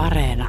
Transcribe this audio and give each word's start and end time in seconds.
Areena. 0.00 0.48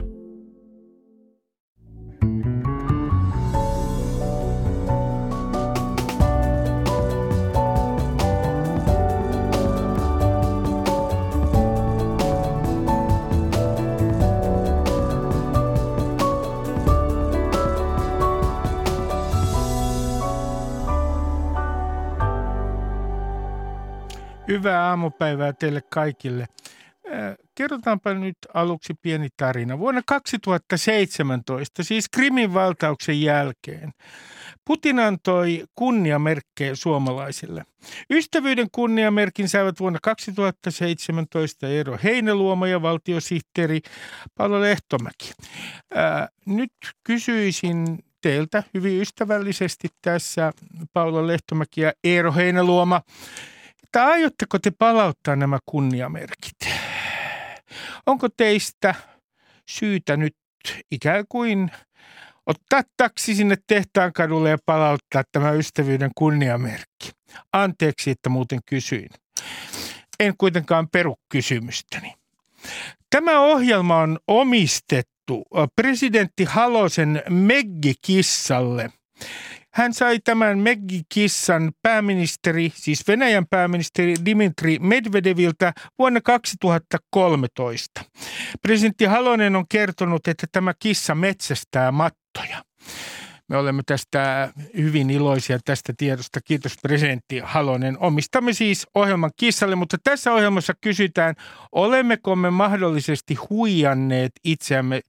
Hyvää 24.48 24.90
aamupäivää 24.90 25.54
teille 25.54 25.82
kaikille. 25.90 26.48
Kerrotaanpa 27.56 28.14
nyt 28.14 28.38
aluksi 28.54 28.94
pieni 29.02 29.28
tarina. 29.38 29.80
Vuonna 29.80 30.02
2017, 30.06 31.84
siis 31.84 32.10
Krimin 32.10 32.54
valtauksen 32.54 33.22
jälkeen, 33.22 33.92
Putin 34.66 35.00
antoi 35.00 35.64
kunniamerkkejä 35.76 36.76
suomalaisille. 36.76 37.64
Ystävyyden 38.10 38.68
kunniamerkin 38.72 39.50
saivat 39.50 39.80
vuonna 39.80 40.00
2017 40.04 41.68
Eero 41.68 41.98
Heineluoma 42.04 42.68
ja 42.68 42.82
valtiosihteeri 42.82 43.82
Paolo 44.38 44.62
Lehtomäki. 44.62 45.32
Ää, 45.94 46.30
nyt 46.46 46.74
kysyisin 47.04 48.00
teiltä 48.22 48.64
hyvin 48.74 49.02
ystävällisesti 49.02 49.88
tässä 50.02 50.54
Paolo 50.94 51.28
Lehtomäki 51.28 51.82
ja 51.82 51.94
Eero 52.04 52.34
Heineluoma, 52.34 53.02
että 53.84 54.06
aiotteko 54.06 54.60
te 54.60 54.72
palauttaa 54.72 55.36
nämä 55.36 55.60
kunniamerkit? 55.66 56.81
Onko 58.06 58.30
teistä 58.38 58.96
syytä 59.70 60.18
nyt 60.18 60.36
ikään 60.92 61.26
kuin 61.30 61.72
ottaa 62.46 62.82
taksi 62.98 63.36
sinne 63.36 63.58
tehtaan 63.68 64.14
kadulle 64.14 64.50
ja 64.50 64.58
palauttaa 64.66 65.24
tämä 65.32 65.52
ystävyyden 65.52 66.12
kunniamerkki? 66.16 67.12
Anteeksi, 67.54 68.12
että 68.12 68.30
muuten 68.30 68.60
kysyin. 68.66 69.10
En 70.20 70.38
kuitenkaan 70.38 70.88
peru 70.90 71.16
kysymystäni. 71.30 72.14
Tämä 73.10 73.40
ohjelma 73.40 73.98
on 73.98 74.20
omistettu 74.28 75.44
presidentti 75.76 76.44
Halosen 76.44 77.24
Meggi-kissalle– 77.30 78.90
hän 79.74 79.94
sai 79.94 80.20
tämän 80.24 80.60
Meggi-kissan 80.60 81.72
pääministeri, 81.82 82.72
siis 82.76 83.08
Venäjän 83.08 83.46
pääministeri 83.50 84.16
Dimitri 84.26 84.80
Medvedeviltä 84.80 85.74
vuonna 86.00 86.22
2013. 86.22 88.02
Presidentti 88.62 89.06
Halonen 89.06 89.56
on 89.56 89.66
kertonut, 89.70 90.28
että 90.28 90.48
tämä 90.52 90.74
kissa 90.80 91.16
metsästää 91.16 91.92
mattoja. 91.92 92.64
Me 93.50 93.58
olemme 93.58 93.82
tästä 93.86 94.54
hyvin 94.78 95.10
iloisia 95.10 95.60
tästä 95.66 95.94
tiedosta. 95.98 96.40
Kiitos 96.42 96.76
presidentti 96.82 97.42
Halonen. 97.44 97.98
Omistamme 98.00 98.54
siis 98.54 98.88
ohjelman 98.96 99.32
kissalle, 99.38 99.76
mutta 99.76 99.98
tässä 100.04 100.34
ohjelmassa 100.34 100.74
kysytään, 100.82 101.36
olemmeko 101.72 102.36
me 102.36 102.50
mahdollisesti 102.50 103.36
huijanneet 103.36 104.32
itseämme 104.44 105.02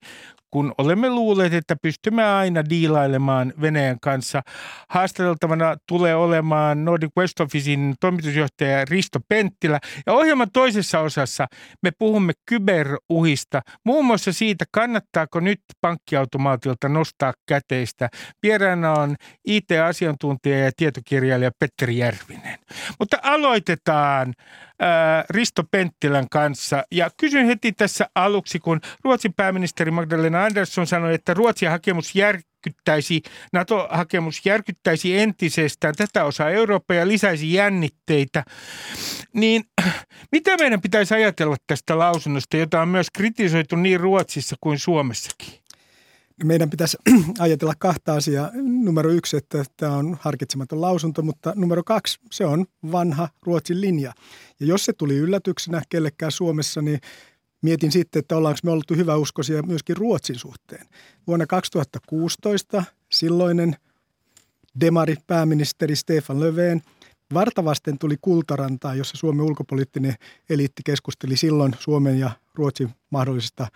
kun 0.52 0.74
olemme 0.78 1.10
luulleet, 1.10 1.54
että 1.54 1.76
pystymme 1.82 2.24
aina 2.24 2.68
diilailemaan 2.70 3.52
Venäjän 3.60 4.00
kanssa. 4.00 4.42
Haastateltavana 4.88 5.76
tulee 5.88 6.14
olemaan 6.14 6.84
Nordic 6.84 7.10
West 7.18 7.40
Officein 7.40 7.94
toimitusjohtaja 8.00 8.84
Risto 8.84 9.18
Penttilä. 9.28 9.80
Ja 10.06 10.12
ohjelman 10.12 10.50
toisessa 10.52 11.00
osassa 11.00 11.46
me 11.82 11.90
puhumme 11.98 12.32
kyberuhista, 12.48 13.60
muun 13.84 14.04
muassa 14.04 14.32
siitä, 14.32 14.64
kannattaako 14.72 15.40
nyt 15.40 15.60
pankkiautomaatilta 15.80 16.88
nostaa 16.88 17.32
käteistä. 17.48 18.08
Vieraana 18.42 18.92
on 18.92 19.16
IT-asiantuntija 19.46 20.58
ja 20.58 20.70
tietokirjailija 20.76 21.50
Petteri 21.58 21.98
Järvinen. 21.98 22.58
Mutta 22.98 23.16
aloitetaan 23.22 24.34
Risto 25.30 25.62
Penttilän 25.70 26.26
kanssa. 26.30 26.84
Ja 26.92 27.10
kysyn 27.16 27.46
heti 27.46 27.72
tässä 27.72 28.06
aluksi, 28.14 28.58
kun 28.58 28.80
Ruotsin 29.04 29.34
pääministeri 29.36 29.90
Magdalena 29.90 30.41
Andersson 30.42 30.86
sanoi, 30.86 31.14
että 31.14 31.34
Ruotsin 31.34 31.70
hakemus 31.70 32.14
järkyttäisi, 32.14 33.22
NATO-hakemus 33.52 34.46
järkyttäisi 34.46 35.18
entisestään 35.18 35.94
tätä 35.94 36.24
osaa 36.24 36.50
Eurooppaa 36.50 36.96
ja 36.96 37.08
lisäisi 37.08 37.52
jännitteitä. 37.52 38.44
Niin 39.32 39.64
mitä 40.32 40.56
meidän 40.56 40.80
pitäisi 40.80 41.14
ajatella 41.14 41.56
tästä 41.66 41.98
lausunnosta, 41.98 42.56
jota 42.56 42.82
on 42.82 42.88
myös 42.88 43.06
kritisoitu 43.10 43.76
niin 43.76 44.00
Ruotsissa 44.00 44.56
kuin 44.60 44.78
Suomessakin? 44.78 45.62
meidän 46.44 46.70
pitäisi 46.70 46.96
ajatella 47.38 47.74
kahta 47.78 48.14
asiaa. 48.14 48.50
Numero 48.84 49.10
yksi, 49.10 49.36
että 49.36 49.64
tämä 49.76 49.96
on 49.96 50.16
harkitsematon 50.20 50.80
lausunto, 50.80 51.22
mutta 51.22 51.52
numero 51.56 51.84
kaksi, 51.84 52.18
se 52.32 52.44
on 52.44 52.66
vanha 52.92 53.28
Ruotsin 53.42 53.80
linja. 53.80 54.12
Ja 54.60 54.66
jos 54.66 54.84
se 54.84 54.92
tuli 54.92 55.16
yllätyksenä 55.16 55.82
kellekään 55.88 56.32
Suomessa, 56.32 56.82
niin 56.82 57.00
mietin 57.62 57.92
sitten, 57.92 58.20
että 58.20 58.36
ollaanko 58.36 58.58
me 58.64 58.70
oltu 58.70 58.94
hyväuskoisia 58.94 59.62
myöskin 59.62 59.96
Ruotsin 59.96 60.38
suhteen. 60.38 60.86
Vuonna 61.26 61.46
2016 61.46 62.84
silloinen 63.12 63.76
demari 64.80 65.16
pääministeri 65.26 65.96
Stefan 65.96 66.40
Löfven 66.40 66.82
vartavasten 67.34 67.98
tuli 67.98 68.16
Kultarantaa, 68.20 68.94
jossa 68.94 69.16
Suomen 69.16 69.46
ulkopoliittinen 69.46 70.14
eliitti 70.50 70.82
keskusteli 70.84 71.36
silloin 71.36 71.76
Suomen 71.78 72.18
ja 72.18 72.30
Ruotsin 72.54 72.90
mahdollisesta 73.10 73.66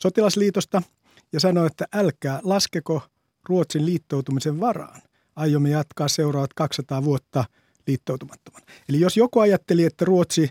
sotilasliitosta– 0.00 0.82
ja 1.32 1.40
sanoi, 1.40 1.66
että 1.66 1.84
älkää 1.94 2.40
laskeko 2.42 3.02
Ruotsin 3.48 3.86
liittoutumisen 3.86 4.60
varaan. 4.60 5.02
Aiomme 5.36 5.70
jatkaa 5.70 6.08
seuraavat 6.08 6.54
200 6.54 7.04
vuotta 7.04 7.44
liittoutumattoman. 7.86 8.62
Eli 8.88 9.00
jos 9.00 9.16
joku 9.16 9.40
ajatteli, 9.40 9.84
että 9.84 10.04
Ruotsi 10.04 10.48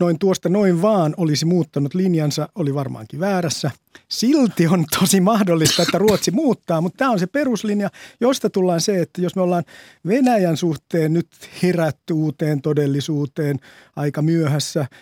noin 0.00 0.18
tuosta 0.18 0.48
noin 0.48 0.82
vaan 0.82 1.14
olisi 1.16 1.44
muuttanut 1.44 1.94
linjansa, 1.94 2.48
oli 2.54 2.74
varmaankin 2.74 3.20
väärässä. 3.20 3.70
Silti 4.08 4.66
on 4.66 4.84
tosi 5.00 5.20
mahdollista, 5.20 5.82
että 5.82 5.98
Ruotsi 5.98 6.30
muuttaa, 6.30 6.80
mutta 6.80 6.96
tämä 6.96 7.10
on 7.10 7.18
se 7.18 7.26
peruslinja, 7.26 7.90
josta 8.20 8.50
tullaan 8.50 8.80
se, 8.80 9.00
että 9.00 9.20
jos 9.22 9.36
me 9.36 9.42
ollaan 9.42 9.64
Venäjän 10.06 10.56
suhteen 10.56 11.12
nyt 11.12 11.28
herätty 11.62 12.12
uuteen 12.12 12.62
todellisuuteen 12.62 13.58
aika 13.96 14.22
myöhässä– 14.22 14.86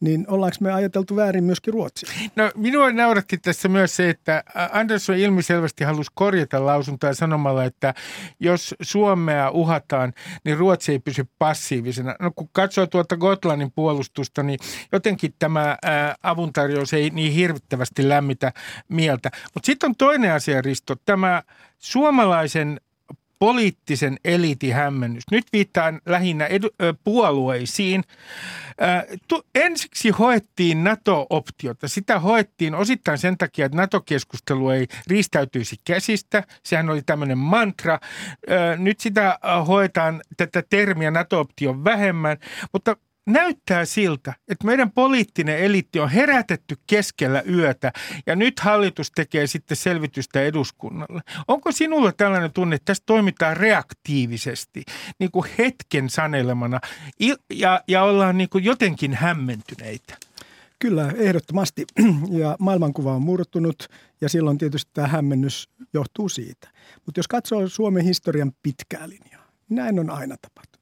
niin 0.00 0.24
ollaanko 0.28 0.56
me 0.60 0.72
ajateltu 0.72 1.16
väärin 1.16 1.44
myöskin 1.44 1.74
Ruotsia? 1.74 2.08
No 2.36 2.50
minua 2.54 2.92
nauratti 2.92 3.38
tässä 3.38 3.68
myös 3.68 3.96
se, 3.96 4.10
että 4.10 4.44
Andersson 4.72 5.16
ilmiselvästi 5.16 5.84
halusi 5.84 6.10
korjata 6.14 6.66
lausuntoa 6.66 7.14
sanomalla, 7.14 7.64
että 7.64 7.94
jos 8.40 8.74
Suomea 8.80 9.50
uhataan, 9.50 10.12
niin 10.44 10.58
Ruotsi 10.58 10.92
ei 10.92 10.98
pysy 10.98 11.24
passiivisena. 11.38 12.14
No 12.20 12.30
kun 12.36 12.48
katsoo 12.52 12.86
tuolta 12.86 13.16
Gotlannin 13.16 13.72
puolustusta, 13.72 14.42
niin 14.42 14.58
jotenkin 14.92 15.34
tämä 15.38 15.76
avuntarjous 16.22 16.92
ei 16.92 17.10
niin 17.10 17.32
hirvittävästi 17.32 18.08
lämmitä 18.08 18.52
mieltä. 18.88 19.30
Mutta 19.54 19.66
sitten 19.66 19.88
on 19.88 19.96
toinen 19.96 20.32
asia, 20.32 20.62
Risto, 20.62 20.96
tämä 21.04 21.42
suomalaisen 21.78 22.80
poliittisen 23.38 24.16
eliitin 24.24 24.74
hämmennys. 24.74 25.24
Nyt 25.30 25.44
viittaan 25.52 26.00
lähinnä 26.06 26.46
edu, 26.46 26.68
puolueisiin. 27.04 28.04
Tu, 29.28 29.42
ensiksi 29.54 30.10
hoettiin 30.10 30.84
NATO-optiota. 30.84 31.88
Sitä 31.88 32.18
hoettiin 32.18 32.74
osittain 32.74 33.18
sen 33.18 33.38
takia, 33.38 33.66
että 33.66 33.76
NATO-keskustelu 33.78 34.70
ei 34.70 34.86
riistäytyisi 35.06 35.76
käsistä. 35.84 36.42
Sehän 36.62 36.90
oli 36.90 37.02
tämmöinen 37.02 37.38
mantra. 37.38 38.00
Nyt 38.76 39.00
sitä 39.00 39.38
hoetaan 39.68 40.22
tätä 40.36 40.62
termiä 40.70 41.10
NATO-option 41.10 41.84
vähemmän, 41.84 42.36
mutta 42.72 42.96
näyttää 43.26 43.84
siltä, 43.84 44.34
että 44.48 44.66
meidän 44.66 44.90
poliittinen 44.90 45.58
eliitti 45.58 46.00
on 46.00 46.10
herätetty 46.10 46.76
keskellä 46.86 47.42
yötä 47.50 47.92
ja 48.26 48.36
nyt 48.36 48.60
hallitus 48.60 49.10
tekee 49.10 49.46
sitten 49.46 49.76
selvitystä 49.76 50.42
eduskunnalle. 50.42 51.20
Onko 51.48 51.72
sinulla 51.72 52.12
tällainen 52.12 52.52
tunne, 52.52 52.76
että 52.76 52.84
tässä 52.84 53.02
toimitaan 53.06 53.56
reaktiivisesti, 53.56 54.82
niin 55.18 55.30
kuin 55.30 55.48
hetken 55.58 56.10
sanelemana 56.10 56.80
ja, 57.52 57.80
ja 57.88 58.02
ollaan 58.02 58.38
niin 58.38 58.48
kuin 58.48 58.64
jotenkin 58.64 59.14
hämmentyneitä? 59.14 60.16
Kyllä, 60.78 61.12
ehdottomasti. 61.16 61.84
Ja 62.30 62.56
maailmankuva 62.58 63.14
on 63.14 63.22
murtunut 63.22 63.88
ja 64.20 64.28
silloin 64.28 64.58
tietysti 64.58 64.90
tämä 64.94 65.08
hämmennys 65.08 65.68
johtuu 65.92 66.28
siitä. 66.28 66.68
Mutta 67.06 67.18
jos 67.18 67.28
katsoo 67.28 67.68
Suomen 67.68 68.04
historian 68.04 68.52
pitkää 68.62 69.08
linjaa, 69.08 69.46
näin 69.68 69.98
on 69.98 70.10
aina 70.10 70.36
tapahtunut. 70.42 70.75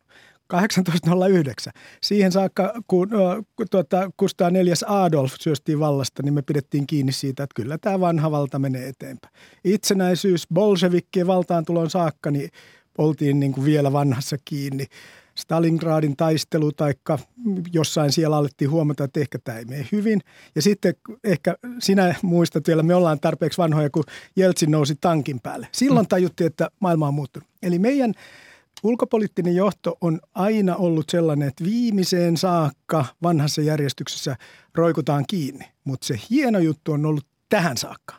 1809. 0.48 1.72
Siihen 2.02 2.32
saakka, 2.32 2.74
kun 2.86 3.08
tuota, 3.70 4.10
Kustaa 4.16 4.50
neljäs 4.50 4.82
Adolf 4.82 5.34
syöstiin 5.40 5.80
vallasta, 5.80 6.22
niin 6.22 6.34
me 6.34 6.42
pidettiin 6.42 6.86
kiinni 6.86 7.12
siitä, 7.12 7.42
että 7.42 7.54
kyllä 7.54 7.78
tämä 7.78 8.00
vanha 8.00 8.30
valta 8.30 8.58
menee 8.58 8.88
eteenpäin. 8.88 9.34
Itsenäisyys, 9.64 10.46
bolshevikkien 10.54 11.26
valtaantulon 11.26 11.90
saakka, 11.90 12.30
niin 12.30 12.50
oltiin 12.98 13.40
niin 13.40 13.52
kuin 13.52 13.64
vielä 13.64 13.92
vanhassa 13.92 14.36
kiinni. 14.44 14.86
Stalingradin 15.34 16.16
taistelu 16.16 16.72
tai 16.72 16.94
jossain 17.72 18.12
siellä 18.12 18.36
alettiin 18.36 18.70
huomata, 18.70 19.04
että 19.04 19.20
ehkä 19.20 19.38
tämä 19.44 19.58
ei 19.58 19.64
mene 19.64 19.86
hyvin. 19.92 20.20
Ja 20.54 20.62
sitten 20.62 20.94
ehkä 21.24 21.54
sinä 21.78 22.14
muistat 22.22 22.68
vielä, 22.68 22.82
me 22.82 22.94
ollaan 22.94 23.20
tarpeeksi 23.20 23.58
vanhoja, 23.58 23.90
kun 23.90 24.04
Jeltsin 24.36 24.70
nousi 24.70 24.94
tankin 25.00 25.40
päälle. 25.40 25.68
Silloin 25.72 26.06
mm. 26.06 26.08
tajuttiin, 26.08 26.46
että 26.46 26.70
maailma 26.80 27.08
on 27.08 27.14
muuttunut. 27.14 27.48
Eli 27.62 27.78
meidän 27.78 28.14
ulkopoliittinen 28.84 29.56
johto 29.56 29.96
on 30.00 30.20
aina 30.34 30.76
ollut 30.76 31.10
sellainen, 31.10 31.48
että 31.48 31.64
viimeiseen 31.64 32.36
saakka 32.36 33.04
vanhassa 33.22 33.62
järjestyksessä 33.62 34.36
roikutaan 34.74 35.24
kiinni. 35.28 35.64
Mutta 35.84 36.06
se 36.06 36.20
hieno 36.30 36.58
juttu 36.58 36.92
on 36.92 37.06
ollut 37.06 37.26
tähän 37.48 37.76
saakka. 37.76 38.14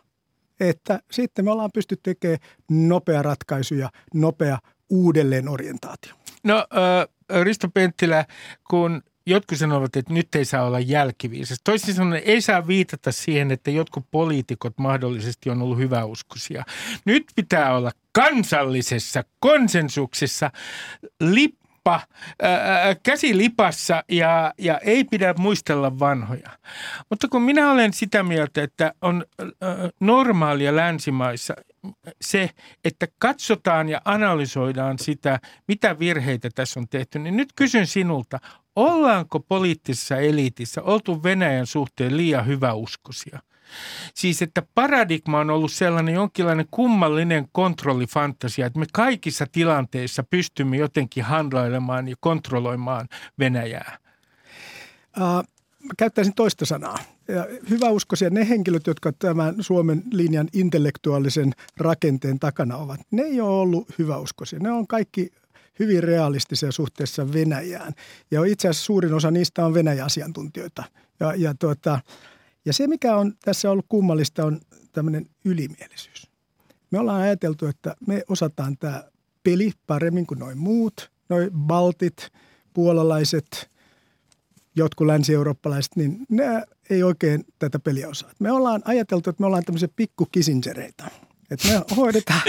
Että 0.60 1.00
sitten 1.12 1.46
me 1.46 1.52
ollaan 1.52 1.72
pysty 1.74 1.98
tekemään 2.04 2.40
nopea 2.70 3.22
ratkaisuja, 3.22 3.90
nopea 4.14 4.60
uudelleenorientaatio. 4.90 6.14
No 6.44 6.58
äh, 6.58 7.44
Risto 7.44 7.70
Penttilä, 7.74 8.26
kun 8.70 9.02
jotkut 9.26 9.58
sanovat, 9.58 9.96
että 9.96 10.14
nyt 10.14 10.36
ei 10.36 10.46
saa 10.46 10.66
olla 10.66 10.80
jälkiviisas. 10.80 11.58
Toisin 11.64 11.94
sanoen 11.94 12.22
ei 12.26 12.42
saa 12.42 12.68
viitata 12.68 13.12
siihen, 13.12 13.52
että 13.52 13.72
jotkut 13.72 14.06
poliitikot 14.12 14.74
mahdollisesti 14.78 15.50
on 15.50 15.62
ollut 15.62 15.78
hyväuskoisia. 15.78 16.64
Nyt 17.06 17.24
pitää 17.36 17.76
olla 17.76 17.92
kansallisessa 18.12 19.24
konsensuksessa 19.40 20.52
lippa, 21.20 22.02
ää, 22.42 22.96
käsi 23.04 23.38
lipassa 23.38 24.04
ja, 24.12 24.54
ja 24.58 24.78
ei 24.78 25.04
pidä 25.04 25.34
muistella 25.38 26.00
vanhoja. 26.00 26.50
Mutta 27.10 27.28
kun 27.28 27.42
minä 27.42 27.72
olen 27.72 27.94
sitä 27.94 28.24
mieltä, 28.24 28.64
että 28.64 28.94
on 29.02 29.26
ää, 29.40 29.50
normaalia 30.00 30.76
länsimaissa 30.76 31.54
se, 32.22 32.50
että 32.86 33.08
katsotaan 33.20 33.90
ja 33.90 34.02
analysoidaan 34.06 35.00
sitä, 35.00 35.40
mitä 35.68 36.00
virheitä 36.00 36.50
tässä 36.56 36.80
on 36.80 36.88
tehty, 36.90 37.20
niin 37.20 37.38
nyt 37.38 37.50
kysyn 37.56 37.88
sinulta, 37.88 38.40
ollaanko 38.76 39.40
poliittisessa 39.40 40.18
eliitissä 40.18 40.82
oltu 40.82 41.24
Venäjän 41.24 41.68
suhteen 41.68 42.18
liian 42.18 42.48
hyväuskoisia? 42.48 43.40
Siis, 44.14 44.42
että 44.42 44.64
paradigma 44.76 45.40
on 45.40 45.50
ollut 45.50 45.72
sellainen 45.72 46.16
jonkinlainen 46.16 46.68
kummallinen 46.72 47.48
kontrollifantasia, 47.52 48.66
että 48.66 48.80
me 48.80 48.86
kaikissa 48.94 49.46
tilanteissa 49.52 50.24
pystymme 50.24 50.78
jotenkin 50.78 51.24
handlailemaan 51.24 52.08
ja 52.08 52.16
kontrolloimaan 52.20 53.08
Venäjää. 53.40 53.98
Uh, 55.18 55.44
käyttäisin 55.98 56.36
toista 56.36 56.66
sanaa. 56.66 56.98
Ja 57.28 57.48
hyväuskoisia 57.70 58.30
ne 58.30 58.50
henkilöt, 58.50 58.88
jotka 58.88 59.12
tämän 59.12 59.56
Suomen 59.60 60.04
linjan 60.12 60.48
intellektuaalisen 60.54 61.54
rakenteen 61.78 62.40
takana 62.40 62.78
ovat, 62.78 63.00
ne 63.12 63.22
ei 63.22 63.42
ole 63.42 63.50
ollut 63.50 63.90
hyväuskoisia. 64.00 64.60
Ne 64.60 64.72
on 64.72 64.88
kaikki 64.88 65.32
hyvin 65.80 66.04
realistisia 66.04 66.72
suhteessa 66.72 67.34
Venäjään. 67.34 67.94
Ja 68.32 68.46
itse 68.46 68.68
asiassa 68.68 68.86
suurin 68.86 69.14
osa 69.14 69.32
niistä 69.32 69.66
on 69.66 69.74
Venäjä-asiantuntijoita. 69.74 70.84
Ja, 71.20 71.36
ja 71.36 71.56
tuota, 71.60 72.00
ja 72.66 72.74
se, 72.74 72.88
mikä 72.88 73.18
on 73.18 73.34
tässä 73.46 73.72
ollut 73.72 73.86
kummallista, 73.90 74.46
on 74.46 74.62
tämmöinen 74.92 75.26
ylimielisyys. 75.46 76.32
Me 76.92 77.00
ollaan 77.00 77.22
ajateltu, 77.22 77.66
että 77.66 77.96
me 78.08 78.24
osataan 78.28 78.78
tämä 78.78 79.04
peli 79.44 79.72
paremmin 79.88 80.28
kuin 80.28 80.40
noin 80.40 80.58
muut. 80.58 81.12
Noin 81.30 81.52
baltit, 81.52 82.30
puolalaiset, 82.74 83.70
jotkut 84.76 85.08
länsi-eurooppalaiset, 85.08 85.96
niin 85.96 86.26
ne 86.30 86.64
ei 86.90 87.04
oikein 87.04 87.46
tätä 87.60 87.80
peliä 87.80 88.08
osaa. 88.08 88.32
Me 88.40 88.52
ollaan 88.52 88.82
ajateltu, 88.86 89.30
että 89.30 89.42
me 89.42 89.46
ollaan 89.46 89.64
tämmöisiä 89.64 89.90
pikku. 89.96 90.28
Että 91.52 91.68
me 91.68 91.96
hoidetaan. 91.96 92.42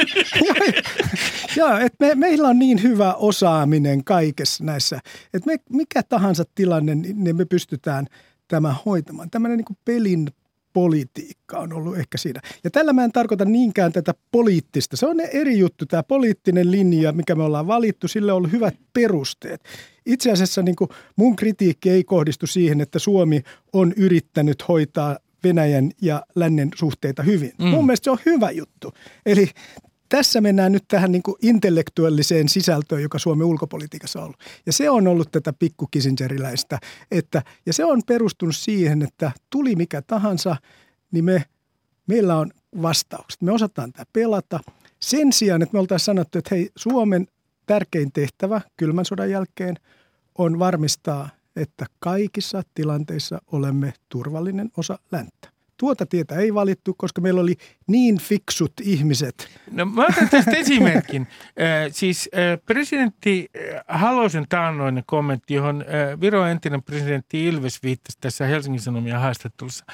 Joo, 1.57 1.79
että 1.79 2.07
me, 2.07 2.15
meillä 2.15 2.49
on 2.49 2.59
niin 2.59 2.83
hyvä 2.83 3.15
osaaminen 3.15 4.05
kaikessa 4.05 4.65
näissä. 4.65 5.01
Että 5.35 5.51
me, 5.51 5.57
mikä 5.71 6.03
tahansa 6.03 6.45
tilanne, 6.55 6.95
niin 6.95 7.37
me 7.37 7.45
pystytään– 7.45 8.07
tämä 8.49 8.75
hoitamaan. 8.87 9.31
Tämmöinen 9.31 9.59
niin 9.59 9.79
pelin 9.85 10.29
politiikka 10.73 11.59
on 11.59 11.73
ollut 11.73 11.99
ehkä 11.99 12.19
siinä. 12.19 12.41
Ja 12.65 12.71
tällä 12.71 12.93
mä 12.93 13.05
en 13.05 13.13
tarkoita 13.13 13.45
niinkään 13.45 13.93
tätä 13.93 14.15
poliittista. 14.31 14.97
Se 14.97 15.07
on 15.07 15.21
eri 15.21 15.59
juttu, 15.59 15.87
tämä 15.87 16.03
poliittinen 16.03 16.71
linja, 16.71 17.13
mikä 17.13 17.35
me 17.35 17.43
ollaan 17.43 17.67
valittu, 17.67 18.09
sille 18.09 18.33
on 18.33 18.37
ollut 18.37 18.53
hyvät 18.53 18.75
perusteet. 18.93 19.65
Itse 20.07 20.33
asiassa 20.33 20.63
niin 20.63 20.77
kuin 20.77 20.91
mun 21.17 21.37
kritiikki 21.37 21.91
ei 21.91 22.05
kohdistu 22.05 22.47
siihen, 22.47 22.81
että 22.81 22.99
Suomi 22.99 23.43
on 23.73 23.93
yrittänyt 23.97 24.69
hoitaa 24.69 25.19
Venäjän 25.49 25.91
ja 26.03 26.23
lännen 26.35 26.71
suhteita 26.75 27.23
hyvin. 27.23 27.53
Mm. 27.59 27.67
Mun 27.67 27.87
mielestä 27.87 28.05
se 28.05 28.11
on 28.11 28.19
hyvä 28.27 28.51
juttu. 28.51 28.93
Eli 29.27 29.51
tässä 30.09 30.41
mennään 30.41 30.73
nyt 30.73 30.85
tähän 30.89 31.13
niin 31.13 31.23
kuin 31.23 31.37
intellektuelliseen 31.43 32.49
sisältöön, 32.49 33.03
joka 33.03 33.19
Suomen 33.19 33.47
ulkopolitiikassa 33.47 34.19
on 34.19 34.25
ollut. 34.25 34.41
Ja 34.67 34.73
se 34.73 34.91
on 34.91 35.09
ollut 35.09 35.31
tätä 35.33 35.53
pikkukisingeriläistä. 35.53 36.79
Että, 37.11 37.43
ja 37.67 37.73
se 37.73 37.85
on 37.85 38.03
perustunut 38.07 38.57
siihen, 38.57 39.03
että 39.03 39.33
tuli 39.51 39.77
mikä 39.77 40.03
tahansa, 40.03 40.57
niin 41.13 41.25
me, 41.25 41.45
meillä 42.07 42.37
on 42.37 42.51
vastaukset. 42.83 43.43
Me 43.43 43.53
osataan 43.53 43.93
tämä 43.93 44.05
pelata. 44.13 44.61
Sen 45.03 45.33
sijaan, 45.33 45.63
että 45.63 45.73
me 45.73 45.79
oltaisiin 45.79 46.05
sanottu, 46.07 46.39
että 46.39 46.55
hei, 46.55 46.71
Suomen 46.77 47.27
tärkein 47.67 48.13
tehtävä 48.13 48.61
kylmän 48.77 49.05
sodan 49.05 49.31
jälkeen 49.31 49.77
on 50.39 50.59
varmistaa, 50.59 51.29
että 51.57 51.87
kaikissa 51.99 52.63
tilanteissa 52.75 53.39
olemme 53.53 53.93
turvallinen 54.09 54.71
osa 54.77 54.99
länttä. 55.13 55.57
Tuota 55.77 56.07
tietä 56.07 56.35
ei 56.35 56.55
valittu, 56.55 56.95
koska 56.95 57.21
meillä 57.21 57.41
oli 57.41 57.55
niin 57.87 58.19
fiksut 58.19 58.73
ihmiset. 58.83 59.49
No 59.71 59.87
mä 59.87 60.07
otan 60.07 60.29
tästä 60.29 60.51
esimerkin. 60.51 61.27
Siis 61.91 62.31
presidentti 62.67 63.51
Halosen 63.89 64.47
taannoinen 64.49 65.03
kommentti, 65.07 65.55
johon 65.55 65.85
Viro 66.21 66.47
entinen 66.47 66.83
presidentti 66.83 67.47
Ilves 67.47 67.83
viittasi 67.83 68.19
tässä 68.21 68.47
Helsingin 68.47 68.81
Sanomien 68.81 69.21
haastattelussa. 69.21 69.85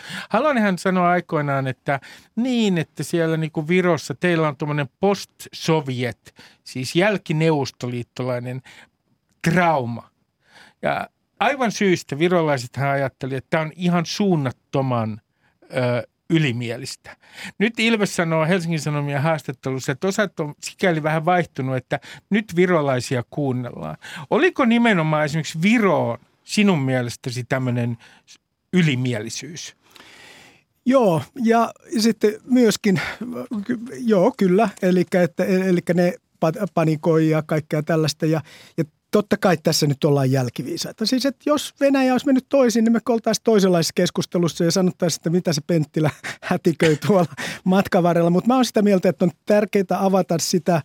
hän 0.60 0.78
sanoi 0.78 1.06
aikoinaan, 1.06 1.66
että 1.66 2.00
niin, 2.36 2.78
että 2.78 3.02
siellä 3.02 3.36
niin 3.36 3.52
kuin 3.52 3.68
Virossa 3.68 4.14
teillä 4.14 4.48
on 4.48 4.56
tuommoinen 4.56 4.88
post-sovjet, 5.00 6.34
siis 6.64 6.96
jälkineuvostoliittolainen 6.96 8.62
trauma. 9.50 10.10
Ja 10.82 11.08
aivan 11.42 11.72
syystä 11.72 12.18
virolaisethan 12.18 12.88
ajatteli, 12.88 13.34
että 13.34 13.50
tämä 13.50 13.62
on 13.62 13.72
ihan 13.76 14.06
suunnattoman– 14.06 15.20
ö, 15.76 16.02
ylimielistä. 16.30 17.16
Nyt 17.58 17.80
Ilves 17.80 18.16
sanoo 18.16 18.46
Helsingin 18.46 18.80
Sanomien 18.80 19.22
haastattelussa, 19.22 19.92
että 19.92 20.08
osat 20.08 20.40
on 20.40 20.54
sikäli 20.62 21.02
vähän 21.02 21.24
vaihtunut, 21.24 21.76
että 21.76 22.00
nyt 22.30 22.56
virolaisia 22.56 23.22
kuunnellaan. 23.30 23.96
Oliko 24.30 24.64
nimenomaan 24.64 25.24
esimerkiksi 25.24 25.62
Viroon 25.62 26.18
sinun 26.44 26.82
mielestäsi 26.82 27.44
tämmöinen 27.44 27.98
ylimielisyys? 28.72 29.76
Joo, 30.86 31.22
ja 31.44 31.72
sitten 31.98 32.32
myöskin, 32.44 33.00
joo 33.98 34.32
kyllä, 34.38 34.69
eli, 34.82 35.05
että, 35.12 35.44
eli 35.44 35.81
ne 35.94 36.14
panikoi 36.74 37.28
ja 37.28 37.43
kaikkea 37.43 37.82
tällaista. 37.82 38.26
Ja, 38.26 38.40
ja 38.76 38.84
totta 39.12 39.36
kai 39.36 39.56
tässä 39.62 39.86
nyt 39.86 40.04
ollaan 40.04 40.31
jälkiviisaita. 40.31 41.06
Siis, 41.06 41.26
että 41.26 41.42
jos 41.46 41.74
Venäjä 41.81 42.14
olisi 42.14 42.26
mennyt 42.26 42.46
toisin, 42.48 42.84
niin 42.84 42.92
me 42.92 43.00
oltaisiin 43.08 43.44
toisenlaisessa 43.44 43.92
keskustelussa 43.94 44.64
ja 44.64 44.70
sanottaisiin, 44.70 45.19
että 45.19 45.31
mitä 45.31 45.52
se 45.52 45.60
Penttilä 45.66 46.10
hätiköi 46.42 46.96
tuolla 47.06 47.34
matkavarrella. 47.64 48.31
Mutta 48.31 48.48
mä 48.48 48.54
oon 48.54 48.64
sitä 48.64 48.82
mieltä, 48.82 49.08
että 49.08 49.24
on 49.24 49.31
tärkeää 49.46 49.84
avata 49.90 50.36
sitä 50.38 50.82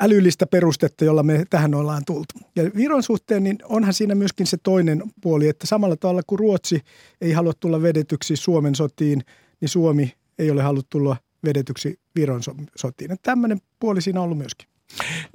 älyllistä 0.00 0.46
perustetta, 0.46 1.04
jolla 1.04 1.22
me 1.22 1.44
tähän 1.50 1.74
ollaan 1.74 2.02
tultu. 2.06 2.34
Ja 2.56 2.70
Viron 2.76 3.02
suhteen, 3.02 3.42
niin 3.42 3.58
onhan 3.64 3.94
siinä 3.94 4.14
myöskin 4.14 4.46
se 4.46 4.56
toinen 4.62 5.02
puoli, 5.20 5.48
että 5.48 5.66
samalla 5.66 5.96
tavalla 5.96 6.22
kuin 6.26 6.38
Ruotsi 6.38 6.80
ei 7.20 7.32
halua 7.32 7.52
tulla 7.60 7.82
vedetyksi 7.82 8.36
Suomen 8.36 8.74
sotiin, 8.74 9.22
niin 9.60 9.68
Suomi 9.68 10.12
ei 10.38 10.50
ole 10.50 10.62
halunnut 10.62 10.90
tulla 10.90 11.16
vedetyksi 11.44 12.00
Viron 12.16 12.40
sotiin. 12.76 13.12
Että 13.12 13.30
tämmöinen 13.30 13.60
puoli 13.80 14.02
siinä 14.02 14.20
on 14.20 14.24
ollut 14.24 14.38
myöskin. 14.38 14.71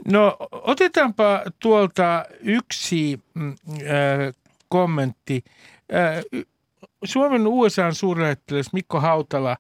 No 0.06 0.38
otetaanpa 0.52 1.42
tuolta 1.60 2.26
yksi 2.40 3.20
äh, 3.38 4.34
kommentti. 4.70 5.44
Äh, 5.94 6.44
Suomen 7.04 7.48
USA 7.48 7.92
suurlähettiläs 7.92 8.74
Mikko 8.74 9.00
Hautala 9.00 9.58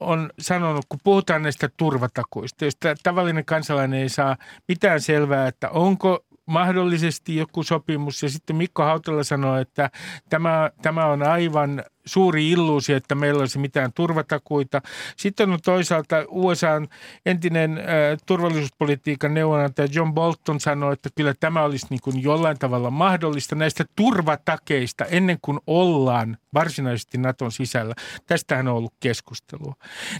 on 0.00 0.30
sanonut, 0.38 0.84
kun 0.88 1.00
puhutaan 1.04 1.42
näistä 1.42 1.68
turvatakuista, 1.76 2.64
josta 2.64 2.94
tavallinen 3.02 3.44
kansalainen 3.44 4.00
ei 4.00 4.08
saa 4.08 4.36
mitään 4.68 5.00
selvää, 5.00 5.48
että 5.48 5.70
onko 5.70 6.24
mahdollisesti 6.46 7.36
joku 7.36 7.62
sopimus. 7.62 8.22
Ja 8.22 8.28
sitten 8.28 8.56
Mikko 8.56 8.82
Hautala 8.82 9.24
sanoi, 9.24 9.62
että 9.62 9.90
tämä, 10.28 10.70
tämä 10.82 11.06
on 11.06 11.22
aivan 11.22 11.84
suuri 12.06 12.50
illuusio, 12.50 12.96
että 12.96 13.14
meillä 13.14 13.40
olisi 13.40 13.58
mitään 13.58 13.92
turvatakuita. 13.92 14.82
Sitten 15.16 15.50
on 15.50 15.58
toisaalta 15.64 16.16
USAn 16.28 16.88
entinen 17.26 17.78
äh, 17.78 17.84
turvallisuuspolitiikan 18.26 19.34
neuvonantaja 19.34 19.88
John 19.92 20.14
Bolton 20.14 20.60
sanoi, 20.60 20.92
että 20.92 21.08
kyllä 21.14 21.34
tämä 21.40 21.62
olisi 21.62 21.86
niin 21.90 22.00
kuin 22.00 22.22
jollain 22.22 22.58
tavalla 22.58 22.90
mahdollista 22.90 23.54
näistä 23.54 23.84
turvatakeista 23.96 25.04
ennen 25.04 25.38
kuin 25.42 25.60
ollaan 25.66 26.36
varsinaisesti 26.54 27.18
Naton 27.18 27.52
sisällä. 27.52 27.94
Tästähän 28.26 28.68
on 28.68 28.76
ollut 28.76 28.94
keskustelua. 29.00 29.74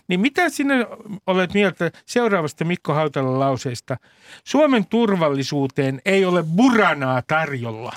Niin 0.09 0.21
mitä 0.21 0.49
sinä 0.49 0.87
olet 1.27 1.55
mieltä 1.55 1.91
seuraavasta 2.07 2.65
Mikko 2.65 2.95
Hautalan 2.95 3.41
lauseesta? 3.41 3.97
Suomen 4.45 4.87
turvallisuuteen 4.87 6.01
ei 6.05 6.25
ole 6.25 6.43
buranaa 6.43 7.23
tarjolla. 7.23 7.93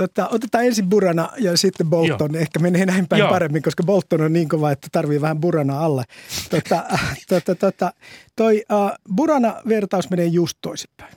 Tota, 0.00 0.28
otetaan 0.28 0.64
ensin 0.64 0.88
Burana 0.88 1.30
ja 1.38 1.56
sitten 1.56 1.90
Bolton. 1.90 2.30
Joo. 2.34 2.40
Ehkä 2.40 2.58
menee 2.58 2.86
näin 2.86 3.08
päin 3.08 3.20
Joo. 3.20 3.30
paremmin, 3.30 3.62
koska 3.62 3.82
Bolton 3.82 4.20
on 4.20 4.32
niin 4.32 4.48
kova, 4.48 4.70
että 4.70 4.88
tarvii 4.92 5.20
vähän 5.20 5.40
Burana 5.40 5.80
alle. 5.80 6.04
Tota, 6.50 6.84
tota, 7.28 7.54
tota, 7.54 7.92
toi 8.36 8.62
uh, 8.72 9.14
Burana-vertaus 9.16 10.10
menee 10.10 10.26
just 10.26 10.58
toisinpäin. 10.60 11.14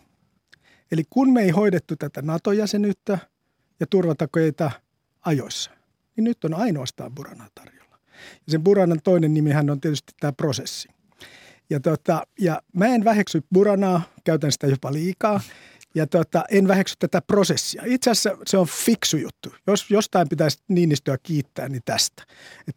Eli 0.92 1.04
kun 1.10 1.34
me 1.34 1.42
ei 1.42 1.50
hoidettu 1.50 1.96
tätä 1.96 2.22
NATO-jäsenyyttä 2.22 3.18
ja 3.80 3.88
turvatakoita 3.90 4.72
ajoissa, 5.26 5.72
niin 6.16 6.24
nyt 6.24 6.44
on 6.44 6.54
ainoastaan 6.54 7.16
Burana 7.16 7.48
tarjolla. 7.56 7.98
Ja 8.46 8.52
sen 8.52 8.64
Buranan 8.64 9.00
toinen 9.04 9.34
nimihän 9.34 9.70
on 9.70 9.82
tietysti 9.82 10.14
tämä 10.20 10.32
prosessi. 10.32 10.90
Ja, 11.70 11.80
tota, 11.80 12.28
ja 12.40 12.62
mä 12.74 12.86
en 12.86 13.04
väheksy 13.04 13.44
Buranaa, 13.54 14.02
käytän 14.24 14.52
sitä 14.52 14.68
jopa 14.68 14.94
liikaa– 14.94 15.42
ja 15.96 16.08
tota, 16.08 16.44
en 16.52 16.68
väheksy 16.68 16.96
tätä 17.00 17.22
prosessia. 17.22 17.84
Itse 17.86 18.12
asiassa 18.12 18.38
se 18.48 18.58
on 18.58 18.68
fiksu 18.68 19.18
juttu. 19.18 19.56
Jos 19.68 19.92
jostain 19.92 20.30
pitäisi 20.30 20.60
Niinistöä 20.68 21.18
kiittää, 21.24 21.70
niin 21.70 21.82
tästä. 21.86 22.24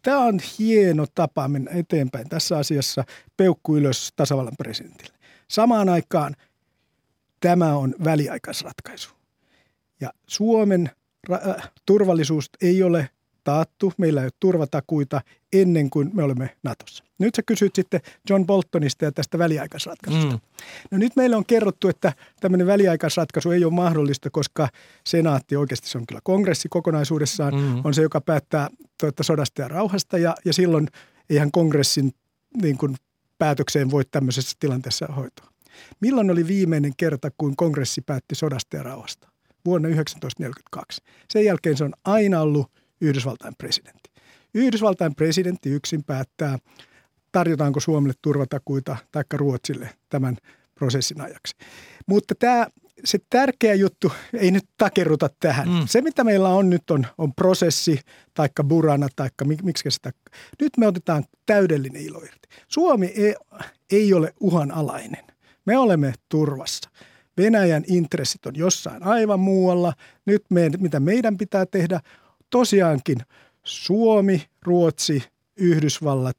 Tämä 0.01 0.19
on 0.19 0.39
hieno 0.59 1.05
tapa 1.15 1.47
mennä 1.47 1.71
eteenpäin 1.71 2.29
tässä 2.29 2.57
asiassa 2.57 3.03
peukku 3.37 3.77
ylös 3.77 4.13
tasavallan 4.15 4.57
presidentille. 4.57 5.17
Samaan 5.47 5.89
aikaan 5.89 6.35
tämä 7.39 7.77
on 7.77 7.95
väliaikaisratkaisu. 8.03 9.09
Ja 10.01 10.09
Suomen 10.27 10.91
äh, 11.31 11.71
turvallisuus 11.85 12.49
ei 12.61 12.83
ole 12.83 13.09
taattu, 13.47 13.93
meillä 13.97 14.21
ei 14.21 14.25
ole 14.25 14.31
turvatakuita 14.39 15.21
ennen 15.53 15.89
kuin 15.89 16.11
me 16.13 16.23
olemme 16.23 16.57
Natossa. 16.63 17.03
Nyt 17.19 17.35
sä 17.35 17.43
kysyt 17.45 17.75
sitten 17.75 18.01
John 18.29 18.45
Boltonista 18.45 19.05
ja 19.05 19.11
tästä 19.11 19.37
väliaikaisratkaisusta. 19.37 20.33
Mm. 20.33 20.39
No 20.91 20.97
nyt 20.97 21.15
meille 21.15 21.35
on 21.35 21.45
kerrottu, 21.45 21.87
että 21.87 22.13
tämmöinen 22.39 22.67
väliaikaisratkaisu 22.67 23.51
ei 23.51 23.65
ole 23.65 23.73
mahdollista, 23.73 24.29
koska 24.29 24.69
senaatti 25.05 25.55
oikeasti 25.55 25.89
se 25.89 25.97
on 25.97 26.07
kyllä 26.07 26.21
kongressi 26.23 26.69
kokonaisuudessaan, 26.69 27.55
mm. 27.55 27.81
on 27.83 27.93
se, 27.93 28.01
joka 28.01 28.21
päättää 28.21 28.69
tuota, 28.99 29.23
sodasta 29.23 29.61
ja 29.61 29.67
rauhasta 29.67 30.17
ja, 30.17 30.35
ja 30.45 30.53
silloin 30.53 30.87
eihän 31.29 31.51
kongressin 31.51 32.11
niin 32.61 32.77
kuin, 32.77 32.95
päätökseen 33.37 33.91
voi 33.91 34.05
tämmöisessä 34.05 34.57
tilanteessa 34.59 35.05
hoitaa. 35.05 35.49
Milloin 35.99 36.31
oli 36.31 36.47
viimeinen 36.47 36.93
kerta, 36.97 37.31
kun 37.37 37.55
kongressi 37.55 38.01
päätti 38.01 38.35
sodasta 38.35 38.77
ja 38.77 38.83
rauhasta? 38.83 39.27
Vuonna 39.65 39.89
1942. 39.89 41.01
Sen 41.29 41.45
jälkeen 41.45 41.77
se 41.77 41.83
on 41.83 41.93
aina 42.05 42.41
ollut 42.41 42.71
Yhdysvaltain 43.01 43.53
presidentti. 43.57 44.09
Yhdysvaltain 44.53 45.15
presidentti 45.15 45.69
yksin 45.69 46.03
päättää, 46.03 46.57
tarjotaanko 47.31 47.79
Suomelle 47.79 48.13
turvatakuita 48.21 48.97
tai 49.11 49.23
Ruotsille 49.33 49.89
tämän 50.09 50.37
prosessin 50.75 51.21
ajaksi. 51.21 51.55
Mutta 52.07 52.35
tämä, 52.35 52.67
se 53.03 53.19
tärkeä 53.29 53.73
juttu 53.73 54.11
ei 54.33 54.51
nyt 54.51 54.65
takerruta 54.77 55.29
tähän. 55.39 55.69
Mm. 55.69 55.83
Se, 55.85 56.01
mitä 56.01 56.23
meillä 56.23 56.49
on 56.49 56.69
nyt, 56.69 56.91
on, 56.91 57.05
on 57.17 57.33
prosessi, 57.33 57.99
taikka 58.33 58.63
burana, 58.63 59.07
taikka 59.15 59.45
miksi 59.45 59.91
sitä. 59.91 60.11
Nyt 60.61 60.77
me 60.77 60.87
otetaan 60.87 61.23
täydellinen 61.45 62.01
ilo 62.01 62.19
irti. 62.19 62.47
Suomi 62.67 63.05
ei, 63.05 63.35
ei 63.91 64.13
ole 64.13 64.33
uhanalainen. 64.39 65.23
Me 65.65 65.77
olemme 65.77 66.13
turvassa. 66.29 66.89
Venäjän 67.37 67.83
intressit 67.87 68.45
on 68.45 68.55
jossain 68.55 69.03
aivan 69.03 69.39
muualla. 69.39 69.93
Nyt 70.25 70.43
me, 70.49 70.69
mitä 70.77 70.99
meidän 70.99 71.37
pitää 71.37 71.65
tehdä, 71.65 71.99
tosiaankin 72.49 73.17
Suomi, 73.63 74.45
Ruotsi, 74.65 75.23
Yhdysvallat, 75.57 76.37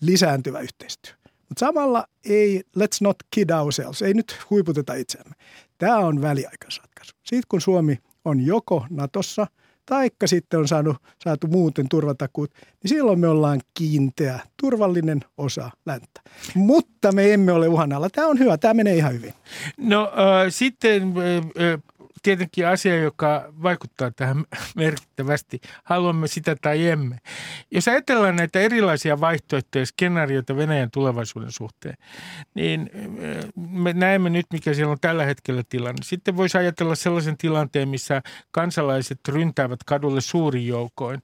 lisääntyvä 0.00 0.60
yhteistyö. 0.60 1.14
Mutta 1.48 1.60
samalla 1.60 2.06
ei, 2.24 2.62
let's 2.78 2.98
not 3.00 3.16
kid 3.30 3.50
ourselves, 3.50 4.02
ei 4.02 4.14
nyt 4.14 4.36
huiputeta 4.50 4.94
itseämme. 4.94 5.34
Tämä 5.78 5.98
on 5.98 6.22
väliaikaisratkaisu. 6.22 7.12
Siitä 7.24 7.46
kun 7.48 7.60
Suomi 7.60 7.98
on 8.24 8.40
joko 8.46 8.86
Natossa– 8.90 9.46
taikka 9.88 10.26
sitten 10.26 10.60
on 10.60 10.68
saanut, 10.68 10.96
saatu 11.24 11.46
muuten 11.46 11.88
turvatakuut, 11.88 12.50
niin 12.54 12.88
silloin 12.88 13.20
me 13.20 13.28
ollaan 13.28 13.60
kiinteä, 13.74 14.40
turvallinen 14.60 15.20
osa 15.38 15.70
länttä. 15.86 16.20
Mutta 16.54 17.12
me 17.12 17.34
emme 17.34 17.52
ole 17.52 17.68
uhan 17.68 17.92
alla. 17.92 18.10
Tämä 18.10 18.26
on 18.26 18.38
hyvä, 18.38 18.58
tämä 18.58 18.74
menee 18.74 18.96
ihan 18.96 19.12
hyvin. 19.12 19.34
No 19.76 20.02
äh, 20.02 20.46
sitten 20.48 21.02
äh, 21.02 21.82
tietenkin 22.22 22.66
asia, 22.66 22.96
joka 22.96 23.52
vaikuttaa 23.62 24.10
tähän 24.10 24.44
merkittävästi. 24.76 25.60
Haluamme 25.84 26.28
sitä 26.28 26.56
tai 26.62 26.88
emme. 26.88 27.18
Jos 27.70 27.88
ajatellaan 27.88 28.36
näitä 28.36 28.60
erilaisia 28.60 29.20
vaihtoehtoja, 29.20 29.86
skenaarioita 29.86 30.56
Venäjän 30.56 30.90
tulevaisuuden 30.90 31.52
suhteen, 31.52 31.94
niin 32.54 32.90
eh, 32.94 33.44
me 33.56 33.92
näemme 33.92 34.30
nyt, 34.30 34.46
mikä 34.52 34.74
siellä 34.74 34.92
on 34.92 34.98
tällä 35.00 35.24
hetkellä 35.24 35.62
tilanne. 35.68 36.02
Sitten 36.02 36.36
voisi 36.36 36.58
ajatella 36.58 36.94
sellaisen 36.94 37.36
tilanteen, 37.36 37.88
missä 37.88 38.22
kansalaiset 38.50 39.20
ryntäävät 39.28 39.84
kadulle 39.86 40.20
suurin 40.20 40.66
joukoin 40.66 41.22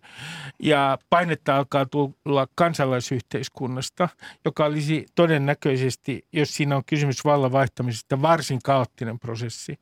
ja 0.62 0.98
painetta 1.10 1.56
alkaa 1.56 1.86
tulla 1.86 2.46
kansalaisyhteiskunnasta, 2.54 4.08
joka 4.44 4.64
olisi 4.64 5.06
todennäköisesti, 5.14 6.26
jos 6.32 6.54
siinä 6.54 6.76
on 6.76 6.82
kysymys 6.86 7.24
vallan 7.24 7.52
vaihtamisesta, 7.52 8.22
varsin 8.22 8.58
kaoottinen 8.64 9.18
prosessi. 9.18 9.78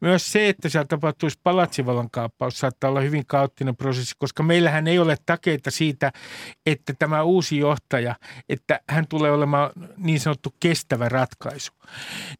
Myös 0.00 0.32
se, 0.32 0.48
että 0.56 0.68
siellä 0.68 0.86
tapahtuisi 0.86 1.38
palatsivallan 1.42 2.10
kaappaus, 2.10 2.58
saattaa 2.58 2.90
olla 2.90 3.00
hyvin 3.00 3.26
kaoottinen 3.26 3.76
prosessi, 3.76 4.14
koska 4.18 4.42
meillähän 4.42 4.86
ei 4.86 4.98
ole 4.98 5.16
takeita 5.26 5.70
siitä, 5.70 6.12
että 6.66 6.94
tämä 6.98 7.22
uusi 7.22 7.58
johtaja, 7.58 8.14
että 8.48 8.80
hän 8.88 9.06
tulee 9.08 9.30
olemaan 9.30 9.70
niin 9.96 10.20
sanottu 10.20 10.54
kestävä 10.60 11.08
ratkaisu. 11.08 11.72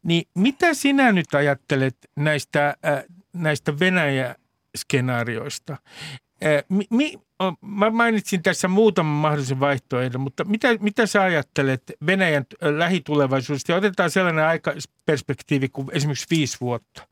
Niin 0.02 0.28
mitä 0.34 0.74
sinä 0.74 1.12
nyt 1.12 1.34
ajattelet 1.34 1.96
näistä, 2.16 2.68
äh, 2.68 3.04
näistä 3.32 3.72
Venäjä-skenaarioista? 3.80 5.72
Äh, 5.72 6.64
mi, 6.68 6.84
mi, 6.90 7.14
Mä 7.60 7.90
mainitsin 7.90 8.42
tässä 8.42 8.68
muutaman 8.68 9.12
mahdollisen 9.12 9.60
vaihtoehdon, 9.60 10.20
mutta 10.20 10.44
mitä, 10.44 10.68
mitä 10.80 11.06
sä 11.06 11.22
ajattelet 11.22 11.82
Venäjän 12.06 12.46
äh, 12.62 12.68
lähitulevaisuudesta? 12.68 13.76
Otetaan 13.76 14.10
sellainen 14.10 14.44
aikaperspektiivi 14.44 15.68
kuin 15.68 15.88
esimerkiksi 15.92 16.26
viisi 16.30 16.56
vuotta. 16.60 17.06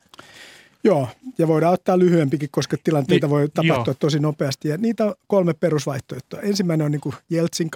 Joo, 0.85 1.09
ja 1.38 1.49
voidaan 1.49 1.75
ottaa 1.75 1.99
lyhyempikin, 1.99 2.49
koska 2.53 2.76
tilanteita 2.85 3.26
niin, 3.26 3.31
voi 3.31 3.49
tapahtua 3.49 3.91
joo. 3.93 3.97
tosi 3.99 4.19
nopeasti. 4.19 4.69
Ja 4.69 4.76
niitä 4.76 5.07
on 5.07 5.14
kolme 5.26 5.55
perusvaihtoehtoa. 5.55 6.41
Ensimmäinen 6.41 6.85
on 6.85 6.93
niin 6.93 7.00
kuin 7.00 7.14
Jeltsin 7.31 7.71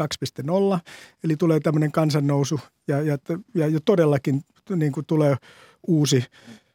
2.0, 0.75 0.79
eli 1.25 1.37
tulee 1.37 1.61
tämmöinen 1.61 1.93
kansannousu 1.93 2.61
ja, 2.88 3.03
ja, 3.03 3.19
ja, 3.55 3.69
ja 3.69 3.81
todellakin 3.85 4.45
niin 4.77 4.93
kuin 4.93 5.07
tulee 5.07 5.37
uusi 5.87 6.25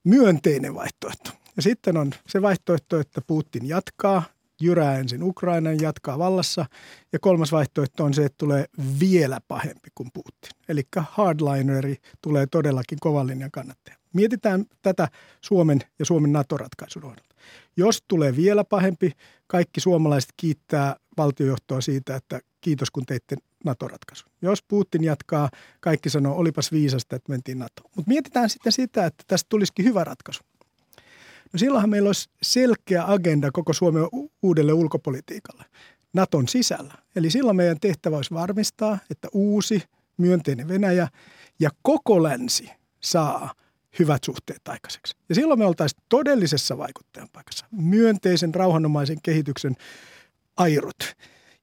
myönteinen 0.04 0.76
vaihtoehto. 0.76 1.32
Ja 1.56 1.62
sitten 1.62 1.98
on 1.98 2.12
se 2.28 2.42
vaihtoehto, 2.42 3.00
että 3.00 3.22
Putin 3.28 3.68
jatkaa, 3.68 4.24
jyrää 4.62 4.98
ensin 4.98 5.24
Ukrainan, 5.24 5.82
jatkaa 5.82 6.20
vallassa. 6.20 6.66
Ja 7.14 7.20
kolmas 7.20 7.52
vaihtoehto 7.52 8.04
on 8.04 8.14
se, 8.14 8.26
että 8.26 8.38
tulee 8.38 8.66
vielä 9.00 9.40
pahempi 9.48 9.90
kuin 9.96 10.10
Putin. 10.14 10.52
Eli 10.70 10.82
hardlineri 10.96 11.98
tulee 12.22 12.48
todellakin 12.48 12.98
kovan 13.02 13.28
linjan 13.28 13.52
kannattaja. 13.52 14.03
Mietitään 14.14 14.66
tätä 14.82 15.08
Suomen 15.42 15.80
ja 16.00 16.06
Suomen 16.06 16.34
NATO-ratkaisun 16.34 17.04
ohdalta. 17.04 17.36
Jos 17.78 18.04
tulee 18.08 18.36
vielä 18.36 18.64
pahempi, 18.64 19.12
kaikki 19.48 19.80
suomalaiset 19.80 20.34
kiittää 20.38 20.96
valtiojohtoa 21.18 21.82
siitä, 21.82 22.16
että 22.16 22.40
kiitos 22.62 22.92
kun 22.92 23.06
teitte 23.06 23.36
NATO-ratkaisun. 23.66 24.32
Jos 24.42 24.64
Putin 24.68 25.04
jatkaa, 25.04 25.50
kaikki 25.80 26.10
sanoo, 26.10 26.36
olipas 26.36 26.72
viisasta, 26.72 27.16
että 27.16 27.32
mentiin 27.32 27.60
NATO. 27.60 27.82
Mutta 27.96 28.10
mietitään 28.10 28.50
sitten 28.50 28.72
sitä, 28.72 29.06
että 29.06 29.24
tästä 29.28 29.48
tulisikin 29.50 29.86
hyvä 29.86 30.04
ratkaisu. 30.04 30.44
No 31.54 31.58
silloinhan 31.58 31.90
meillä 31.90 32.08
olisi 32.08 32.30
selkeä 32.42 33.04
agenda 33.08 33.52
koko 33.52 33.74
Suomen 33.74 34.04
uudelle 34.42 34.74
ulkopolitiikalle 34.74 35.66
Naton 36.14 36.48
sisällä. 36.48 36.94
Eli 37.16 37.30
silloin 37.30 37.58
meidän 37.58 37.80
tehtävä 37.80 38.16
olisi 38.16 38.34
varmistaa, 38.34 38.98
että 39.12 39.28
uusi 39.34 39.84
myönteinen 40.18 40.68
Venäjä 40.68 41.08
ja 41.60 41.70
koko 41.82 42.24
länsi 42.24 42.70
saa– 43.02 43.54
hyvät 44.00 44.24
suhteet 44.24 44.68
aikaiseksi. 44.68 45.16
Ja 45.30 45.36
silloin 45.36 45.60
me 45.60 45.66
oltaisiin 45.66 46.04
todellisessa 46.10 46.78
vaikuttajan 46.78 47.30
paikassa, 47.34 47.66
myönteisen 47.72 48.56
rauhanomaisen 48.56 49.18
kehityksen 49.24 49.76
airut. 50.58 51.16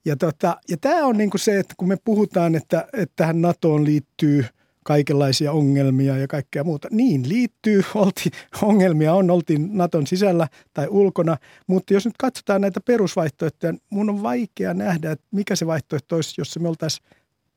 Ja, 0.04 0.16
tota, 0.16 0.56
ja 0.68 0.76
tämä 0.76 1.06
on 1.06 1.18
niin 1.18 1.30
kuin 1.30 1.40
se, 1.40 1.58
että 1.58 1.74
kun 1.76 1.88
me 1.88 1.96
puhutaan, 2.04 2.54
että, 2.54 2.88
että 2.92 3.12
tähän 3.16 3.42
NATOon 3.42 3.84
liittyy 3.84 4.44
kaikenlaisia 4.84 5.52
ongelmia 5.52 6.16
ja 6.16 6.28
kaikkea 6.28 6.64
muuta. 6.64 6.88
Niin 6.90 7.28
liittyy, 7.28 7.82
olti, 7.94 8.30
ongelmia 8.62 9.14
on, 9.14 9.30
oltiin 9.30 9.68
Naton 9.72 10.06
sisällä 10.06 10.48
tai 10.74 10.86
ulkona, 10.90 11.36
mutta 11.66 11.94
jos 11.94 12.04
nyt 12.04 12.14
katsotaan 12.18 12.60
näitä 12.60 12.80
perusvaihtoehtoja, 12.80 13.74
mun 13.90 14.10
on 14.10 14.22
vaikea 14.22 14.74
nähdä, 14.74 15.10
että 15.10 15.26
mikä 15.30 15.56
se 15.56 15.66
vaihtoehto 15.66 16.16
olisi, 16.16 16.34
jos 16.38 16.58
me 16.58 16.68
oltaisiin 16.68 17.06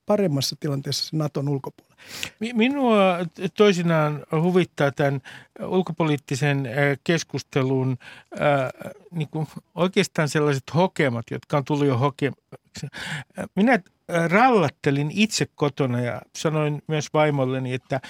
paremmassa 0.06 0.56
tilanteessa 0.60 1.10
se 1.10 1.18
Naton 1.18 1.50
ulkopuolella. 1.50 1.96
Minua 2.54 3.18
toisinaan 3.58 4.26
huvittaa 4.32 4.92
tämän 4.92 5.22
ulkopoliittisen 5.60 6.70
keskustelun 7.04 7.98
äh, 8.42 8.92
niin 9.12 9.30
kuin 9.30 9.48
oikeastaan 9.76 10.30
sellaiset 10.30 10.64
hokemat, 10.76 11.26
jotka 11.32 11.58
on 11.58 11.66
tullut 11.66 11.88
jo 11.88 11.98
hokemaksi. 11.98 12.88
Minä 13.56 13.80
rallattelin 14.28 15.12
itse 15.14 15.48
kotona 15.56 16.02
ja 16.02 16.22
sanoin 16.36 16.84
myös 16.88 17.08
vaimolleni, 17.14 17.74
että 17.74 18.02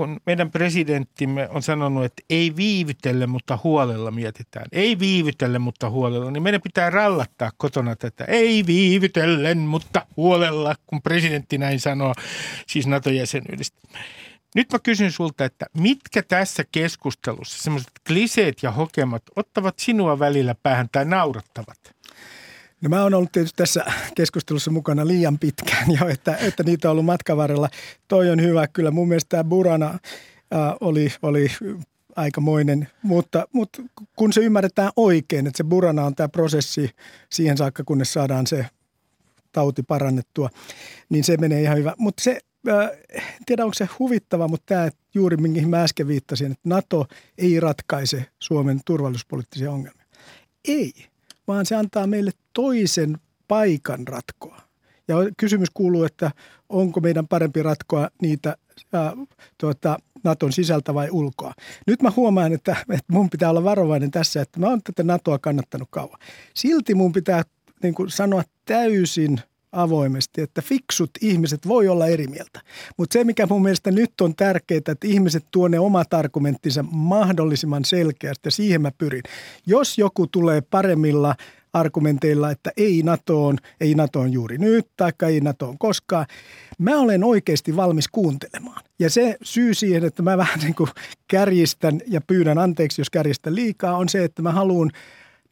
kun 0.00 0.20
meidän 0.26 0.50
presidenttimme 0.50 1.48
on 1.48 1.62
sanonut, 1.62 2.04
että 2.04 2.22
ei 2.30 2.56
viivytelle, 2.56 3.26
mutta 3.26 3.58
huolella 3.64 4.10
mietitään. 4.10 4.66
Ei 4.72 4.98
viivytelle, 4.98 5.58
mutta 5.58 5.90
huolella, 5.90 6.30
niin 6.30 6.42
meidän 6.42 6.60
pitää 6.60 6.90
rallattaa 6.90 7.50
kotona 7.56 7.96
tätä. 7.96 8.24
Ei 8.24 8.66
viivytellen, 8.66 9.58
mutta 9.58 10.06
huolella, 10.16 10.74
kun 10.86 11.02
presidentti 11.02 11.58
näin 11.58 11.80
sanoo, 11.80 12.14
siis 12.66 12.86
NATO-jäsenyydestä. 12.86 13.78
Nyt 14.54 14.72
mä 14.72 14.78
kysyn 14.78 15.12
sulta, 15.12 15.44
että 15.44 15.66
mitkä 15.78 16.22
tässä 16.22 16.64
keskustelussa, 16.72 17.62
semmoiset 17.62 17.92
kliseet 18.06 18.62
ja 18.62 18.70
hokemat, 18.70 19.22
ottavat 19.36 19.78
sinua 19.78 20.18
välillä 20.18 20.54
päähän 20.62 20.88
tai 20.92 21.04
naurattavat? 21.04 21.78
No 22.80 22.88
mä 22.88 23.02
oon 23.02 23.14
ollut 23.14 23.32
tietysti 23.32 23.56
tässä 23.56 23.84
keskustelussa 24.14 24.70
mukana 24.70 25.06
liian 25.06 25.38
pitkään 25.38 25.86
jo, 26.00 26.08
että, 26.08 26.36
että 26.36 26.62
niitä 26.62 26.88
on 26.88 26.92
ollut 26.92 27.04
matkan 27.04 27.36
varrella. 27.36 27.68
Toi 28.08 28.30
on 28.30 28.42
hyvä. 28.42 28.68
Kyllä 28.68 28.90
mun 28.90 29.08
mielestä 29.08 29.28
tämä 29.28 29.44
Burana 29.44 29.86
äh, 29.88 29.98
oli, 30.80 31.12
oli 31.22 31.48
aikamoinen, 32.16 32.88
mutta, 33.02 33.46
mutta 33.52 33.82
kun 34.16 34.32
se 34.32 34.40
ymmärretään 34.40 34.90
oikein, 34.96 35.46
että 35.46 35.56
se 35.56 35.64
Burana 35.64 36.04
on 36.04 36.14
tämä 36.14 36.28
prosessi 36.28 36.90
siihen 37.32 37.56
saakka, 37.56 37.84
kunnes 37.84 38.12
saadaan 38.12 38.46
se 38.46 38.66
tauti 39.52 39.82
parannettua, 39.82 40.50
niin 41.08 41.24
se 41.24 41.36
menee 41.36 41.62
ihan 41.62 41.78
hyvä. 41.78 41.94
Mutta 41.98 42.22
se, 42.22 42.40
äh, 42.68 42.90
en 43.14 43.44
tiedä 43.46 43.64
onko 43.64 43.74
se 43.74 43.88
huvittava, 43.98 44.48
mutta 44.48 44.66
tämä 44.66 44.90
juuri 45.14 45.36
mihin 45.36 45.70
mä 45.70 45.82
äsken 45.82 46.08
viittasin, 46.08 46.52
että 46.52 46.68
NATO 46.68 47.06
ei 47.38 47.60
ratkaise 47.60 48.26
Suomen 48.38 48.80
turvallisuuspoliittisia 48.84 49.72
ongelmia. 49.72 50.06
Ei 50.68 50.92
vaan 51.48 51.66
se 51.66 51.74
antaa 51.74 52.06
meille 52.06 52.30
toisen 52.52 53.18
paikan 53.48 54.08
ratkoa. 54.08 54.60
Ja 55.08 55.16
kysymys 55.36 55.68
kuuluu, 55.74 56.04
että 56.04 56.30
onko 56.68 57.00
meidän 57.00 57.28
parempi 57.28 57.62
ratkoa 57.62 58.08
niitä 58.22 58.56
ää, 58.92 59.12
tuota, 59.58 59.98
Naton 60.24 60.52
sisältä 60.52 60.94
vai 60.94 61.08
ulkoa. 61.10 61.52
Nyt 61.86 62.02
mä 62.02 62.12
huomaan, 62.16 62.52
että, 62.52 62.76
että 62.80 63.12
mun 63.12 63.30
pitää 63.30 63.50
olla 63.50 63.64
varovainen 63.64 64.10
tässä, 64.10 64.42
että 64.42 64.60
mä 64.60 64.68
oon 64.68 64.82
tätä 64.82 65.02
Natoa 65.02 65.38
kannattanut 65.38 65.88
kauan. 65.90 66.18
Silti 66.54 66.94
mun 66.94 67.12
pitää 67.12 67.42
niin 67.82 67.94
kuin 67.94 68.10
sanoa 68.10 68.42
täysin 68.64 69.40
avoimesti, 69.72 70.40
että 70.40 70.62
fiksut 70.62 71.10
ihmiset 71.20 71.68
voi 71.68 71.88
olla 71.88 72.06
eri 72.06 72.26
mieltä. 72.26 72.60
Mutta 72.96 73.12
se, 73.12 73.24
mikä 73.24 73.46
mun 73.46 73.62
mielestä 73.62 73.90
nyt 73.90 74.20
on 74.20 74.34
tärkeää, 74.36 74.78
että 74.78 75.06
ihmiset 75.06 75.44
tuo 75.50 75.68
ne 75.68 75.78
omat 75.78 76.14
argumenttinsa 76.14 76.84
mahdollisimman 76.90 77.84
selkeästi 77.84 78.46
ja 78.46 78.50
siihen 78.50 78.82
mä 78.82 78.90
pyrin. 78.98 79.22
Jos 79.66 79.98
joku 79.98 80.26
tulee 80.26 80.60
paremmilla 80.60 81.34
argumenteilla, 81.72 82.50
että 82.50 82.70
ei 82.76 83.02
NATOon, 83.02 83.58
ei 83.80 83.94
NATOon 83.94 84.32
juuri 84.32 84.58
nyt, 84.58 84.86
tai 84.96 85.12
ei 85.22 85.40
NATOon 85.40 85.78
koskaan. 85.78 86.26
Mä 86.78 86.96
olen 86.96 87.24
oikeasti 87.24 87.76
valmis 87.76 88.08
kuuntelemaan. 88.08 88.82
Ja 88.98 89.10
se 89.10 89.36
syy 89.42 89.74
siihen, 89.74 90.04
että 90.04 90.22
mä 90.22 90.36
vähän 90.36 90.58
niin 90.58 90.74
kuin 90.74 90.90
kärjistän 91.28 92.00
ja 92.06 92.20
pyydän 92.20 92.58
anteeksi, 92.58 93.00
jos 93.00 93.10
kärjistän 93.10 93.54
liikaa, 93.54 93.96
on 93.96 94.08
se, 94.08 94.24
että 94.24 94.42
mä 94.42 94.52
haluan 94.52 94.90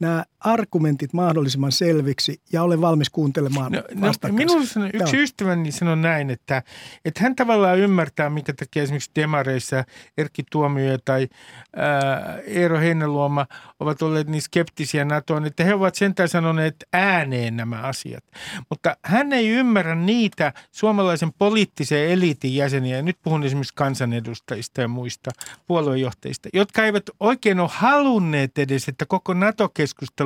nämä 0.01 0.25
argumentit 0.41 1.13
mahdollisimman 1.13 1.73
selviksi 1.73 2.41
ja 2.53 2.63
olen 2.63 2.81
valmis 2.81 3.11
kuuntelemaan 3.11 3.73
no, 3.73 3.83
no, 3.95 4.33
Minulla 4.33 4.61
on 4.77 4.87
yksi 4.87 5.17
Joo. 5.17 5.23
ystäväni 5.23 5.73
sanoi 5.73 5.97
näin, 5.97 6.31
että, 6.31 6.63
että 7.05 7.23
hän 7.23 7.37
tavallaan 7.37 7.79
ymmärtää, 7.79 8.31
mikä 8.31 8.53
takia 8.53 8.83
esimerkiksi 8.83 9.11
demareissa 9.17 9.85
Erkki 10.19 10.43
Tuomio 10.51 10.99
tai 11.05 11.29
ää, 11.77 12.39
Eero 12.47 12.79
Heinäluoma 12.79 13.47
ovat 13.81 14.03
olleet 14.03 14.29
niin 14.29 14.43
skeptisiä 14.43 15.05
NATOon, 15.05 15.47
että 15.47 15.65
he 15.65 15.75
ovat 15.75 15.95
sentään 15.95 16.29
sanoneet 16.29 16.77
ääneen 16.93 17.57
nämä 17.57 17.77
asiat. 17.77 18.25
Mutta 18.71 18.97
hän 19.05 19.33
ei 19.33 19.49
ymmärrä 19.49 19.95
niitä 19.95 20.53
suomalaisen 20.73 21.33
poliittisen 21.39 22.11
eliitin 22.11 22.55
jäseniä, 22.55 22.97
ja 22.97 23.03
nyt 23.03 23.19
puhun 23.23 23.45
esimerkiksi 23.45 23.75
kansanedustajista 23.75 24.81
ja 24.81 24.89
muista 24.89 25.31
puoluejohtajista, 25.67 26.49
jotka 26.53 26.85
eivät 26.85 27.11
oikein 27.21 27.61
ole 27.61 27.69
halunneet 27.73 28.59
edes, 28.59 28.89
että 28.89 29.07
koko 29.07 29.35
nato 29.35 29.69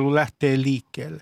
keskustelu 0.03 0.15
lähtee 0.15 0.61
liikkeelle. 0.61 1.21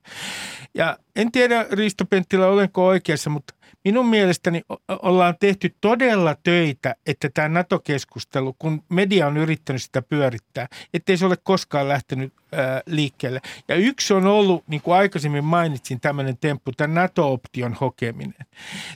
Ja 0.74 0.98
en 1.16 1.32
tiedä 1.32 1.66
Risto 1.72 2.06
Penttilä, 2.06 2.48
olenko 2.48 2.86
oikeassa, 2.86 3.30
mutta 3.30 3.54
minun 3.84 4.06
mielestäni 4.06 4.62
ollaan 4.88 5.36
tehty 5.40 5.76
todella 5.82 6.36
töitä, 6.44 6.96
että 7.06 7.30
tämä 7.34 7.50
NATO-keskustelu, 7.50 8.54
kun 8.60 8.84
media 8.90 9.28
on 9.28 9.38
yrittänyt 9.38 9.82
sitä 9.82 10.02
pyörittää, 10.02 10.68
ettei 10.94 11.18
se 11.18 11.26
ole 11.26 11.38
koskaan 11.44 11.88
lähtenyt 11.88 12.34
ää, 12.52 12.82
liikkeelle. 12.86 13.42
Ja 13.68 13.76
yksi 13.76 14.14
on 14.14 14.26
ollut, 14.26 14.68
niin 14.68 14.82
kuin 14.82 14.98
aikaisemmin 14.98 15.44
mainitsin, 15.44 16.00
tämmöinen 16.00 16.38
temppu, 16.38 16.72
tämä 16.72 16.94
NATO-option 16.94 17.74
hokeminen. 17.74 18.46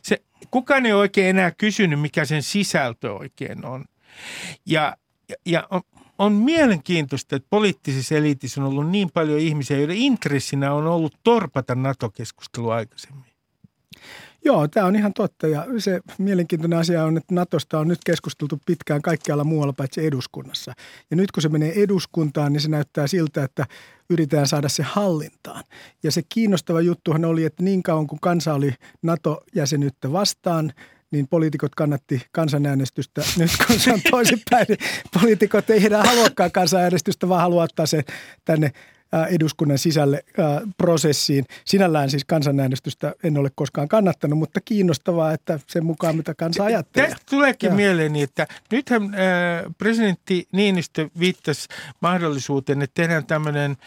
Se, 0.01 0.21
kukaan 0.51 0.85
ei 0.85 0.93
oikein 0.93 1.29
enää 1.29 1.51
kysynyt, 1.51 1.99
mikä 1.99 2.25
sen 2.25 2.43
sisältö 2.43 3.13
oikein 3.13 3.65
on. 3.65 3.85
Ja, 4.65 4.97
ja 5.45 5.67
on, 5.69 5.81
on 6.17 6.33
mielenkiintoista, 6.33 7.35
että 7.35 7.47
poliittisessa 7.49 8.15
eliitissä 8.15 8.61
on 8.61 8.67
ollut 8.67 8.89
niin 8.89 9.09
paljon 9.13 9.39
ihmisiä, 9.39 9.77
joiden 9.77 9.97
intressinä 9.97 10.73
on 10.73 10.87
ollut 10.87 11.13
torpata 11.23 11.75
NATO-keskustelua 11.75 12.75
aikaisemmin. 12.75 13.25
Joo, 14.45 14.67
tämä 14.67 14.85
on 14.85 14.95
ihan 14.95 15.13
totta 15.13 15.47
ja 15.47 15.65
se 15.77 15.99
mielenkiintoinen 16.17 16.79
asia 16.79 17.03
on, 17.03 17.17
että 17.17 17.35
Natosta 17.35 17.79
on 17.79 17.87
nyt 17.87 17.99
keskusteltu 18.05 18.59
pitkään 18.65 19.01
kaikkialla 19.01 19.43
muualla 19.43 19.73
paitsi 19.73 20.05
eduskunnassa. 20.05 20.73
Ja 21.11 21.17
nyt 21.17 21.31
kun 21.31 21.41
se 21.41 21.49
menee 21.49 21.83
eduskuntaan, 21.83 22.53
niin 22.53 22.61
se 22.61 22.69
näyttää 22.69 23.07
siltä, 23.07 23.43
että 23.43 23.65
yritetään 24.09 24.47
saada 24.47 24.69
se 24.69 24.83
hallintaan. 24.83 25.63
Ja 26.03 26.11
se 26.11 26.21
kiinnostava 26.29 26.81
juttuhan 26.81 27.25
oli, 27.25 27.45
että 27.45 27.63
niin 27.63 27.83
kauan 27.83 28.07
kuin 28.07 28.19
kansa 28.19 28.53
oli 28.53 28.73
NATO-jäsenyyttä 29.01 30.11
vastaan– 30.11 30.73
niin 31.15 31.27
poliitikot 31.27 31.75
kannatti 31.75 32.21
kansanäänestystä. 32.31 33.21
Nyt 33.39 33.51
kun 33.67 33.79
se 33.79 33.93
on 33.93 33.99
toisinpäin, 34.11 34.65
niin 34.69 34.79
poliitikot 35.13 35.69
ei 35.69 35.85
enää 35.85 36.03
haluakaan 36.03 36.51
kansanäänestystä, 36.51 37.29
vaan 37.29 37.41
haluaa 37.41 37.63
ottaa 37.63 37.85
se 37.85 38.03
tänne 38.45 38.71
eduskunnan 39.29 39.77
sisälle 39.77 40.25
prosessiin. 40.77 41.45
Sinällään 41.65 42.09
siis 42.09 42.25
kansanäänestystä 42.25 43.13
en 43.23 43.37
ole 43.37 43.49
koskaan 43.55 43.87
kannattanut, 43.87 44.39
mutta 44.39 44.61
kiinnostavaa, 44.65 45.33
että 45.33 45.59
sen 45.67 45.85
mukaan 45.85 46.15
mitä 46.15 46.33
kansa 46.33 46.63
ajattelee. 46.63 47.09
Tästä 47.09 47.25
tuleekin 47.29 47.69
ja. 47.69 47.75
mieleeni, 47.75 48.21
että 48.21 48.47
nythän 48.71 49.01
presidentti 49.77 50.47
Niinistö 50.51 51.09
viittasi 51.19 51.67
mahdollisuuteen, 52.01 52.81
että 52.81 53.01
tehdään 53.01 53.25
tämmöinen 53.25 53.77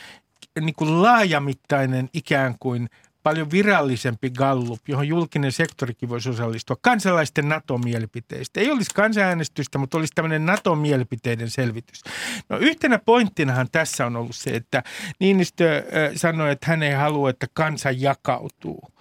niin 0.60 0.74
kuin 0.74 1.02
laajamittainen 1.02 2.08
ikään 2.12 2.54
kuin– 2.60 2.88
paljon 3.28 3.50
virallisempi 3.50 4.30
gallup, 4.30 4.80
johon 4.88 5.08
julkinen 5.08 5.52
sektorikin 5.52 6.08
voisi 6.08 6.30
osallistua, 6.30 6.76
kansalaisten 6.80 7.48
NATO-mielipiteistä. 7.48 8.60
Ei 8.60 8.70
olisi 8.70 8.90
kansanäänestystä, 8.94 9.78
mutta 9.78 9.98
olisi 9.98 10.12
tämmöinen 10.14 10.46
NATO-mielipiteiden 10.46 11.50
selvitys. 11.50 12.02
No 12.48 12.58
yhtenä 12.58 12.98
pointtinahan 12.98 13.68
tässä 13.72 14.06
on 14.06 14.16
ollut 14.16 14.36
se, 14.36 14.50
että 14.50 14.82
Niinistö 15.20 15.84
sanoi, 16.16 16.52
että 16.52 16.66
hän 16.66 16.82
ei 16.82 16.92
halua, 16.92 17.30
että 17.30 17.46
kansa 17.52 17.90
jakautuu. 17.90 18.92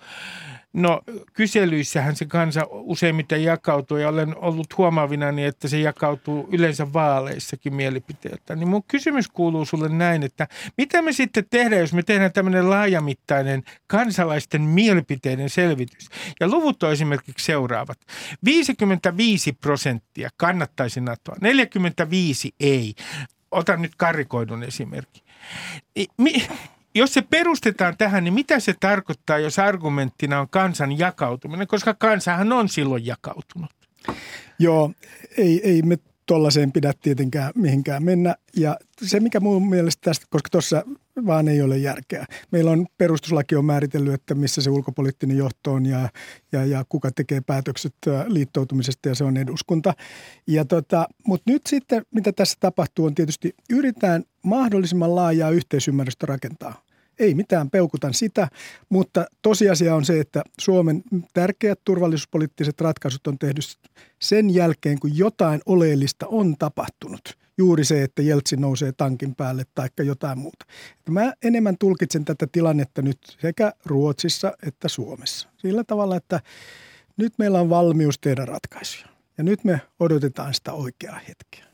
No 0.73 1.01
kyselyissähän 1.33 2.15
se 2.15 2.25
kansa 2.25 2.67
useimmiten 2.69 3.43
jakautuu 3.43 3.97
ja 3.97 4.09
olen 4.09 4.37
ollut 4.37 4.77
huomaavina 4.77 5.31
niin, 5.31 5.47
että 5.47 5.67
se 5.67 5.79
jakautuu 5.79 6.49
yleensä 6.51 6.93
vaaleissakin 6.93 7.75
mielipiteeltä. 7.75 8.55
Niin 8.55 8.67
mun 8.67 8.83
kysymys 8.87 9.27
kuuluu 9.27 9.65
sulle 9.65 9.89
näin, 9.89 10.23
että 10.23 10.47
mitä 10.77 11.01
me 11.01 11.11
sitten 11.13 11.45
tehdään, 11.49 11.81
jos 11.81 11.93
me 11.93 12.03
tehdään 12.03 12.33
tämmöinen 12.33 12.69
laajamittainen 12.69 13.63
kansalaisten 13.87 14.61
mielipiteiden 14.61 15.49
selvitys. 15.49 16.09
Ja 16.39 16.47
luvut 16.47 16.83
on 16.83 16.91
esimerkiksi 16.91 17.45
seuraavat. 17.45 17.99
55 18.45 19.53
prosenttia 19.53 20.29
kannattaisi 20.37 21.01
NATOa, 21.01 21.35
45 21.41 22.51
ei. 22.59 22.93
Otan 23.51 23.81
nyt 23.81 23.95
karikoidun 23.97 24.63
esimerkki. 24.63 25.23
Mi- 26.17 26.47
jos 26.97 27.13
se 27.13 27.21
perustetaan 27.21 27.97
tähän, 27.97 28.23
niin 28.23 28.33
mitä 28.33 28.59
se 28.59 28.73
tarkoittaa, 28.79 29.39
jos 29.39 29.59
argumenttina 29.59 30.39
on 30.39 30.49
kansan 30.49 30.99
jakautuminen, 30.99 31.67
koska 31.67 31.93
kansahan 31.93 32.53
on 32.53 32.69
silloin 32.69 33.05
jakautunut? 33.05 33.69
Joo, 34.59 34.91
ei, 35.37 35.61
ei 35.69 35.81
me 35.81 35.97
tuollaiseen 36.25 36.71
pidä 36.71 36.93
tietenkään 37.01 37.51
mihinkään 37.55 38.03
mennä. 38.03 38.35
Ja 38.55 38.77
se, 39.01 39.19
mikä 39.19 39.39
mun 39.39 39.69
mielestä 39.69 40.01
tästä, 40.01 40.25
koska 40.29 40.49
tuossa 40.51 40.83
vaan 41.25 41.47
ei 41.47 41.61
ole 41.61 41.77
järkeä. 41.77 42.25
Meillä 42.51 42.71
on 42.71 42.87
perustuslaki 42.97 43.55
on 43.55 43.65
määritellyt, 43.65 44.13
että 44.13 44.35
missä 44.35 44.61
se 44.61 44.69
ulkopoliittinen 44.69 45.37
johto 45.37 45.73
on 45.73 45.85
ja, 45.85 46.09
ja, 46.51 46.65
ja 46.65 46.85
kuka 46.89 47.11
tekee 47.11 47.41
päätökset 47.41 47.93
liittoutumisesta 48.27 49.09
ja 49.09 49.15
se 49.15 49.23
on 49.23 49.37
eduskunta. 49.37 49.93
Ja 50.47 50.65
tota, 50.65 51.07
Mutta 51.27 51.51
nyt 51.51 51.61
sitten, 51.67 52.05
mitä 52.11 52.31
tässä 52.31 52.57
tapahtuu, 52.59 53.05
on 53.05 53.15
tietysti 53.15 53.55
yritetään 53.69 54.23
mahdollisimman 54.43 55.15
laajaa 55.15 55.49
yhteisymmärrystä 55.49 56.25
rakentaa 56.25 56.86
ei 57.19 57.33
mitään, 57.33 57.69
peukutan 57.69 58.13
sitä, 58.13 58.47
mutta 58.89 59.25
tosiasia 59.41 59.95
on 59.95 60.05
se, 60.05 60.19
että 60.19 60.43
Suomen 60.59 61.03
tärkeät 61.33 61.79
turvallisuuspoliittiset 61.83 62.81
ratkaisut 62.81 63.27
on 63.27 63.39
tehty 63.39 63.61
sen 64.19 64.49
jälkeen, 64.49 64.99
kun 64.99 65.17
jotain 65.17 65.61
oleellista 65.65 66.27
on 66.27 66.55
tapahtunut. 66.59 67.37
Juuri 67.57 67.85
se, 67.85 68.03
että 68.03 68.21
Jeltsin 68.21 68.61
nousee 68.61 68.91
tankin 68.91 69.35
päälle 69.35 69.63
tai 69.75 69.89
jotain 70.03 70.37
muuta. 70.39 70.65
Mä 71.09 71.33
enemmän 71.43 71.77
tulkitsen 71.77 72.25
tätä 72.25 72.47
tilannetta 72.51 73.01
nyt 73.01 73.19
sekä 73.41 73.73
Ruotsissa 73.85 74.53
että 74.67 74.87
Suomessa. 74.87 75.49
Sillä 75.57 75.83
tavalla, 75.83 76.15
että 76.15 76.39
nyt 77.17 77.33
meillä 77.37 77.59
on 77.59 77.69
valmius 77.69 78.19
tehdä 78.19 78.45
ratkaisuja. 78.45 79.07
Ja 79.37 79.43
nyt 79.43 79.63
me 79.63 79.81
odotetaan 79.99 80.53
sitä 80.53 80.73
oikeaa 80.73 81.19
hetkeä. 81.27 81.65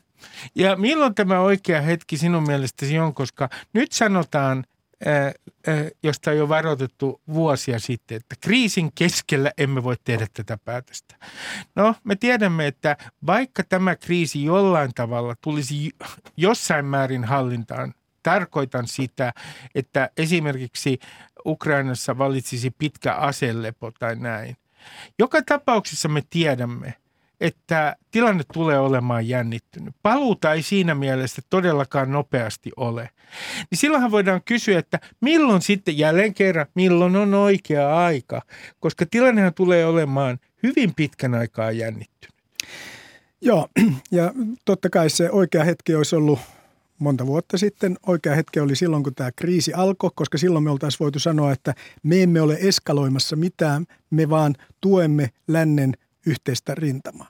Ja 0.54 0.76
milloin 0.76 1.14
tämä 1.14 1.40
oikea 1.40 1.80
hetki 1.80 2.16
sinun 2.16 2.42
mielestäsi 2.42 2.98
on, 2.98 3.14
koska 3.14 3.48
nyt 3.72 3.92
sanotaan 3.92 4.64
josta 6.02 6.30
on 6.30 6.36
jo 6.36 6.48
varoitettu 6.48 7.20
vuosia 7.28 7.78
sitten, 7.78 8.16
että 8.16 8.36
kriisin 8.40 8.92
keskellä 8.94 9.52
emme 9.58 9.82
voi 9.82 9.96
tehdä 10.04 10.26
tätä 10.32 10.58
päätöstä. 10.64 11.16
No, 11.74 11.94
me 12.04 12.16
tiedämme, 12.16 12.66
että 12.66 12.96
vaikka 13.26 13.62
tämä 13.68 13.96
kriisi 13.96 14.44
jollain 14.44 14.90
tavalla 14.94 15.34
tulisi 15.40 15.90
jossain 16.36 16.84
määrin 16.84 17.24
hallintaan, 17.24 17.94
tarkoitan 18.22 18.86
sitä, 18.86 19.32
että 19.74 20.10
esimerkiksi 20.16 20.98
Ukrainassa 21.46 22.18
valitsisi 22.18 22.70
pitkä 22.70 23.14
aselepo 23.14 23.90
tai 23.90 24.16
näin. 24.16 24.56
Joka 25.18 25.42
tapauksessa 25.42 26.08
me 26.08 26.22
tiedämme, 26.30 26.94
että 27.40 27.96
tilanne 28.10 28.44
tulee 28.52 28.78
olemaan 28.78 29.28
jännittynyt. 29.28 29.94
Paluuta 30.02 30.52
ei 30.52 30.62
siinä 30.62 30.94
mielessä 30.94 31.42
todellakaan 31.50 32.12
nopeasti 32.12 32.70
ole. 32.76 33.10
Niin 33.70 33.78
silloinhan 33.78 34.10
voidaan 34.10 34.40
kysyä, 34.44 34.78
että 34.78 35.00
milloin 35.20 35.62
sitten 35.62 35.98
jälleen 35.98 36.34
kerran, 36.34 36.66
milloin 36.74 37.16
on 37.16 37.34
oikea 37.34 37.96
aika, 37.96 38.42
koska 38.80 39.06
tilannehan 39.10 39.54
tulee 39.54 39.86
olemaan 39.86 40.38
hyvin 40.62 40.94
pitkän 40.94 41.34
aikaa 41.34 41.70
jännittynyt. 41.70 42.34
Joo, 43.40 43.68
ja 44.10 44.32
totta 44.64 44.90
kai 44.90 45.10
se 45.10 45.30
oikea 45.30 45.64
hetki 45.64 45.94
olisi 45.94 46.16
ollut 46.16 46.38
monta 46.98 47.26
vuotta 47.26 47.58
sitten. 47.58 47.96
Oikea 48.06 48.34
hetki 48.34 48.60
oli 48.60 48.76
silloin, 48.76 49.02
kun 49.02 49.14
tämä 49.14 49.30
kriisi 49.36 49.72
alkoi, 49.72 50.10
koska 50.14 50.38
silloin 50.38 50.64
me 50.64 50.70
oltaisiin 50.70 51.00
voitu 51.00 51.18
sanoa, 51.18 51.52
että 51.52 51.74
me 52.02 52.22
emme 52.22 52.40
ole 52.40 52.56
eskaloimassa 52.60 53.36
mitään, 53.36 53.86
me 54.10 54.30
vaan 54.30 54.54
tuemme 54.80 55.30
lännen 55.48 55.94
yhteistä 56.26 56.74
rintamaa. 56.74 57.28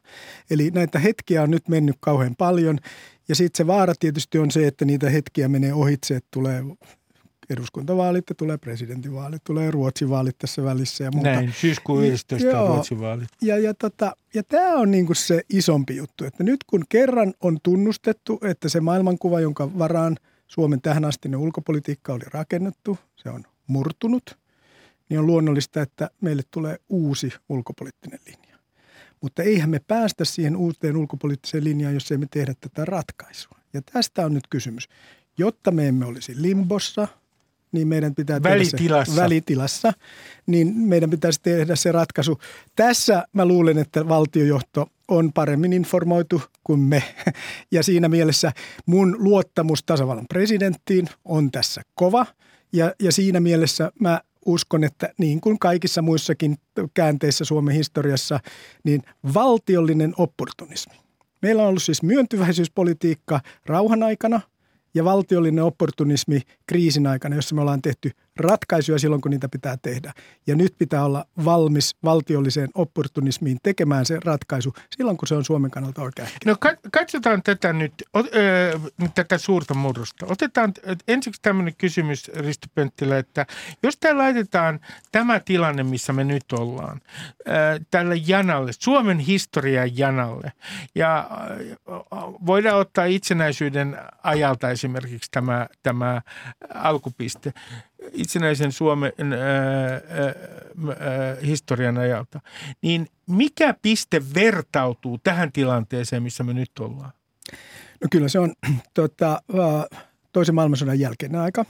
Eli 0.50 0.70
näitä 0.70 0.98
hetkiä 0.98 1.42
on 1.42 1.50
nyt 1.50 1.68
mennyt 1.68 1.96
kauhean 2.00 2.37
paljon 2.37 2.78
ja 3.28 3.35
sitten 3.35 3.57
se 3.57 3.66
vaara 3.66 3.94
tietysti 4.00 4.38
on 4.38 4.50
se, 4.50 4.66
että 4.66 4.85
niitä 4.85 5.11
hetkiä 5.11 5.48
menee 5.48 5.74
ohitse, 5.74 6.16
että 6.16 6.28
tulee 6.30 6.64
eduskuntavaalit 7.50 8.24
ja 8.28 8.35
tulee 8.35 8.59
presidentinvaalit, 8.59 9.44
tulee 9.44 9.70
Ruotsin 9.70 10.11
vaalit 10.11 10.38
tässä 10.38 10.64
välissä 10.64 11.04
ja 11.04 11.11
muuta. 11.11 11.30
Näin, 11.30 11.52
syyskuun 11.52 12.04
11 12.04 12.48
Joo, 12.48 12.68
Ruotsin 12.68 13.00
vaalit. 13.00 13.28
Ja, 13.42 13.59
ja, 13.59 13.74
tota, 13.74 14.16
ja 14.35 14.42
tämä 14.42 14.74
on 14.74 14.90
niinku 14.90 15.14
se 15.14 15.42
isompi 15.50 15.96
juttu, 15.96 16.24
että 16.24 16.44
nyt 16.44 16.64
kun 16.66 16.85
kerran 16.88 17.35
on 17.40 17.59
tunnustettu, 17.62 18.40
että 18.42 18.68
se 18.68 18.80
maailmankuva, 18.80 19.40
jonka 19.40 19.78
varaan 19.78 20.16
Suomen 20.46 20.80
tähän 20.80 21.04
asti 21.04 21.37
ulkopolitiikka 21.37 22.12
oli 22.12 22.24
rakennettu, 22.33 22.98
se 23.16 23.30
on 23.30 23.44
murtunut, 23.66 24.38
niin 25.09 25.18
on 25.18 25.26
luonnollista, 25.26 25.83
että 25.83 26.11
meille 26.20 26.42
tulee 26.50 26.76
uusi 26.88 27.33
ulkopoliittinen 27.48 28.18
linja. 28.26 28.43
Mutta 29.24 29.42
eihän 29.42 29.70
me 29.70 29.80
päästä 29.88 30.24
siihen 30.24 30.56
uuteen 30.56 30.96
ulkopoliittiseen 30.96 31.64
linjaan, 31.64 31.94
jos 31.94 32.12
emme 32.12 32.26
tehdä 32.30 32.54
tätä 32.60 32.84
ratkaisua. 32.84 33.58
Ja 33.72 33.82
tästä 33.92 34.26
on 34.26 34.34
nyt 34.34 34.46
kysymys. 34.50 34.88
Jotta 35.38 35.70
me 35.70 35.88
emme 35.88 36.06
olisi 36.06 36.42
limbossa, 36.42 37.08
niin 37.72 37.88
meidän 37.88 38.14
pitää 38.14 38.42
välitilassa. 38.42 39.14
Se, 39.14 39.20
välitilassa, 39.20 39.92
niin 40.46 40.74
meidän 40.76 41.10
pitäisi 41.10 41.40
tehdä 41.42 41.76
se 41.76 41.92
ratkaisu. 41.92 42.38
Tässä 42.76 43.24
mä 43.32 43.46
luulen, 43.46 43.78
että 43.78 44.08
valtiojohto 44.08 44.87
on 45.08 45.32
paremmin 45.32 45.72
informoitu 45.72 46.42
kuin 46.64 46.80
me. 46.80 47.02
Ja 47.70 47.82
siinä 47.82 48.08
mielessä 48.08 48.52
mun 48.87 49.16
luottamus 49.18 49.82
tasavallan 49.87 50.26
presidenttiin 50.28 51.08
on 51.24 51.50
tässä 51.50 51.82
kova. 51.94 52.26
Ja, 52.72 52.94
ja 53.02 53.12
siinä 53.12 53.40
mielessä 53.40 53.92
mä 54.00 54.20
uskon, 54.46 54.85
että 54.85 55.12
niin 55.18 55.40
kuin 55.40 55.59
kaikissa 55.59 56.02
muissakin 56.02 56.57
käänteissä 56.94 57.44
Suomen 57.44 57.74
historiassa, 57.74 58.40
niin 58.85 59.02
valtiollinen 59.35 60.14
opportunismi. 60.16 60.94
Meillä 61.42 61.62
on 61.62 61.68
ollut 61.68 61.83
siis 61.83 62.02
myöntyväisyyspolitiikka 62.02 63.40
rauhan 63.66 64.02
aikana– 64.02 64.40
ja 64.94 65.04
valtiollinen 65.04 65.64
opportunismi 65.64 66.40
kriisin 66.66 67.07
aikana, 67.07 67.37
jossa 67.37 67.54
me 67.54 67.61
ollaan 67.61 67.83
tehty 67.83 68.11
ratkaisuja 68.37 68.99
silloin, 68.99 69.23
kun 69.23 69.31
niitä 69.31 69.49
pitää 69.49 69.77
tehdä. 69.83 70.12
Ja 70.47 70.55
nyt 70.55 70.75
pitää 70.79 71.05
olla 71.05 71.25
valmis 71.44 71.97
valtiolliseen 72.05 72.68
opportunismiin 72.75 73.59
tekemään 73.62 74.07
se 74.07 74.18
ratkaisu 74.25 74.75
silloin, 74.97 75.16
kun 75.16 75.29
se 75.29 75.35
on 75.35 75.44
Suomen 75.44 75.70
kannalta 75.70 76.03
oikea. 76.03 76.27
No 76.44 76.57
katsotaan 76.92 77.42
tätä 77.42 77.73
nyt, 77.73 77.92
tätä 79.14 79.38
suurta 79.38 79.75
murrosta. 79.75 80.27
Otetaan 80.29 80.73
ensiksi 81.09 81.42
tämmöinen 81.42 81.75
kysymys 81.79 82.31
Risto 82.35 82.66
Pönttilä, 82.75 83.18
että 83.18 83.47
jos 83.83 83.97
tämä 83.97 84.18
laitetaan 84.18 84.81
tämä 85.12 85.40
tilanne, 85.40 85.83
missä 85.83 86.12
me 86.12 86.25
nyt 86.25 86.53
ollaan, 86.53 87.01
tälle 87.90 88.14
janalle, 88.27 88.70
Suomen 88.79 89.18
historian 89.18 89.99
janalle, 89.99 90.53
ja 90.94 91.31
voidaan 92.47 92.79
ottaa 92.79 93.05
itsenäisyyden 93.05 93.99
ajalta 94.23 94.70
esimerkiksi 94.70 95.31
tämä, 95.31 95.66
tämä 95.83 96.23
alkupiste 96.75 97.53
itsenäisen 98.12 98.73
Suomen 98.73 99.12
ää, 99.33 99.90
ää, 99.90 100.01
historian 101.47 101.99
ajalta, 101.99 102.40
niin 102.83 103.07
mikä 103.27 103.75
piste 103.83 104.23
vertautuu 104.35 105.19
tähän 105.19 105.53
tilanteeseen, 105.53 106.23
missä 106.23 106.45
me 106.45 106.53
nyt 106.53 106.71
ollaan? 106.81 107.12
No 108.01 108.09
kyllä 108.11 108.29
se 108.29 108.38
on 108.38 108.53
tota, 108.95 109.43
toisen 110.33 110.55
maailmansodan 110.55 111.01
jälkeinen 111.01 111.40
aika 111.40 111.64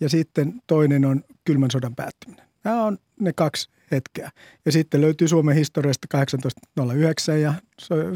ja 0.00 0.08
sitten 0.08 0.62
toinen 0.66 1.04
on 1.04 1.24
kylmän 1.44 1.70
sodan 1.70 1.94
päättyminen. 1.94 2.46
Nämä 2.64 2.84
on 2.84 2.98
ne 3.20 3.32
kaksi 3.32 3.70
hetkeä. 3.90 4.30
Ja 4.64 4.72
sitten 4.72 5.00
löytyy 5.00 5.28
Suomen 5.28 5.56
historiasta 5.56 6.06
1809 6.10 7.40
ja, 7.40 7.54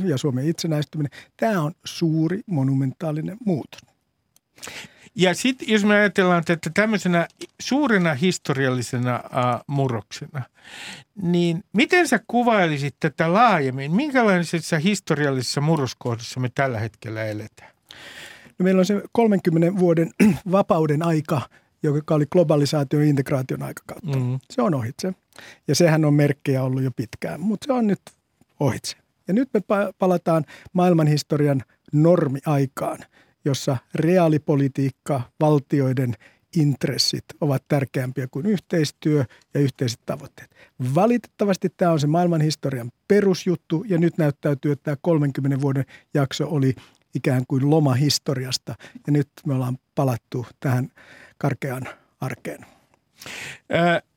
ja 0.04 0.18
Suomen 0.18 0.48
itsenäistyminen. 0.48 1.10
Tämä 1.36 1.62
on 1.62 1.72
suuri 1.84 2.40
monumentaalinen 2.46 3.36
muutos. 3.44 3.80
Ja 5.14 5.34
sitten 5.34 5.68
jos 5.68 5.84
me 5.84 5.94
ajatellaan 5.94 6.42
että 6.48 6.70
tämmöisenä 6.74 7.28
suurena 7.60 8.14
historiallisena 8.14 9.16
uh, 9.24 9.64
murroksena, 9.66 10.42
niin 11.22 11.64
miten 11.72 12.08
sä 12.08 12.20
kuvailisit 12.26 12.96
tätä 13.00 13.32
laajemmin? 13.32 13.92
Minkälaisessa 13.92 14.78
historiallisessa 14.78 15.60
murroskohdassa 15.60 16.40
me 16.40 16.50
tällä 16.54 16.78
hetkellä 16.78 17.24
eletään? 17.24 17.70
No 18.58 18.64
meillä 18.64 18.78
on 18.78 18.86
se 18.86 19.02
30 19.12 19.78
vuoden 19.78 20.10
vapauden 20.52 21.02
aika, 21.02 21.40
joka 21.82 22.14
oli 22.14 22.26
globalisaation 22.32 23.02
ja 23.02 23.08
integraation 23.08 23.62
aikakautta. 23.62 24.18
Mm-hmm. 24.18 24.38
Se 24.50 24.62
on 24.62 24.74
ohitse. 24.74 25.14
Ja 25.68 25.74
sehän 25.74 26.04
on 26.04 26.14
merkkejä 26.14 26.62
ollut 26.62 26.82
jo 26.82 26.90
pitkään, 26.90 27.40
mutta 27.40 27.64
se 27.64 27.72
on 27.72 27.86
nyt 27.86 28.00
ohitse. 28.60 28.96
Ja 29.28 29.34
nyt 29.34 29.48
me 29.54 29.60
palataan 29.98 30.44
maailmanhistorian 30.72 31.62
normiaikaan– 31.92 32.98
jossa 33.44 33.76
reaalipolitiikka, 33.94 35.22
valtioiden 35.40 36.14
intressit 36.56 37.24
ovat 37.40 37.64
tärkeämpiä 37.68 38.26
kuin 38.30 38.46
yhteistyö 38.46 39.24
ja 39.54 39.60
yhteiset 39.60 40.00
tavoitteet. 40.06 40.50
Valitettavasti 40.94 41.68
tämä 41.76 41.92
on 41.92 42.00
se 42.00 42.06
maailman 42.06 42.40
historian 42.40 42.90
perusjuttu 43.08 43.84
ja 43.88 43.98
nyt 43.98 44.18
näyttäytyy, 44.18 44.72
että 44.72 44.84
tämä 44.84 44.96
30 45.02 45.60
vuoden 45.60 45.84
jakso 46.14 46.48
oli 46.50 46.74
ikään 47.14 47.44
kuin 47.48 47.70
loma 47.70 47.94
historiasta 47.94 48.74
ja 49.06 49.12
nyt 49.12 49.28
me 49.46 49.54
ollaan 49.54 49.78
palattu 49.94 50.46
tähän 50.60 50.88
karkeaan 51.38 51.88
arkeen. 52.20 52.66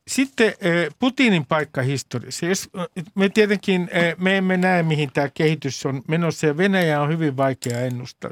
Sitten 0.08 0.54
eh, 0.62 0.90
Putinin 1.00 1.46
paikka 1.46 1.82
historiassa. 1.82 2.46
Jos, 2.46 2.70
eh, 2.74 3.04
me 3.16 3.30
tietenkin 3.30 3.90
eh, 3.92 4.16
me 4.18 4.38
emme 4.38 4.58
näe, 4.58 4.84
mihin 4.84 5.12
tämä 5.14 5.30
kehitys 5.34 5.86
on 5.86 6.02
menossa 6.08 6.48
ja 6.48 6.58
Venäjä 6.58 7.02
on 7.02 7.10
hyvin 7.10 7.38
vaikea 7.38 7.80
ennustaa, 7.80 8.32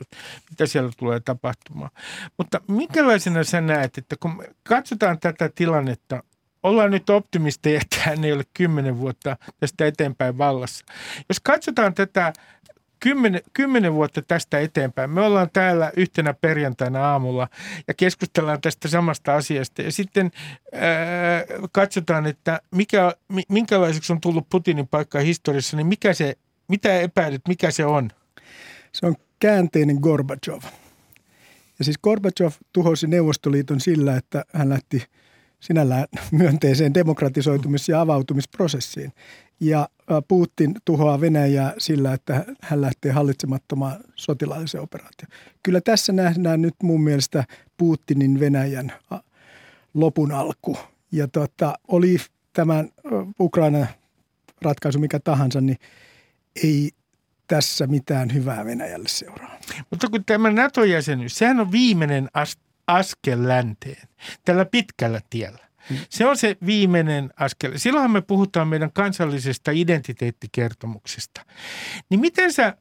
mitä 0.49 0.65
siellä 0.65 0.91
tulee 0.97 1.19
tapahtumaan. 1.19 1.91
Mutta 2.37 2.61
minkälaisena 2.67 3.43
sä 3.43 3.61
näet, 3.61 3.97
että 3.97 4.15
kun 4.19 4.43
katsotaan 4.63 5.19
tätä 5.19 5.49
tilannetta, 5.55 6.23
ollaan 6.63 6.91
nyt 6.91 7.09
optimisteja, 7.09 7.81
että 7.81 7.97
hän 7.99 8.23
ei 8.23 8.33
ole 8.33 8.43
kymmenen 8.53 8.97
vuotta 8.97 9.37
tästä 9.59 9.85
eteenpäin 9.85 10.37
vallassa. 10.37 10.85
Jos 11.29 11.39
katsotaan 11.39 11.93
tätä 11.93 12.33
kymmenen, 13.01 13.41
kymmenen 13.53 13.93
vuotta 13.93 14.21
tästä 14.21 14.59
eteenpäin. 14.59 15.09
Me 15.09 15.21
ollaan 15.21 15.49
täällä 15.53 15.91
yhtenä 15.97 16.33
perjantaina 16.33 17.11
aamulla 17.11 17.47
ja 17.87 17.93
keskustellaan 17.93 18.61
tästä 18.61 18.87
samasta 18.87 19.35
asiasta. 19.35 19.81
Ja 19.81 19.91
sitten 19.91 20.31
ää, 20.73 20.81
katsotaan, 21.71 22.25
että 22.25 22.61
mikä, 22.71 23.15
minkälaiseksi 23.49 24.13
on 24.13 24.21
tullut 24.21 24.49
Putinin 24.49 24.87
paikka 24.87 25.19
historiassa, 25.19 25.77
niin 25.77 25.87
mikä 25.87 26.13
se, 26.13 26.35
mitä 26.67 26.99
epäilyt, 26.99 27.41
mikä 27.47 27.71
se 27.71 27.85
on? 27.85 28.09
Se 28.91 29.05
on 29.05 29.15
käänteinen 29.39 29.97
Gorbachev. 30.01 30.61
Ja 31.79 31.85
siis 31.85 31.97
Gorbachev 31.97 32.51
tuhosi 32.73 33.07
Neuvostoliiton 33.07 33.79
sillä, 33.79 34.17
että 34.17 34.45
hän 34.53 34.69
lähti 34.69 35.03
sinällään 35.59 36.05
myönteiseen 36.31 36.93
demokratisoitumis- 36.95 37.85
ja 37.87 38.01
avautumisprosessiin. 38.01 39.13
Ja 39.61 39.89
Putin 40.27 40.75
tuhoaa 40.85 41.21
Venäjää 41.21 41.73
sillä, 41.77 42.13
että 42.13 42.45
hän 42.61 42.81
lähtee 42.81 43.11
hallitsemattomaan 43.11 43.99
sotilaalliseen 44.15 44.83
operaatioon. 44.83 45.31
Kyllä 45.63 45.81
tässä 45.81 46.13
nähdään 46.13 46.61
nyt 46.61 46.75
mun 46.83 47.03
mielestä 47.03 47.43
Putinin 47.77 48.39
Venäjän 48.39 48.93
lopun 49.93 50.31
alku. 50.31 50.77
Ja 51.11 51.27
tota, 51.27 51.73
oli 51.87 52.17
tämän 52.53 52.89
Ukrainan 53.39 53.87
ratkaisu 54.61 54.99
mikä 54.99 55.19
tahansa, 55.19 55.61
niin 55.61 55.77
ei 56.63 56.91
tässä 57.47 57.87
mitään 57.87 58.33
hyvää 58.33 58.65
Venäjälle 58.65 59.09
seuraa. 59.09 59.57
Mutta 59.89 60.09
kun 60.09 60.25
tämä 60.25 60.51
NATO-jäsenyys, 60.51 61.37
sehän 61.37 61.59
on 61.59 61.71
viimeinen 61.71 62.29
as- 62.33 62.59
askel 62.87 63.47
länteen 63.47 64.07
tällä 64.45 64.65
pitkällä 64.65 65.21
tiellä. 65.29 65.70
Se 66.09 66.25
on 66.25 66.37
se 66.37 66.57
viimeinen 66.65 67.29
askel. 67.37 67.71
Silloinhan 67.75 68.11
me 68.11 68.21
puhutaan 68.21 68.67
meidän 68.67 68.91
kansallisesta 68.91 69.71
identiteettikertomuksesta. 69.71 71.41
Niin 72.09 72.19
miten 72.19 72.53
sä 72.53 72.77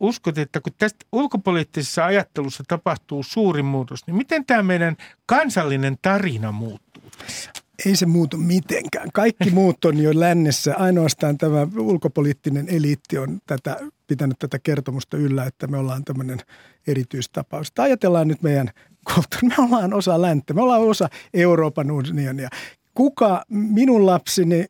uskot, 0.00 0.38
että 0.38 0.60
kun 0.60 0.72
tästä 0.78 1.06
ulkopoliittisessa 1.12 2.04
ajattelussa 2.04 2.64
tapahtuu 2.68 3.22
suuri 3.22 3.62
muutos, 3.62 4.06
niin 4.06 4.16
miten 4.16 4.46
tämä 4.46 4.62
meidän 4.62 4.96
kansallinen 5.26 5.98
tarina 6.02 6.52
muuttuu 6.52 7.10
tässä? 7.18 7.50
Ei 7.86 7.96
se 7.96 8.06
muutu 8.06 8.36
mitenkään. 8.36 9.08
Kaikki 9.12 9.50
muut 9.50 9.84
on 9.84 9.98
jo 9.98 10.10
lännessä. 10.14 10.74
Ainoastaan 10.76 11.38
tämä 11.38 11.66
ulkopoliittinen 11.76 12.68
eliitti 12.68 13.18
on 13.18 13.40
tätä, 13.46 13.76
pitänyt 14.06 14.38
tätä 14.38 14.58
kertomusta 14.58 15.16
yllä, 15.16 15.44
että 15.44 15.66
me 15.66 15.76
ollaan 15.76 16.04
tämmöinen 16.04 16.38
erityistapaus. 16.86 17.72
Ajatellaan 17.78 18.28
nyt 18.28 18.42
meidän 18.42 18.70
kulttuuri. 19.04 19.48
Me 19.56 19.64
ollaan 19.64 19.94
osa 19.94 20.22
länttä, 20.22 20.54
me 20.54 20.62
ollaan 20.62 20.82
osa 20.82 21.08
Euroopan 21.34 21.90
unionia 21.90 22.48
kuka, 22.94 23.44
minun 23.48 24.06
lapsini, 24.06 24.66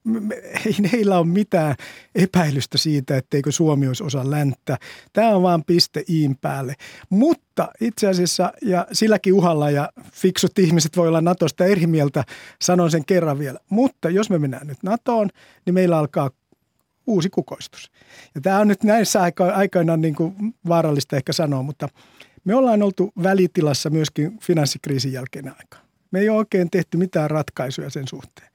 ei 0.67 0.75
heillä 0.93 1.19
ole 1.19 1.27
mitään 1.27 1.75
epäilystä 2.15 2.79
siitä, 2.79 3.17
etteikö 3.17 3.53
Suomi 3.53 3.89
olisi 3.89 4.05
osa 4.05 4.31
länttä. 4.31 4.79
Tämä 5.13 5.29
on 5.29 5.43
vaan 5.43 5.65
piste 5.65 6.05
iin 6.09 6.37
päälle. 6.37 6.75
Mutta 7.09 7.69
itse 7.81 8.09
asiassa, 8.09 8.53
ja 8.63 8.87
silläkin 8.93 9.33
uhalla, 9.33 9.71
ja 9.71 9.89
fiksut 10.13 10.59
ihmiset 10.59 10.97
voi 10.97 11.09
olla 11.09 11.21
Natosta 11.21 11.65
eri 11.65 11.87
mieltä, 11.87 12.25
sanon 12.63 12.91
sen 12.91 13.05
kerran 13.05 13.39
vielä. 13.39 13.59
Mutta 13.71 14.11
jos 14.11 14.31
me 14.31 14.39
mennään 14.39 14.67
nyt 14.67 14.83
Natoon, 14.83 15.29
niin 15.67 15.75
meillä 15.75 15.99
alkaa 15.99 16.31
uusi 17.07 17.31
kukoistus. 17.31 17.91
Ja 18.35 18.41
tämä 18.41 18.59
on 18.59 18.69
nyt 18.69 18.85
näissä 18.85 19.21
aikoina 19.55 19.97
niin 19.97 20.15
kuin 20.15 20.55
vaarallista 20.69 21.17
ehkä 21.17 21.33
sanoa, 21.33 21.63
mutta 21.63 21.89
me 22.45 22.55
ollaan 22.55 22.83
oltu 22.83 23.13
välitilassa 23.23 23.91
myöskin 23.91 24.39
finanssikriisin 24.39 25.13
jälkeen 25.13 25.49
aikaa. 25.49 25.81
Me 26.11 26.21
ei 26.21 26.29
ole 26.29 26.39
oikein 26.39 26.71
tehty 26.71 26.97
mitään 26.97 27.31
ratkaisuja 27.31 27.91
sen 27.91 28.09
suhteen. 28.09 28.51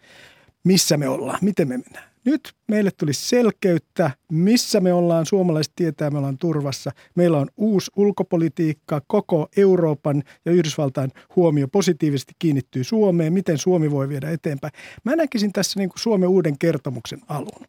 Missä 0.63 0.97
me 0.97 1.07
ollaan, 1.07 1.39
miten 1.41 1.67
me 1.67 1.77
mennään. 1.77 2.14
Nyt 2.25 2.53
meille 2.67 2.91
tuli 2.91 3.13
selkeyttä, 3.13 4.11
missä 4.31 4.79
me 4.79 4.93
ollaan. 4.93 5.25
Suomalaiset 5.25 5.73
tietää, 5.75 6.09
me 6.09 6.17
ollaan 6.17 6.37
turvassa. 6.37 6.91
Meillä 7.15 7.37
on 7.37 7.47
uusi 7.57 7.91
ulkopolitiikka, 7.95 9.01
koko 9.07 9.47
Euroopan 9.57 10.23
ja 10.45 10.51
Yhdysvaltain 10.51 11.11
huomio 11.35 11.67
positiivisesti 11.67 12.33
kiinnittyy 12.39 12.83
Suomeen, 12.83 13.33
miten 13.33 13.57
Suomi 13.57 13.91
voi 13.91 14.09
viedä 14.09 14.29
eteenpäin. 14.29 14.73
Mä 15.03 15.15
näkisin 15.15 15.53
tässä 15.53 15.79
niin 15.79 15.89
kuin 15.89 15.99
Suomen 15.99 16.29
uuden 16.29 16.57
kertomuksen 16.57 17.21
alun. 17.27 17.65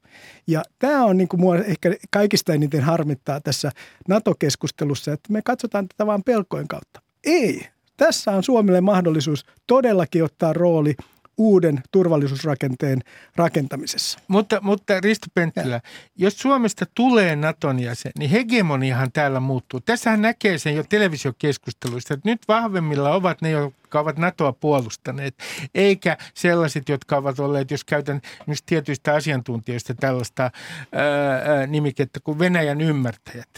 Ja 0.47 0.63
tämä 0.79 1.05
on 1.05 1.17
niin 1.17 1.29
kuin 1.29 1.41
mua 1.41 1.57
ehkä 1.57 1.97
kaikista 2.11 2.53
eniten 2.53 2.83
harmittaa 2.83 3.41
tässä 3.41 3.73
NATO-keskustelussa, 4.09 5.13
että 5.13 5.33
me 5.33 5.43
katsotaan 5.43 5.89
tätä 5.89 6.07
vain 6.07 6.25
pelkojen 6.25 6.69
kautta. 6.69 7.01
Ei, 7.25 7.67
tässä 7.97 8.33
on 8.33 8.43
Suomelle 8.43 8.81
mahdollisuus 8.81 9.45
todellakin 9.67 10.25
ottaa 10.25 10.53
rooli 10.53 10.95
uuden 11.39 11.83
turvallisuusrakenteen 11.93 13.03
rakentamisessa. 13.37 14.19
Mutta, 14.29 14.61
mutta 14.61 15.01
Risto 15.01 15.27
Penttilä, 15.35 15.81
jos 16.17 16.39
Suomesta 16.39 16.87
tulee 16.95 17.37
Naton 17.37 17.81
jäsen, 17.81 18.13
niin 18.19 18.31
hegemoniahan 18.31 19.13
täällä 19.13 19.41
muuttuu. 19.41 19.81
Tässähän 19.81 20.23
näkee 20.23 20.59
sen 20.59 20.77
jo 20.77 20.85
televisiokeskusteluista, 20.89 22.15
että 22.15 22.29
nyt 22.29 22.41
vahvemmilla 22.49 23.11
ovat 23.11 23.43
ne, 23.43 23.51
jotka 23.87 24.01
ovat 24.01 24.19
NATOa 24.19 24.53
puolustaneet, 24.53 25.35
eikä 25.75 26.17
sellaiset, 26.35 26.89
jotka 26.89 27.17
ovat 27.17 27.39
olleet, 27.39 27.71
jos 27.71 27.85
käytän 27.85 28.21
myös 28.47 28.63
tietyistä 28.63 29.15
asiantuntijoista 29.15 29.95
tällaista 29.95 30.43
ää, 30.43 31.67
nimikettä 31.67 32.21
kuin 32.21 32.39
Venäjän 32.39 32.81
ymmärtäjät, 32.81 33.49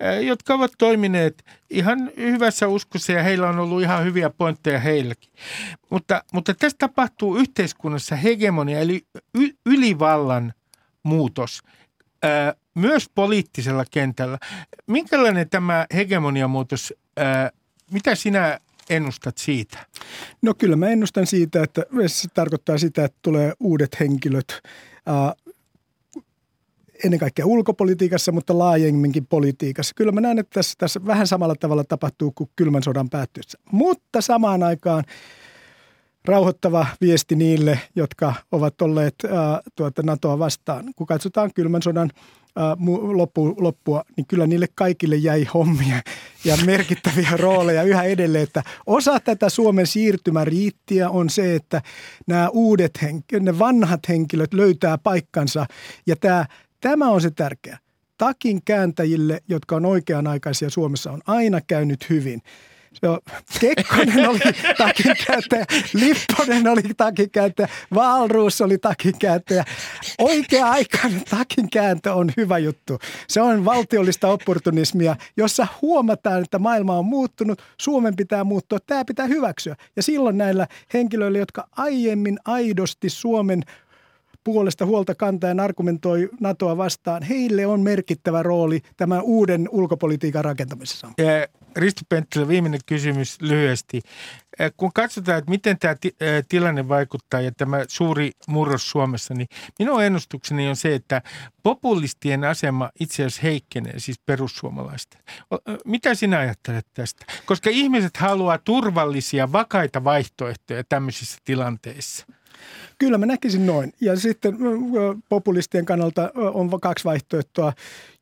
ää, 0.00 0.14
jotka 0.14 0.54
ovat 0.54 0.72
toimineet 0.78 1.44
ihan 1.70 2.10
hyvässä 2.16 2.68
uskossa 2.68 3.12
ja 3.12 3.22
heillä 3.22 3.48
on 3.48 3.58
ollut 3.58 3.82
ihan 3.82 4.04
hyviä 4.04 4.30
pointteja 4.30 4.78
heilläkin. 4.78 5.32
Mutta, 5.90 6.24
mutta 6.32 6.54
tässä 6.54 6.78
tapahtuu 6.78 7.36
yhteiskunnassa 7.36 8.16
hegemonia 8.16 8.78
eli 8.78 9.06
y- 9.34 9.56
ylivallan 9.66 10.52
muutos 11.02 11.62
ää, 12.22 12.54
myös 12.74 13.10
poliittisella 13.14 13.84
kentällä. 13.90 14.38
Minkälainen 14.86 15.50
tämä 15.50 15.86
hegemoniamuutos, 15.94 16.94
ää, 17.16 17.50
mitä 17.90 18.14
sinä 18.14 18.58
ennustat 18.90 19.38
siitä? 19.38 19.86
No 20.42 20.54
kyllä 20.54 20.76
mä 20.76 20.88
ennustan 20.88 21.26
siitä, 21.26 21.62
että 21.62 21.82
se 22.06 22.28
tarkoittaa 22.34 22.78
sitä, 22.78 23.04
että 23.04 23.18
tulee 23.22 23.52
uudet 23.60 24.00
henkilöt 24.00 24.62
ennen 27.04 27.20
kaikkea 27.20 27.46
ulkopolitiikassa, 27.46 28.32
mutta 28.32 28.58
laajemminkin 28.58 29.26
politiikassa. 29.26 29.94
Kyllä 29.96 30.12
mä 30.12 30.20
näen, 30.20 30.38
että 30.38 30.54
tässä, 30.54 30.74
tässä 30.78 31.00
vähän 31.06 31.26
samalla 31.26 31.54
tavalla 31.54 31.84
tapahtuu 31.84 32.32
kuin 32.34 32.50
kylmän 32.56 32.82
sodan 32.82 33.10
päättyessä. 33.10 33.58
Mutta 33.72 34.20
samaan 34.20 34.62
aikaan 34.62 35.04
rauhoittava 36.24 36.86
viesti 37.00 37.34
niille, 37.34 37.80
jotka 37.96 38.34
ovat 38.52 38.82
olleet 38.82 39.14
ää, 39.30 39.60
tuota 39.76 40.02
NATOa 40.02 40.38
vastaan. 40.38 40.84
Kun 40.96 41.06
katsotaan 41.06 41.50
kylmän 41.54 41.82
sodan 41.82 42.10
loppu, 43.12 43.54
loppua, 43.58 44.04
niin 44.16 44.26
kyllä 44.26 44.46
niille 44.46 44.66
kaikille 44.74 45.16
jäi 45.16 45.44
hommia 45.54 46.02
ja 46.44 46.56
merkittäviä 46.66 47.28
rooleja 47.36 47.82
yhä 47.82 48.02
edelleen. 48.02 48.44
Että 48.44 48.62
osa 48.86 49.20
tätä 49.20 49.48
Suomen 49.48 49.86
siirtymäriittiä 49.86 51.10
on 51.10 51.30
se, 51.30 51.54
että 51.54 51.82
nämä 52.26 52.48
uudet 52.48 53.02
henkilöt, 53.02 53.42
ne 53.42 53.58
vanhat 53.58 54.00
henkilöt 54.08 54.54
löytää 54.54 54.98
paikkansa 54.98 55.66
ja 56.06 56.16
tämä, 56.16 56.46
tämä 56.80 57.10
on 57.10 57.20
se 57.20 57.30
tärkeä. 57.30 57.78
Takin 58.18 58.60
kääntäjille, 58.64 59.40
jotka 59.48 59.76
on 59.76 59.86
oikeanaikaisia 59.86 60.70
Suomessa, 60.70 61.12
on 61.12 61.20
aina 61.26 61.60
käynyt 61.60 62.10
hyvin. 62.10 62.42
Joo, 63.02 63.20
Kekkonen 63.60 64.28
oli 64.28 64.38
takinkäyttäjä, 64.78 65.64
Lipponen 65.94 66.68
oli 66.68 66.82
takinkäyttäjä, 66.96 67.68
Valruus 67.94 68.60
oli 68.60 68.78
takinkäyttäjä. 68.78 69.64
Oikea-aikainen 70.18 71.22
takinkääntö 71.30 72.12
on 72.14 72.32
hyvä 72.36 72.58
juttu. 72.58 72.98
Se 73.28 73.40
on 73.42 73.64
valtiollista 73.64 74.28
opportunismia, 74.28 75.16
jossa 75.36 75.66
huomataan, 75.82 76.42
että 76.42 76.58
maailma 76.58 76.98
on 76.98 77.04
muuttunut, 77.04 77.62
Suomen 77.80 78.16
pitää 78.16 78.44
muuttua, 78.44 78.78
tämä 78.86 79.04
pitää 79.04 79.26
hyväksyä. 79.26 79.76
Ja 79.96 80.02
silloin 80.02 80.38
näillä 80.38 80.66
henkilöillä, 80.94 81.38
jotka 81.38 81.68
aiemmin 81.76 82.38
aidosti 82.44 83.08
Suomen 83.08 83.62
puolesta 84.44 84.86
huolta 84.86 85.14
kantaen 85.14 85.60
argumentoi 85.60 86.28
NATOa 86.40 86.76
vastaan, 86.76 87.22
heille 87.22 87.66
on 87.66 87.80
merkittävä 87.80 88.42
rooli 88.42 88.80
tämän 88.96 89.22
uuden 89.22 89.68
ulkopolitiikan 89.72 90.44
rakentamisessa. 90.44 91.08
Risto 91.76 92.02
Penttilä, 92.08 92.48
viimeinen 92.48 92.80
kysymys 92.86 93.40
lyhyesti. 93.40 94.00
Kun 94.76 94.92
katsotaan, 94.92 95.38
että 95.38 95.50
miten 95.50 95.78
tämä 95.78 95.94
tilanne 96.48 96.88
vaikuttaa 96.88 97.40
ja 97.40 97.52
tämä 97.52 97.84
suuri 97.88 98.30
murros 98.48 98.90
Suomessa, 98.90 99.34
niin 99.34 99.48
minun 99.78 100.04
ennustukseni 100.04 100.68
on 100.68 100.76
se, 100.76 100.94
että 100.94 101.22
populistien 101.62 102.44
asema 102.44 102.90
itse 103.00 103.22
asiassa 103.22 103.42
heikkenee, 103.42 103.98
siis 103.98 104.20
perussuomalaisten. 104.26 105.20
Mitä 105.84 106.14
sinä 106.14 106.38
ajattelet 106.38 106.86
tästä? 106.94 107.26
Koska 107.44 107.70
ihmiset 107.70 108.16
haluaa 108.16 108.58
turvallisia, 108.58 109.52
vakaita 109.52 110.04
vaihtoehtoja 110.04 110.84
tämmöisissä 110.88 111.38
tilanteissa– 111.44 112.26
Kyllä 112.98 113.18
mä 113.18 113.26
näkisin 113.26 113.66
noin. 113.66 113.92
Ja 114.00 114.16
sitten 114.16 114.56
populistien 115.28 115.84
kannalta 115.84 116.30
on 116.34 116.80
kaksi 116.80 117.04
vaihtoehtoa. 117.04 117.72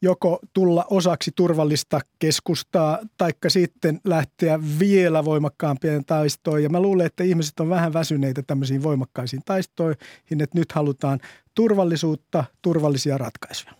Joko 0.03 0.39
tulla 0.53 0.85
osaksi 0.91 1.33
turvallista 1.37 2.01
keskustaa, 2.19 2.99
taikka 3.17 3.51
sitten 3.51 4.01
lähteä 4.05 4.61
vielä 4.79 5.25
voimakkaampien 5.25 6.05
taistoihin. 6.05 6.63
Ja 6.63 6.71
mä 6.71 6.81
luulen, 6.81 7.07
että 7.07 7.25
ihmiset 7.25 7.61
on 7.61 7.69
vähän 7.69 7.93
väsyneitä 7.93 8.43
tämmöisiin 8.43 8.83
voimakkaisiin 8.83 9.43
taistoihin, 9.45 10.41
että 10.41 10.59
nyt 10.59 10.73
halutaan 10.73 11.21
turvallisuutta, 11.55 12.45
turvallisia 12.63 13.19
ratkaisuja. 13.19 13.73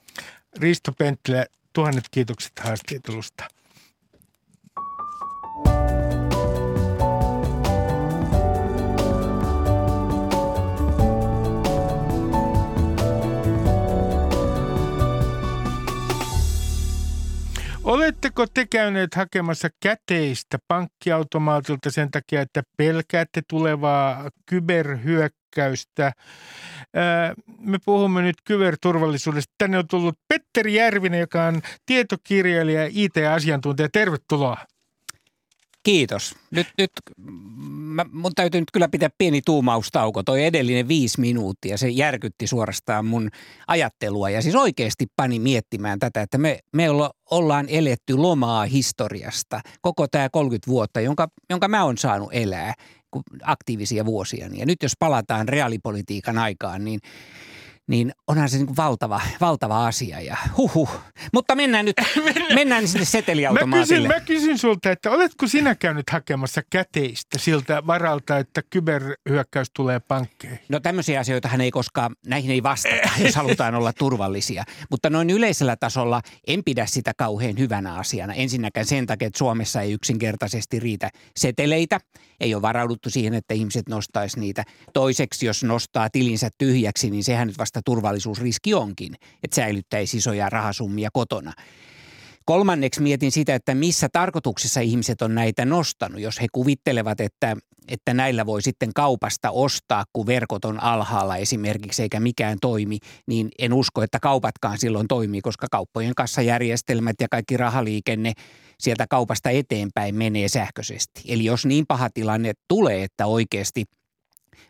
Risto 0.59 0.93
Penttilä, 0.99 1.47
tuhannet 1.73 2.05
kiitokset 2.11 2.53
haastattelusta. 2.61 3.45
Oletteko 17.91 18.47
te 18.47 18.67
käyneet 18.67 19.15
hakemassa 19.15 19.69
käteistä 19.83 20.59
pankkiautomaatilta 20.69 21.91
sen 21.91 22.11
takia, 22.11 22.41
että 22.41 22.63
pelkäätte 22.77 23.43
tulevaa 23.49 24.31
kyberhyökkäystä? 24.47 26.13
Me 27.59 27.79
puhumme 27.85 28.23
nyt 28.23 28.37
kyberturvallisuudesta. 28.45 29.55
Tänne 29.59 29.79
on 29.79 29.87
tullut 29.87 30.19
Petteri 30.29 30.75
Järvinen, 30.75 31.21
joka 31.21 31.45
on 31.45 31.63
tietokirjailija 31.87 32.83
ja 32.83 32.91
IT-asiantuntija. 32.93 33.89
Tervetuloa. 33.93 34.57
Kiitos. 35.83 36.35
Nyt, 36.51 36.67
nyt 36.79 36.91
mä, 37.71 38.05
mun 38.13 38.33
täytyy 38.35 38.61
nyt 38.61 38.71
kyllä 38.73 38.89
pitää 38.89 39.09
pieni 39.19 39.43
tuumaustauko. 39.47 40.23
Toi 40.23 40.45
edellinen 40.45 40.89
viisi 40.89 41.21
minuuttia, 41.21 41.79
se 41.79 41.89
järkytti 41.89 42.47
suorastaan 42.47 43.07
mun 43.07 43.31
ajattelua 43.67 44.31
ja 44.31 44.43
siis 44.43 44.55
oikeasti 44.55 45.07
pani 45.17 45.39
miettimään 45.39 45.99
tätä, 45.99 46.23
että 46.23 46.39
me, 46.39 46.59
me 46.73 46.91
olla, 46.91 47.11
ollaan 47.31 47.67
eletty 47.69 48.17
lomaa 48.17 48.65
historiasta 48.65 49.61
koko 49.81 50.09
tämä 50.09 50.29
30 50.29 50.71
vuotta, 50.71 51.01
jonka, 51.01 51.29
jonka 51.51 51.69
mä 51.69 51.85
oon 51.85 51.99
saanut 51.99 52.29
elää 52.33 52.75
aktiivisia 53.43 54.05
vuosia. 54.05 54.49
Ja 54.53 54.67
nyt 54.67 54.83
jos 54.83 54.93
palataan 54.99 55.49
reaalipolitiikan 55.49 56.39
aikaan, 56.39 56.85
niin– 56.85 57.01
niin 57.91 58.13
onhan 58.27 58.49
se 58.49 58.57
niin 58.57 58.77
valtava, 58.77 59.21
valtava 59.41 59.87
asia 59.87 60.21
ja 60.21 60.37
huhu. 60.57 60.89
Mutta 61.33 61.55
mennään 61.55 61.85
nyt, 61.85 61.97
mennään 62.55 62.89
sinne 62.89 63.05
seteliautomaatille. 63.05 64.09
Mä 64.09 64.15
kysyn, 64.15 64.37
mä 64.37 64.41
kysyn 64.41 64.59
sulta, 64.59 64.91
että 64.91 65.11
oletko 65.11 65.47
sinä 65.47 65.75
käynyt 65.75 66.11
hakemassa 66.11 66.63
käteistä 66.71 67.39
siltä 67.39 67.87
varalta, 67.87 68.39
että 68.39 68.63
kyberhyökkäys 68.71 69.71
tulee 69.77 70.01
pankkeihin? 70.01 70.59
No 70.69 70.81
tämmöisiä 70.81 71.21
asioita 71.21 71.49
ei 71.63 71.71
koskaan, 71.71 72.17
näihin 72.27 72.51
ei 72.51 72.63
vastata, 72.63 73.09
jos 73.25 73.37
halutaan 73.37 73.75
olla 73.75 73.93
turvallisia. 73.93 74.65
Mutta 74.91 75.11
noin 75.11 75.31
yleisellä 75.31 75.77
tasolla 75.77 76.23
en 76.47 76.65
pidä 76.65 76.87
sitä 76.87 77.13
kauhean 77.17 77.59
hyvänä 77.59 77.95
asiana. 77.95 78.35
Ensinnäkään 78.35 78.87
sen 78.87 79.07
takia, 79.07 79.27
että 79.29 79.39
Suomessa 79.39 79.81
ei 79.81 79.93
yksinkertaisesti 79.93 80.81
riitä 80.81 81.11
seteleitä. 81.37 82.01
Ei 82.41 82.55
ole 82.55 82.63
varauduttu 82.63 83.11
siihen, 83.11 83.35
että 83.35 83.55
ihmiset 83.55 83.89
nostaisi 83.89 84.41
niitä. 84.41 84.65
Toiseksi, 84.93 85.47
jos 85.47 85.65
nostaa 85.65 86.11
tilinsä 86.11 86.51
tyhjäksi, 86.59 87.11
niin 87.11 87.25
sehän 87.25 87.49
nyt 87.49 87.59
vasta 87.59 87.81
turvallisuusriski 87.85 88.75
onkin, 88.75 89.15
että 89.43 89.55
säilyttäisi 89.55 90.17
isoja 90.17 90.51
rahasummia 90.51 91.09
kotona. 91.13 91.53
Kolmanneksi 92.45 93.03
mietin 93.03 93.33
sitä, 93.33 93.55
että 93.55 93.75
missä 93.75 94.09
tarkoituksessa 94.13 94.81
ihmiset 94.81 95.23
on 95.23 95.35
näitä 95.35 95.65
nostanut. 95.65 96.21
Jos 96.21 96.41
he 96.41 96.47
kuvittelevat, 96.53 97.21
että, 97.21 97.57
että 97.89 98.15
näillä 98.15 98.47
voi 98.47 98.63
sitten 98.63 98.91
kaupasta 98.95 99.51
ostaa, 99.51 100.05
kun 100.13 100.27
verkot 100.27 100.65
on 100.65 100.83
alhaalla 100.83 101.37
esimerkiksi 101.37 102.03
eikä 102.03 102.21
mikään 102.21 102.59
toimi, 102.61 102.99
niin 103.27 103.49
en 103.59 103.73
usko, 103.73 104.03
että 104.03 104.19
kaupatkaan 104.21 104.79
silloin 104.79 105.09
toimii, 105.09 105.41
koska 105.41 105.67
kauppojen 105.71 106.15
kassajärjestelmät 106.15 107.17
ja 107.21 107.29
kaikki 107.31 107.57
rahaliikenne 107.57 108.33
sieltä 108.81 109.07
kaupasta 109.11 109.51
eteenpäin 109.51 110.15
menee 110.15 110.49
sähköisesti. 110.49 111.23
Eli 111.29 111.45
jos 111.45 111.67
niin 111.67 111.85
paha 111.89 112.11
tilanne 112.15 112.53
tulee, 112.69 113.03
että 113.03 113.27
oikeasti– 113.27 113.85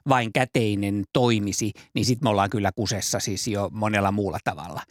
vain 0.08 0.32
käteinen 0.32 1.04
toimisi, 1.12 1.72
niin 1.94 2.04
sitten 2.04 2.26
me 2.26 2.30
ollaan 2.30 2.50
kyllä 2.50 2.70
kusessa 2.76 3.20
siis 3.20 3.48
jo 3.48 3.68
monella 3.72 4.12
muulla 4.12 4.38
tavalla. 4.44 4.82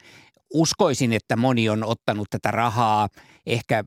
Uskoisin, 0.53 1.13
että 1.13 1.35
moni 1.35 1.69
on 1.69 1.83
ottanut 1.83 2.27
tätä 2.29 2.51
rahaa 2.51 3.09
ehkä 3.45 3.83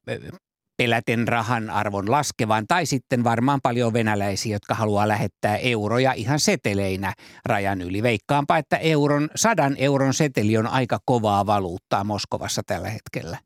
peläten 0.77 1.29
rahan 1.29 1.71
arvon 1.71 2.11
laskevan, 2.11 2.65
tai 2.69 2.87
sitten 2.87 3.25
varmaan 3.25 3.61
paljon 3.63 3.93
venäläisiä, 3.93 4.57
jotka 4.57 4.75
haluaa 4.75 5.09
lähettää 5.09 5.57
euroja 5.57 6.13
ihan 6.13 6.41
seteleinä 6.41 7.13
rajan 7.47 7.83
yli. 7.83 8.03
Veikkaanpa, 8.03 8.59
että 8.59 8.77
euron, 8.77 9.31
sadan 9.37 9.77
euron 9.79 10.15
seteli 10.15 10.57
on 10.57 10.67
aika 10.67 10.99
kovaa 11.05 11.47
valuuttaa 11.47 12.05
Moskovassa 12.05 12.63
tällä 12.67 12.89
hetkellä. 12.91 13.39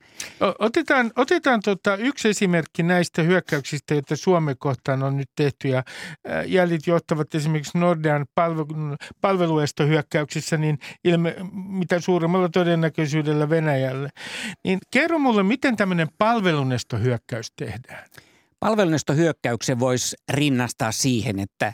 Otetaan, 0.58 1.12
otetaan 1.16 1.60
tota 1.64 1.96
yksi 1.96 2.28
esimerkki 2.28 2.82
näistä 2.82 3.22
hyökkäyksistä, 3.22 3.94
joita 3.94 4.16
Suomen 4.16 4.56
kohtaan 4.58 5.02
on 5.02 5.16
nyt 5.16 5.30
tehty, 5.36 5.68
ja 5.68 5.82
jäljet 6.46 6.86
johtavat 6.86 7.34
esimerkiksi 7.34 7.78
Nordean 7.78 8.26
palvelu, 8.34 8.96
palveluestohyökkäyksissä, 9.20 10.56
niin 10.56 10.78
ilme, 11.04 11.36
mitä 11.52 12.00
suurimmalla 12.00 12.48
todennäköisyydellä 12.48 13.50
Venäjälle. 13.50 14.08
Niin 14.64 14.78
kerro 14.90 15.18
mulle, 15.18 15.42
miten 15.42 15.76
tämmöinen 15.76 16.08
palvelunestohyökkäys 16.18 17.15
hyökkäys 17.16 17.52
tehdään? 17.56 18.08
Palvelunestohyökkäyksen 18.60 19.80
voisi 19.80 20.16
rinnastaa 20.28 20.92
siihen, 20.92 21.38
että, 21.38 21.72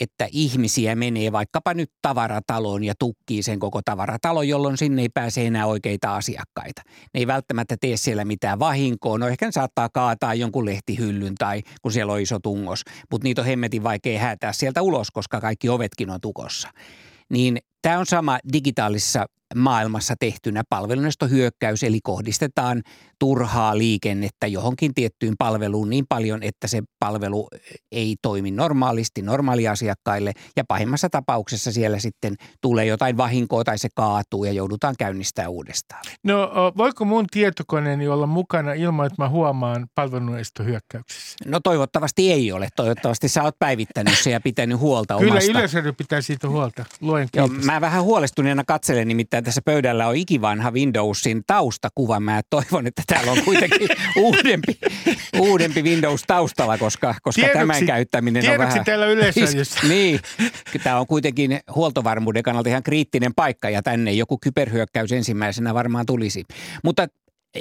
että 0.00 0.28
ihmisiä 0.32 0.94
menee 0.94 1.32
vaikkapa 1.32 1.74
nyt 1.74 1.90
tavarataloon 2.02 2.84
ja 2.84 2.94
tukkii 2.98 3.42
sen 3.42 3.58
koko 3.58 3.80
tavaratalo, 3.84 4.42
jolloin 4.42 4.78
sinne 4.78 5.02
ei 5.02 5.08
pääse 5.08 5.46
enää 5.46 5.66
oikeita 5.66 6.16
asiakkaita. 6.16 6.82
Ne 6.86 7.20
ei 7.20 7.26
välttämättä 7.26 7.76
tee 7.80 7.96
siellä 7.96 8.24
mitään 8.24 8.58
vahinkoa. 8.58 9.18
No 9.18 9.28
ehkä 9.28 9.46
ne 9.46 9.52
saattaa 9.52 9.88
kaataa 9.88 10.34
jonkun 10.34 10.66
lehtihyllyn 10.66 11.34
tai 11.34 11.62
kun 11.82 11.92
siellä 11.92 12.12
on 12.12 12.20
iso 12.20 12.38
tungos, 12.38 12.82
mutta 13.10 13.24
niitä 13.24 13.40
on 13.40 13.46
hemmetin 13.46 13.82
vaikea 13.82 14.20
häätää 14.20 14.52
sieltä 14.52 14.82
ulos, 14.82 15.10
koska 15.10 15.40
kaikki 15.40 15.68
ovetkin 15.68 16.10
on 16.10 16.20
tukossa. 16.20 16.68
Niin 17.30 17.58
tämä 17.82 17.98
on 17.98 18.06
sama 18.06 18.38
digitaalisessa 18.52 19.26
maailmassa 19.54 20.14
tehtynä 20.20 20.62
palvelunestohyökkäys, 20.68 21.82
eli 21.82 21.98
kohdistetaan 22.02 22.82
turhaa 23.18 23.78
liikennettä 23.78 24.46
johonkin 24.46 24.94
tiettyyn 24.94 25.34
palveluun 25.38 25.90
niin 25.90 26.04
paljon, 26.08 26.42
että 26.42 26.66
se 26.66 26.82
palvelu 26.98 27.48
ei 27.92 28.16
toimi 28.22 28.50
normaalisti 28.50 29.22
normaaliasiakkaille 29.22 30.32
ja 30.56 30.64
pahimmassa 30.68 31.08
tapauksessa 31.08 31.72
siellä 31.72 31.98
sitten 31.98 32.34
tulee 32.60 32.86
jotain 32.86 33.16
vahinkoa 33.16 33.64
tai 33.64 33.78
se 33.78 33.88
kaatuu 33.94 34.44
ja 34.44 34.52
joudutaan 34.52 34.94
käynnistämään 34.98 35.50
uudestaan. 35.50 36.02
No 36.22 36.50
voiko 36.76 37.04
mun 37.04 37.26
tietokoneeni 37.30 38.08
olla 38.08 38.26
mukana 38.26 38.72
ilman, 38.72 39.06
että 39.06 39.22
mä 39.22 39.28
huomaan 39.28 39.86
palvelunestohyökkäyksessä? 39.94 41.36
No 41.46 41.60
toivottavasti 41.60 42.32
ei 42.32 42.52
ole. 42.52 42.68
Toivottavasti 42.76 43.28
sä 43.28 43.42
oot 43.42 43.58
päivittänyt 43.58 44.18
se 44.18 44.30
ja 44.30 44.40
pitänyt 44.40 44.78
huolta 44.78 45.18
Kyllä 45.18 45.32
omasta. 45.32 45.46
Kyllä 45.46 45.58
Yleisradio 45.58 45.92
pitää 45.92 46.20
siitä 46.20 46.48
huolta. 46.48 46.84
Luen 47.00 47.28
Joo, 47.36 47.48
mä 47.48 47.80
vähän 47.80 48.02
huolestuneena 48.02 48.64
katselen 48.66 49.08
nimittäin 49.08 49.33
tässä 49.42 49.62
pöydällä 49.64 50.08
on 50.08 50.16
ikivanha 50.16 50.70
Windowsin 50.70 51.42
taustakuva. 51.46 52.20
Mä 52.20 52.40
toivon, 52.50 52.86
että 52.86 53.02
täällä 53.06 53.32
on 53.32 53.42
kuitenkin 53.44 53.88
uudempi, 54.16 54.78
uudempi 55.38 55.82
Windows 55.82 56.22
taustalla, 56.26 56.78
koska, 56.78 57.14
koska 57.22 57.42
tiedoksi, 57.42 57.58
tämän 57.58 57.86
käyttäminen 57.86 58.50
on 58.50 58.58
vähän... 58.58 58.84
täällä 58.84 59.06
yleisössä. 59.06 59.80
niin, 59.88 60.20
tämä 60.82 60.98
on 60.98 61.06
kuitenkin 61.06 61.60
huoltovarmuuden 61.74 62.42
kannalta 62.42 62.68
ihan 62.68 62.82
kriittinen 62.82 63.34
paikka 63.34 63.70
ja 63.70 63.82
tänne 63.82 64.12
joku 64.12 64.38
kyberhyökkäys 64.38 65.12
ensimmäisenä 65.12 65.74
varmaan 65.74 66.06
tulisi. 66.06 66.44
Mutta 66.84 67.08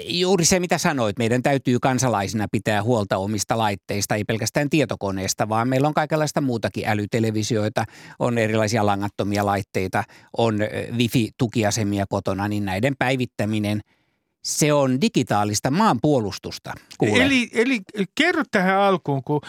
Juuri 0.06 0.46
se, 0.46 0.60
mitä 0.60 0.78
sanoit, 0.78 1.18
meidän 1.18 1.44
täytyy 1.44 1.80
kansalaisina 1.80 2.48
pitää 2.52 2.84
huolta 2.84 3.18
omista 3.18 3.58
laitteista, 3.58 4.16
ei 4.16 4.24
pelkästään 4.24 4.70
tietokoneesta, 4.70 5.50
vaan 5.50 5.68
meillä 5.68 5.88
on 5.88 5.94
kaikenlaista 5.94 6.42
muutakin 6.42 6.88
älytelevisioita, 6.88 7.86
on 8.20 8.38
erilaisia 8.38 8.86
langattomia 8.86 9.46
laitteita, 9.46 10.04
on 10.38 10.60
wifi-tukiasemia 10.98 12.06
kotona, 12.10 12.48
niin 12.48 12.66
näiden 12.66 12.96
päivittäminen– 13.00 13.82
se 14.44 14.74
on 14.74 15.02
digitaalista 15.02 15.72
maanpuolustusta. 15.72 16.74
Eli, 17.02 17.50
eli 17.54 17.82
kerro 18.16 18.44
tähän 18.52 18.78
alkuun, 18.78 19.24
kun 19.24 19.42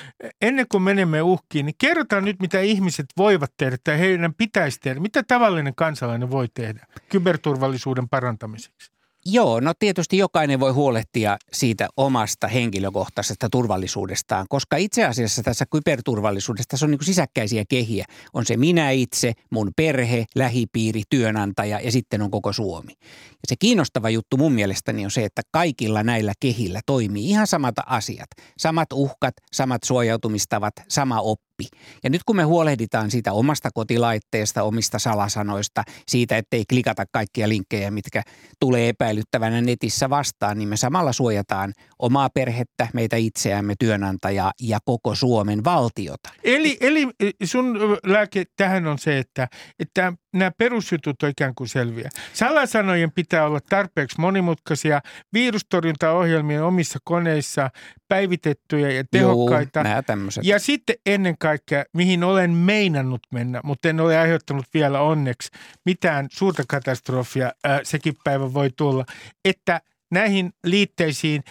ennen 0.42 0.66
kuin 0.68 0.82
menemme 0.82 1.22
uhkiin, 1.22 1.66
niin 1.66 1.74
kerrotaan 1.78 2.24
nyt, 2.24 2.40
mitä 2.40 2.60
ihmiset 2.60 3.06
voivat 3.16 3.52
tehdä 3.56 3.76
tai 3.84 3.98
heidän 3.98 4.34
pitäisi 4.34 4.80
tehdä. 4.80 5.00
Mitä 5.00 5.22
tavallinen 5.22 5.74
kansalainen 5.74 6.30
voi 6.30 6.48
tehdä 6.54 6.86
kyberturvallisuuden 7.08 8.08
parantamiseksi? 8.08 8.93
Joo, 9.26 9.60
no 9.60 9.72
tietysti 9.78 10.18
jokainen 10.18 10.60
voi 10.60 10.72
huolehtia 10.72 11.36
siitä 11.52 11.88
omasta 11.96 12.48
henkilökohtaisesta 12.48 13.48
turvallisuudestaan, 13.50 14.46
koska 14.48 14.76
itse 14.76 15.04
asiassa 15.04 15.42
tässä 15.42 15.64
kyberturvallisuudessa 15.72 16.68
tässä 16.68 16.86
on 16.86 16.90
niin 16.90 17.04
sisäkkäisiä 17.04 17.64
kehiä. 17.68 18.04
On 18.32 18.46
se 18.46 18.56
minä 18.56 18.90
itse, 18.90 19.32
mun 19.50 19.70
perhe, 19.76 20.24
lähipiiri, 20.34 21.02
työnantaja 21.10 21.80
ja 21.80 21.92
sitten 21.92 22.22
on 22.22 22.30
koko 22.30 22.52
Suomi. 22.52 22.92
Ja 23.00 23.48
se 23.48 23.56
kiinnostava 23.58 24.10
juttu 24.10 24.36
mun 24.36 24.52
mielestäni 24.52 25.04
on 25.04 25.10
se, 25.10 25.24
että 25.24 25.42
kaikilla 25.50 26.02
näillä 26.02 26.32
kehillä 26.40 26.80
toimii 26.86 27.30
ihan 27.30 27.46
samat 27.46 27.74
asiat. 27.86 28.28
Samat 28.58 28.92
uhkat, 28.92 29.34
samat 29.52 29.82
suojautumistavat, 29.84 30.74
sama 30.88 31.20
oppi 31.20 31.53
oppi. 31.54 31.78
Ja 32.04 32.10
nyt 32.10 32.20
kun 32.26 32.36
me 32.36 32.42
huolehditaan 32.42 33.10
siitä 33.10 33.32
omasta 33.32 33.70
kotilaitteesta, 33.74 34.62
omista 34.62 34.98
salasanoista, 34.98 35.82
siitä, 36.08 36.36
ettei 36.36 36.64
klikata 36.68 37.04
kaikkia 37.12 37.48
linkkejä, 37.48 37.90
mitkä 37.90 38.22
tulee 38.60 38.88
epäilyttävänä 38.88 39.60
netissä 39.60 40.10
vastaan, 40.10 40.58
niin 40.58 40.68
me 40.68 40.76
samalla 40.76 41.12
suojataan 41.12 41.72
omaa 41.98 42.28
perhettä, 42.34 42.88
meitä 42.94 43.16
itseämme, 43.16 43.74
työnantajaa 43.78 44.52
ja 44.60 44.78
koko 44.84 45.14
Suomen 45.14 45.64
valtiota. 45.64 46.30
Eli, 46.44 46.76
eli 46.80 47.08
sun 47.44 47.78
lääke 48.06 48.44
tähän 48.56 48.86
on 48.86 48.98
se, 48.98 49.18
että, 49.18 49.48
että 49.78 50.12
nämä 50.34 50.50
perusjutut 50.58 51.22
on 51.22 51.30
ikään 51.30 51.54
kuin 51.54 51.68
selviä. 51.68 52.10
Salasanojen 52.32 53.12
pitää 53.12 53.46
olla 53.46 53.60
tarpeeksi 53.68 54.20
monimutkaisia, 54.20 55.00
virustorjuntaohjelmien 55.32 56.64
omissa 56.64 56.98
koneissa 57.04 57.70
päivitettyjä 58.08 58.90
ja 58.90 59.04
tehokkaita. 59.10 59.80
Joo, 59.80 60.42
ja 60.42 60.58
sitten 60.58 60.96
ennen 61.06 61.38
kaikkea, 61.44 61.84
mihin 61.92 62.24
olen 62.24 62.50
meinannut 62.50 63.20
mennä, 63.32 63.60
mutta 63.64 63.88
en 63.88 64.00
ole 64.00 64.18
aiheuttanut 64.18 64.64
vielä 64.74 65.00
onneksi 65.00 65.50
mitään 65.84 66.28
suurta 66.32 66.62
katastrofia, 66.68 67.52
äh, 67.66 67.80
sekin 67.82 68.14
päivä 68.24 68.54
voi 68.54 68.70
tulla, 68.76 69.04
että– 69.44 69.80
näihin 70.14 70.52
liitteisiin, 70.64 71.42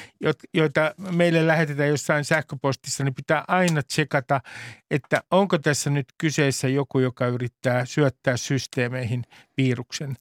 joita 0.53 0.95
meille 1.11 1.47
lähetetään 1.47 1.89
jossain 1.89 2.25
sähköpostissa, 2.25 3.03
niin 3.03 3.15
pitää 3.15 3.43
aina 3.47 3.83
tsekata, 3.83 4.41
että 4.91 5.23
onko 5.31 5.57
tässä 5.57 5.89
nyt 5.89 6.05
kyseessä 6.17 6.67
joku, 6.67 6.99
joka 6.99 7.27
yrittää 7.27 7.85
syöttää 7.85 8.37
systeemeihin 8.37 9.23
viruksen 9.57 10.15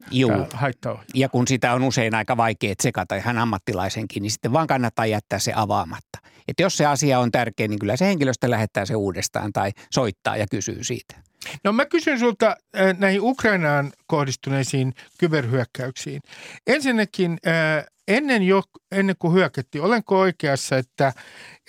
haittaohjelmaa. 0.55 1.13
Ja 1.15 1.29
kun 1.29 1.49
sitä 1.49 1.73
on 1.73 1.83
usein 1.83 2.15
aika 2.15 2.37
vaikea 2.37 2.75
tsekata 2.77 3.15
ihan 3.15 3.39
ammattilaisenkin, 3.39 4.23
niin 4.23 4.31
sitten 4.31 4.53
vaan 4.53 4.67
kannattaa 4.67 5.07
jättää 5.07 5.39
se 5.39 5.53
avaamatta. 5.57 6.19
Että 6.49 6.63
jos 6.63 6.77
se 6.77 6.87
asia 6.87 7.19
on 7.19 7.31
tärkeä, 7.31 7.69
niin 7.69 7.79
kyllä 7.79 7.97
se 7.97 8.05
henkilöstö 8.05 8.51
lähettää 8.51 8.87
se 8.87 8.97
uudestaan 8.97 9.53
tai 9.53 9.71
soittaa 9.91 10.37
ja 10.37 10.47
kysyy 10.51 10.85
siitä. 10.85 11.17
No 11.65 11.73
mä 11.73 11.87
kysyn 11.87 12.19
sulta 12.19 12.57
äh, 12.77 12.99
näihin 12.99 13.21
Ukrainaan 13.23 13.93
kohdistuneisiin 14.07 14.95
kyberhyökkäyksiin. 15.19 16.23
Ensinnäkin 16.67 17.39
äh, 17.47 17.85
ennen, 18.09 18.43
jo, 18.43 18.63
ennen 18.93 19.17
kuin 19.19 19.35
hyökättiin, 19.35 19.85
olenko 19.85 20.19
oikeassa, 20.19 20.77
että, 20.77 21.13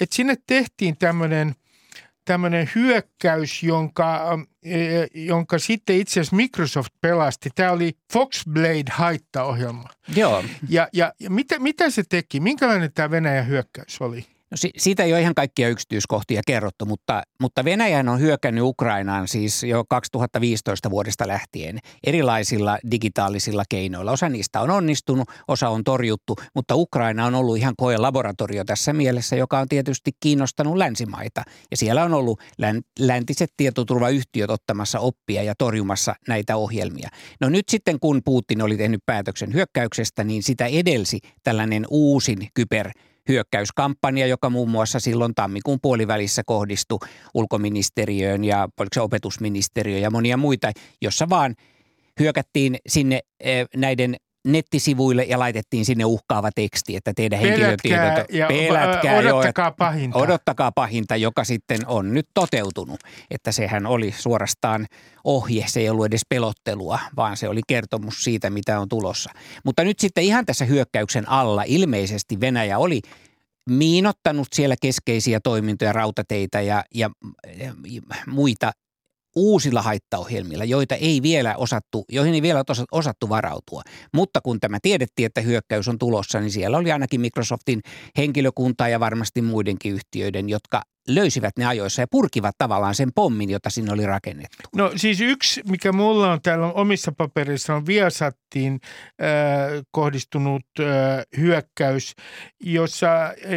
että 0.02 0.16
sinne 0.16 0.36
tehtiin 0.48 0.98
tämmöinen 0.98 1.56
tämmöinen 2.26 2.70
hyökkäys, 2.76 3.64
jonka, 3.64 4.32
äh, 4.32 5.08
jonka 5.14 5.60
sitten 5.60 5.96
itse 5.96 6.20
asiassa 6.20 6.36
Microsoft 6.36 6.94
pelasti. 7.02 7.50
Tämä 7.56 7.72
oli 7.72 7.98
Foxblade-haittaohjelma. 8.14 9.90
Joo. 10.16 10.44
Ja, 10.70 10.88
ja, 10.94 11.14
ja 11.20 11.30
mitä, 11.30 11.60
mitä 11.60 11.90
se 11.90 12.04
teki? 12.10 12.40
Minkälainen 12.40 12.94
tämä 12.94 13.12
Venäjän 13.12 13.48
hyökkäys 13.48 14.02
oli? 14.02 14.26
No 14.54 14.58
si- 14.58 14.72
siitä 14.78 15.04
ei 15.04 15.14
ole 15.14 15.22
ihan 15.22 15.36
kaikkia 15.36 15.70
yksityiskohtia 15.70 16.42
kerrottu, 16.48 16.86
mutta, 16.86 17.24
mutta 17.42 17.66
Venäjän 17.66 18.10
on 18.10 18.20
hyökännyt 18.20 18.64
Ukrainaan 18.64 19.28
siis 19.28 19.64
jo 19.64 19.84
2015 19.90 20.90
vuodesta 20.90 21.28
lähtien 21.28 21.80
erilaisilla 22.04 22.78
digitaalisilla 22.92 23.64
keinoilla. 23.70 24.12
Osa 24.12 24.30
niistä 24.30 24.62
on 24.62 24.72
onnistunut, 24.72 25.30
osa 25.48 25.70
on 25.70 25.84
torjuttu, 25.84 26.36
mutta 26.56 26.76
Ukraina 26.76 27.26
on 27.26 27.36
ollut 27.36 27.58
ihan 27.58 27.74
koe 27.78 27.98
laboratorio 27.98 28.64
tässä 28.66 28.94
mielessä, 28.94 29.36
joka 29.36 29.60
on 29.60 29.68
tietysti 29.68 30.12
kiinnostanut 30.20 30.78
länsimaita. 30.78 31.44
Ja 31.72 31.78
siellä 31.78 32.04
on 32.04 32.14
ollut 32.14 32.40
läntiset 33.00 33.50
tietoturvayhtiöt 33.58 34.50
ottamassa 34.50 35.00
oppia 35.00 35.44
ja 35.44 35.54
torjumassa 35.58 36.16
näitä 36.28 36.56
ohjelmia. 36.56 37.10
No 37.42 37.50
nyt 37.50 37.70
sitten 37.70 38.00
kun 38.00 38.22
Putin 38.26 38.62
oli 38.62 38.78
tehnyt 38.78 39.02
päätöksen 39.06 39.54
hyökkäyksestä, 39.54 40.24
niin 40.24 40.44
sitä 40.44 40.66
edelsi 40.66 41.20
tällainen 41.44 41.86
uusin 41.90 42.48
kyber 42.54 42.92
hyökkäyskampanja, 43.30 44.28
joka 44.28 44.50
muun 44.50 44.70
muassa 44.70 45.00
silloin 45.00 45.36
tammikuun 45.36 45.80
puolivälissä 45.82 46.42
kohdistui 46.46 47.00
ulkoministeriöön 47.34 48.44
ja 48.44 48.70
oliko 48.80 48.94
se 48.94 49.02
opetusministeriöön 49.02 50.02
ja 50.02 50.12
monia 50.12 50.38
muita, 50.38 50.72
jossa 51.02 51.30
vaan 51.30 51.56
hyökättiin 52.20 52.78
sinne 52.88 53.20
eh, 53.40 53.68
näiden 53.76 54.16
nettisivuille 54.46 55.24
ja 55.24 55.40
laitettiin 55.40 55.86
sinne 55.86 56.06
uhkaava 56.06 56.50
teksti, 56.56 56.96
että 56.96 57.14
teidän 57.16 57.40
henkilötiedot... 57.40 58.26
Ja 58.30 58.48
pelätkää 58.48 59.18
odottakaa 59.18 59.68
jo, 59.68 59.72
pahinta. 59.78 60.20
Odottakaa 60.20 60.72
pahinta, 60.72 61.16
joka 61.16 61.44
sitten 61.44 61.80
on 61.88 62.14
nyt 62.14 62.28
toteutunut. 62.34 63.00
Että 63.32 63.52
sehän 63.52 63.86
oli 63.86 64.14
suorastaan 64.18 64.88
ohje, 65.24 65.66
se 65.68 65.80
ei 65.80 65.90
ollut 65.90 66.06
edes 66.06 66.22
pelottelua, 66.30 67.00
vaan 67.16 67.38
se 67.38 67.50
oli 67.50 67.62
kertomus 67.68 68.24
siitä, 68.24 68.50
mitä 68.50 68.80
on 68.80 68.90
tulossa. 68.90 69.32
Mutta 69.66 69.84
nyt 69.84 70.00
sitten 70.00 70.24
ihan 70.24 70.46
tässä 70.46 70.66
hyökkäyksen 70.66 71.30
alla 71.30 71.64
ilmeisesti 71.66 72.40
Venäjä 72.40 72.78
oli 72.78 73.02
miinottanut 73.70 74.48
siellä 74.54 74.76
keskeisiä 74.82 75.40
toimintoja, 75.40 75.94
rautateitä 75.94 76.62
ja, 76.62 76.84
ja, 76.96 77.10
ja 77.58 77.74
muita 78.28 78.72
uusilla 79.36 79.82
haittaohjelmilla, 79.82 80.64
joita 80.64 80.96
ei 80.96 81.22
vielä 81.22 81.56
osattu, 81.58 82.06
joihin 82.10 82.34
ei 82.34 82.42
vielä 82.42 82.64
osattu 82.92 83.30
varautua. 83.30 83.82
Mutta 84.14 84.42
kun 84.42 84.60
tämä 84.60 84.78
tiedettiin, 84.82 85.26
että 85.26 85.42
hyökkäys 85.42 85.88
on 85.88 86.00
tulossa, 86.00 86.40
niin 86.40 86.52
siellä 86.52 86.78
oli 86.78 86.92
ainakin 86.92 87.22
Microsoftin 87.22 87.82
henkilökuntaa 88.18 88.88
ja 88.90 89.00
varmasti 89.00 89.42
muidenkin 89.42 89.94
yhtiöiden, 89.94 90.50
jotka 90.50 90.82
löysivät 91.08 91.58
ne 91.58 91.66
ajoissa 91.66 92.02
ja 92.02 92.08
purkivat 92.12 92.56
tavallaan 92.58 92.96
sen 92.96 93.12
pommin, 93.16 93.50
jota 93.50 93.70
sinne 93.70 93.94
oli 93.94 94.06
rakennettu. 94.06 94.70
No 94.76 94.92
siis 94.96 95.22
yksi, 95.22 95.62
mikä 95.70 95.92
mulla 95.92 96.32
on 96.32 96.42
täällä 96.42 96.72
omissa 96.72 97.12
paperissa, 97.12 97.76
on 97.76 97.86
Viasattiin 97.86 98.80
äh, 98.84 99.84
kohdistunut 99.92 100.66
äh, 100.80 100.86
hyökkäys, 101.38 102.14
jossa, 102.64 103.10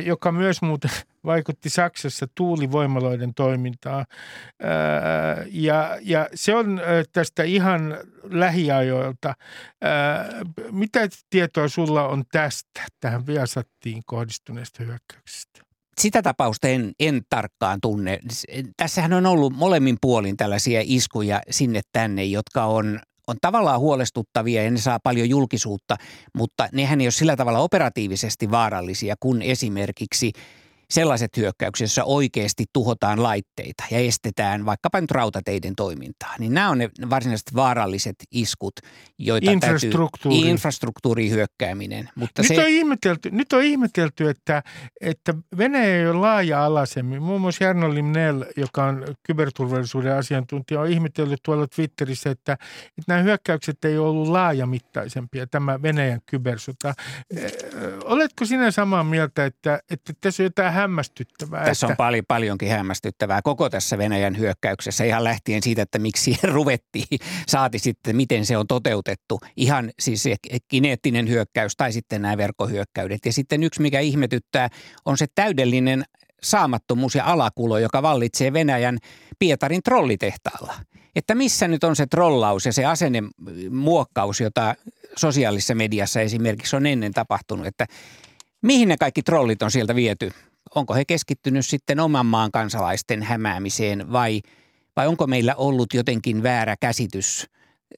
joka 0.04 0.32
myös 0.32 0.62
muuten 0.62 0.90
vaikutti 1.26 1.70
Saksassa 1.70 2.26
tuulivoimaloiden 2.34 3.34
toimintaan. 3.34 4.06
Äh, 4.64 5.46
ja, 5.50 5.98
ja 6.02 6.28
se 6.34 6.54
on 6.54 6.78
äh, 6.78 6.84
tästä 7.12 7.42
ihan 7.42 7.98
lähiajoilta. 8.22 9.28
Äh, 9.28 9.36
mitä 10.70 11.08
tietoa 11.30 11.68
sulla 11.68 12.08
on 12.08 12.24
tästä, 12.32 12.82
tähän 13.00 13.26
Viasattiin 13.26 14.02
kohdistuneesta 14.06 14.84
hyökkäyksestä? 14.84 15.66
sitä 16.00 16.22
tapausta 16.22 16.68
en, 16.68 16.92
en 17.00 17.22
tarkkaan 17.28 17.78
tunne. 17.82 18.18
Tässähän 18.76 19.12
on 19.12 19.26
ollut 19.26 19.52
molemmin 19.52 19.96
puolin 20.00 20.36
tällaisia 20.36 20.80
iskuja 20.84 21.40
sinne 21.50 21.80
tänne, 21.92 22.24
jotka 22.24 22.64
on, 22.64 23.00
on 23.26 23.36
tavallaan 23.40 23.80
huolestuttavia 23.80 24.62
ja 24.62 24.70
ne 24.70 24.78
saa 24.78 24.98
paljon 25.02 25.28
julkisuutta, 25.28 25.96
mutta 26.36 26.68
nehän 26.72 27.00
ei 27.00 27.06
ole 27.06 27.12
sillä 27.12 27.36
tavalla 27.36 27.58
operatiivisesti 27.58 28.50
vaarallisia 28.50 29.14
kuin 29.20 29.42
esimerkiksi– 29.42 30.32
sellaiset 30.90 31.36
hyökkäykset, 31.36 31.84
joissa 31.84 32.04
oikeasti 32.04 32.64
tuhotaan 32.72 33.22
laitteita 33.22 33.84
ja 33.90 33.98
estetään 33.98 34.66
vaikkapa 34.66 35.00
nyt 35.00 35.10
rautateiden 35.10 35.76
toimintaa, 35.76 36.34
niin 36.38 36.54
nämä 36.54 36.70
on 36.70 36.78
ne 36.78 36.90
varsinaiset 37.10 37.54
vaaralliset 37.54 38.16
iskut, 38.30 38.74
joita 39.18 39.50
Infrastruktuuri. 39.50 40.36
täytyy, 40.36 40.50
infrastruktuurihyökkääminen. 40.50 42.10
Mutta 42.14 42.42
nyt, 42.42 42.48
se, 42.48 42.62
on 42.62 42.68
ihmetelty, 42.68 43.30
nyt 43.30 43.52
on 43.52 43.62
ihmetelty, 43.62 44.28
että, 44.28 44.62
että 45.00 45.34
Venäjä 45.58 45.96
ei 45.96 46.06
ole 46.06 46.18
laaja-alaisemmin. 46.18 47.22
Muun 47.22 47.40
muassa 47.40 47.64
Jarno 47.64 47.94
Limnell, 47.94 48.44
joka 48.56 48.84
on 48.84 49.04
kyberturvallisuuden 49.22 50.16
asiantuntija, 50.16 50.80
on 50.80 50.90
ihmetellyt 50.90 51.40
tuolla 51.42 51.66
Twitterissä, 51.66 52.30
että, 52.30 52.52
että 52.98 53.04
nämä 53.08 53.22
hyökkäykset 53.22 53.84
ei 53.84 53.98
ole 53.98 54.08
ollut 54.08 54.28
laajamittaisempia, 54.28 55.46
tämä 55.46 55.82
Venäjän 55.82 56.20
kybersota. 56.26 56.94
Oletko 58.04 58.44
sinä 58.44 58.70
samaa 58.70 59.04
mieltä, 59.04 59.44
että, 59.44 59.80
että 59.90 60.12
tässä 60.20 60.42
on 60.42 60.44
jotain 60.44 60.72
hämmästyttävää. 60.76 61.64
Tässä 61.64 61.86
että... 61.86 61.92
on 61.92 61.96
paljon, 61.96 62.24
paljonkin 62.28 62.68
hämmästyttävää 62.68 63.42
koko 63.42 63.70
tässä 63.70 63.98
Venäjän 63.98 64.38
hyökkäyksessä. 64.38 65.04
Ihan 65.04 65.24
lähtien 65.24 65.62
siitä, 65.62 65.82
että 65.82 65.98
miksi 65.98 66.38
ruvettiin, 66.54 67.18
saati 67.48 67.78
sitten, 67.78 68.16
miten 68.16 68.46
se 68.46 68.56
on 68.56 68.66
toteutettu. 68.66 69.40
Ihan 69.56 69.90
siis 69.98 70.24
kineettinen 70.68 71.28
hyökkäys 71.28 71.76
tai 71.76 71.92
sitten 71.92 72.22
nämä 72.22 72.36
verkkohyökkäydet. 72.36 73.26
Ja 73.26 73.32
sitten 73.32 73.62
yksi, 73.62 73.82
mikä 73.82 74.00
ihmetyttää, 74.00 74.68
on 75.04 75.18
se 75.18 75.26
täydellinen 75.34 76.04
saamattomuus 76.42 77.14
ja 77.14 77.24
alakulo, 77.24 77.78
joka 77.78 78.02
vallitsee 78.02 78.52
Venäjän 78.52 78.98
Pietarin 79.38 79.82
trollitehtaalla. 79.82 80.74
Että 81.16 81.34
missä 81.34 81.68
nyt 81.68 81.84
on 81.84 81.96
se 81.96 82.06
trollaus 82.06 82.66
ja 82.66 82.72
se 82.72 82.84
asennemuokkaus, 82.84 84.40
jota 84.40 84.74
sosiaalisessa 85.16 85.74
mediassa 85.74 86.20
esimerkiksi 86.20 86.76
on 86.76 86.86
ennen 86.86 87.12
tapahtunut, 87.12 87.66
että 87.66 87.86
mihin 88.62 88.88
ne 88.88 88.96
kaikki 88.96 89.22
trollit 89.22 89.62
on 89.62 89.70
sieltä 89.70 89.94
viety 89.94 90.30
onko 90.76 90.94
he 90.94 91.04
keskittynyt 91.04 91.66
sitten 91.66 92.00
oman 92.00 92.26
maan 92.26 92.50
kansalaisten 92.50 93.22
hämäämiseen 93.22 94.12
vai, 94.12 94.40
vai 94.96 95.06
onko 95.06 95.26
meillä 95.26 95.54
ollut 95.54 95.94
jotenkin 95.94 96.42
väärä 96.42 96.76
käsitys 96.80 97.46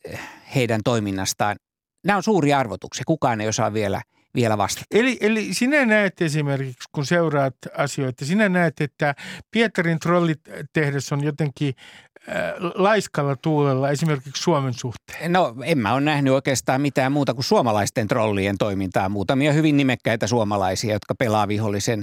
eh, 0.04 0.20
heidän 0.54 0.80
toiminnastaan. 0.84 1.56
Nämä 2.04 2.16
on 2.16 2.22
suuria 2.22 2.58
arvotuksia. 2.58 3.02
Kukaan 3.06 3.40
ei 3.40 3.48
osaa 3.48 3.72
vielä, 3.72 4.02
vielä 4.34 4.58
vastata. 4.58 4.86
Eli, 4.90 5.18
eli 5.20 5.54
sinä 5.54 5.84
näet 5.84 6.22
esimerkiksi, 6.22 6.88
kun 6.92 7.06
seuraat 7.06 7.54
asioita, 7.76 8.24
sinä 8.24 8.48
näet, 8.48 8.80
että 8.80 9.14
Pietarin 9.50 9.98
trollitehdas 9.98 11.12
on 11.12 11.24
jotenkin 11.24 11.74
äh, 12.28 12.34
laiskalla 12.74 13.36
tuulella 13.36 13.90
esimerkiksi 13.90 14.42
Suomen 14.42 14.74
suhteen? 14.74 15.32
No 15.32 15.54
en 15.64 15.78
mä 15.78 15.92
ole 15.92 16.00
nähnyt 16.00 16.32
oikeastaan 16.32 16.80
mitään 16.80 17.12
muuta 17.12 17.34
kuin 17.34 17.44
suomalaisten 17.44 18.08
trollien 18.08 18.58
toimintaa. 18.58 19.08
Muutamia 19.08 19.52
hyvin 19.52 19.76
nimekkäitä 19.76 20.26
suomalaisia, 20.26 20.92
jotka 20.92 21.14
pelaa 21.14 21.48
vihollisen 21.48 22.02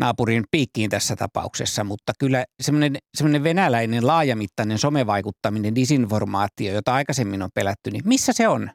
naapurin 0.00 0.44
piikkiin 0.50 0.90
tässä 0.90 1.16
tapauksessa, 1.16 1.84
mutta 1.84 2.12
kyllä 2.18 2.44
semmoinen, 2.60 2.96
semmoinen 3.14 3.44
venäläinen 3.44 4.06
laajamittainen 4.06 4.78
somevaikuttaminen, 4.78 5.74
disinformaatio, 5.74 6.72
jota 6.72 6.94
aikaisemmin 6.94 7.42
on 7.42 7.50
pelätty, 7.54 7.90
niin 7.90 8.02
missä 8.04 8.32
se 8.32 8.48
on? 8.48 8.70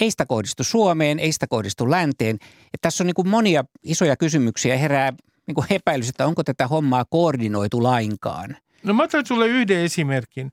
Ei 0.00 0.10
sitä 0.10 0.26
kohdistu 0.26 0.64
Suomeen, 0.64 1.18
ei 1.18 1.32
sitä 1.32 1.46
kohdistu 1.46 1.90
länteen. 1.90 2.34
Että 2.34 2.78
tässä 2.82 3.04
on 3.04 3.06
niin 3.06 3.14
kuin 3.14 3.28
monia 3.28 3.64
isoja 3.82 4.16
kysymyksiä 4.16 4.76
herää 4.76 5.12
niin 5.46 5.54
kuin 5.54 5.66
epäilys, 5.70 6.08
että 6.08 6.26
onko 6.26 6.44
tätä 6.44 6.66
hommaa 6.66 7.04
koordinoitu 7.10 7.82
lainkaan. 7.82 8.56
No 8.82 8.94
mä 8.94 9.02
otan 9.02 9.26
sulle 9.26 9.46
yhden 9.46 9.78
esimerkin. 9.78 10.52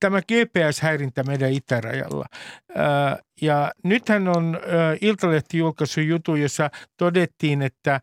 Tämä 0.00 0.20
GPS-häirintä 0.20 1.22
meidän 1.22 1.52
itärajalla. 1.52 2.26
Ja 3.40 3.72
nythän 3.84 4.28
on 4.28 4.58
Iltalehti 5.00 5.58
julkaissut 5.58 6.04
jutun, 6.04 6.40
jossa 6.40 6.70
todettiin, 6.96 7.62
että, 7.62 8.00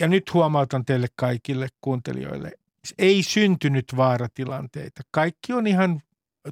ja 0.00 0.08
nyt 0.08 0.34
huomautan 0.34 0.84
teille 0.84 1.06
kaikille 1.16 1.68
kuuntelijoille, 1.80 2.52
ei 2.98 3.22
syntynyt 3.22 3.84
vaaratilanteita. 3.96 5.02
Kaikki 5.10 5.52
on 5.52 5.66
ihan 5.66 6.02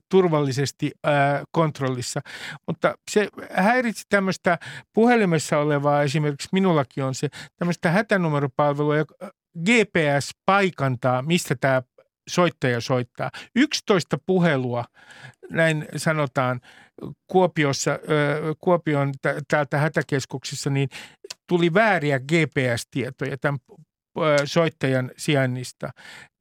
turvallisesti 0.09 0.91
ää, 1.05 1.45
kontrollissa. 1.51 2.21
Mutta 2.67 2.95
se 3.11 3.29
häiritsi 3.51 4.05
tämmöistä 4.09 4.59
puhelimessa 4.93 5.59
olevaa, 5.59 6.03
esimerkiksi 6.03 6.49
minullakin 6.53 7.05
on 7.05 7.15
se, 7.15 7.29
tämmöistä 7.57 7.91
hätänumeropalvelua, 7.91 8.97
joka 8.97 9.15
GPS 9.59 10.31
paikantaa, 10.47 11.23
mistä 11.23 11.55
tämä 11.61 11.83
soittaja 12.29 12.81
soittaa. 12.81 13.31
11 13.57 14.19
puhelua, 14.27 14.85
näin 15.51 15.87
sanotaan, 15.97 16.61
Kuopiossa, 17.27 17.99
Kuopion 18.59 19.13
täältä 19.49 19.79
hätäkeskuksessa, 19.79 20.71
niin 20.71 20.89
tuli 21.49 21.75
vääriä 21.75 22.19
GPS-tietoja 22.19 23.37
tämän 23.41 23.59
soittajan 24.45 25.11
sijainnista. 25.17 25.91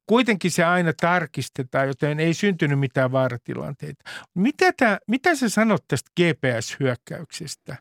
Kuitenkin 0.10 0.52
se 0.52 0.64
aina 0.64 0.94
tarkistetaan, 1.02 1.88
joten 1.88 2.20
ei 2.20 2.34
syntynyt 2.34 2.80
mitään 2.80 3.12
vaaratilanteita. 3.12 4.04
Mitä, 4.36 4.72
tämä, 4.78 4.98
mitä 5.08 5.36
sä 5.36 5.50
sanot 5.50 5.84
tästä 5.88 6.12
GPS-hyökkäyksestä? 6.20 7.78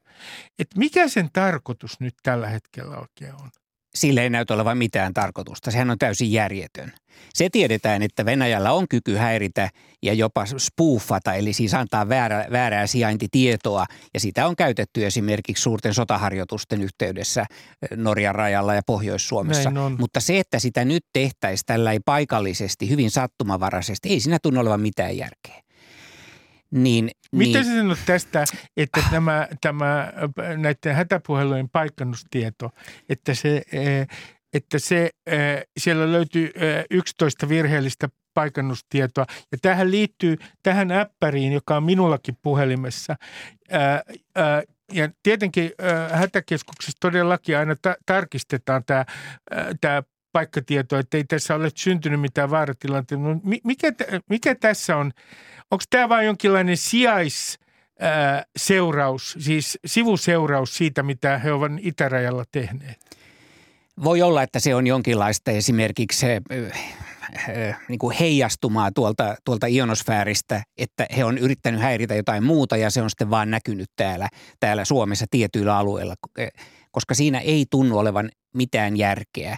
Et 0.59 0.69
mikä 0.77 1.09
sen 1.09 1.29
tarkoitus 1.33 2.01
nyt 2.01 2.15
tällä 2.23 2.49
hetkellä 2.49 2.97
oikein 2.97 3.35
on? 3.35 3.51
Sillä 3.95 4.23
ei 4.23 4.31
näytä 4.31 4.55
olevan 4.55 4.79
mitään 4.79 5.15
tarkoitusta. 5.15 5.71
Sehän 5.71 5.91
on 5.91 5.99
täysin 5.99 6.33
järjetön. 6.33 6.93
Se 7.35 7.49
tiedetään, 7.53 8.03
että 8.03 8.25
Venäjällä 8.25 8.73
on 8.73 8.87
kyky 8.89 9.17
häiritä 9.17 9.71
ja 10.03 10.13
jopa 10.13 10.45
spoofata, 10.59 11.35
eli 11.35 11.53
siis 11.53 11.75
antaa 11.75 12.09
väärä, 12.09 12.47
väärää 12.53 12.87
sijaintitietoa. 12.87 13.87
Ja 14.15 14.21
sitä 14.21 14.47
on 14.47 14.57
käytetty 14.57 15.07
esimerkiksi 15.07 15.63
suurten 15.63 15.95
sotaharjoitusten 15.95 16.83
yhteydessä 16.83 17.41
eh, 17.41 17.99
Norjan 17.99 18.35
rajalla 18.35 18.75
ja 18.75 18.83
Pohjois-Suomessa. 18.87 19.73
Mutta 19.99 20.21
se, 20.21 20.39
että 20.39 20.59
sitä 20.59 20.85
nyt 20.85 21.05
tehtäisiin 21.13 21.67
tällä 21.67 21.93
ei 21.93 22.01
paikallisesti, 22.05 22.91
hyvin 22.91 23.11
sattumavaraisesti, 23.11 24.09
ei 24.09 24.21
siinä 24.21 24.39
tunnu 24.43 24.61
olevan 24.61 24.81
mitään 24.81 25.17
järkeä. 25.17 25.65
Niin, 26.71 27.11
Mitä 27.35 27.59
niin, 27.59 27.65
sä 27.65 27.77
sanot 27.77 27.99
tästä, 28.07 28.45
että 28.77 29.01
tämä, 29.11 29.49
tämä, 29.61 30.13
näiden 30.57 30.95
hätäpuhelujen 30.95 31.69
paikkannustieto, 31.69 32.71
että 33.09 33.35
se, 33.35 33.63
eh, 33.73 34.07
että 34.53 34.79
se, 34.79 35.11
eh, 35.27 35.65
siellä 35.79 36.13
löytyy 36.13 36.51
11 36.91 37.47
eh, 37.47 37.51
virheellistä 37.51 38.09
paikannustietoa. 38.35 39.27
Ja 39.53 39.59
tähän 39.63 39.91
liittyy 39.91 40.37
tähän 40.63 40.91
äppäriin, 40.91 41.53
joka 41.53 41.77
on 41.77 41.83
minullakin 41.83 42.37
puhelimessa. 42.43 43.17
Ja 44.93 45.09
tietenkin 45.23 45.71
hätäkeskuksessa 46.13 46.99
todellakin 47.01 47.59
aina 47.59 47.77
ta- 47.83 47.97
tarkistetaan 48.07 48.85
tämä, 48.85 49.05
tämä 49.81 50.03
paikkatieto, 50.35 50.99
että 50.99 51.17
ei 51.17 51.25
tässä 51.25 51.55
ole 51.55 51.71
syntynyt 51.75 52.21
mitään 52.21 52.51
vaaratilanteita. 52.51 53.23
Mikä, 53.65 53.93
mikä 54.29 54.55
tässä 54.55 54.97
on 54.97 55.13
Onko 55.71 55.85
tämä 55.91 56.09
vain 56.09 56.27
jonkinlainen 56.27 56.77
sijais 56.77 57.59
seuraus, 58.57 59.37
siis 59.41 59.79
sivuseuraus 59.87 60.77
siitä, 60.77 61.03
mitä 61.03 61.39
he 61.39 61.53
ovat 61.53 61.73
itärajalla 61.81 62.45
tehneet? 62.53 62.99
Voi 64.05 64.23
olla, 64.23 64.43
että 64.43 64.61
se 64.61 64.75
on 64.75 64.87
jonkinlaista 64.87 65.51
esimerkiksi 65.51 66.27
niin 67.89 67.99
kuin 67.99 68.17
heijastumaa 68.17 68.93
tuolta, 68.93 69.37
tuolta 69.45 69.67
ionosfääristä, 69.67 70.63
että 70.79 71.07
he 71.17 71.25
on 71.25 71.39
yrittänyt 71.39 71.81
häiritä 71.81 72.15
jotain 72.15 72.45
muuta 72.45 72.77
ja 72.77 72.91
se 72.91 73.03
on 73.03 73.11
sitten 73.11 73.31
vaan 73.31 73.51
näkynyt 73.51 73.91
täällä, 73.97 74.29
täällä 74.61 74.85
Suomessa 74.85 75.27
tietyillä 75.31 75.77
alueilla, 75.77 76.15
koska 76.91 77.15
siinä 77.15 77.39
ei 77.39 77.67
tunnu 77.71 77.99
olevan 77.99 78.31
mitään 78.55 78.97
järkeä. 78.97 79.57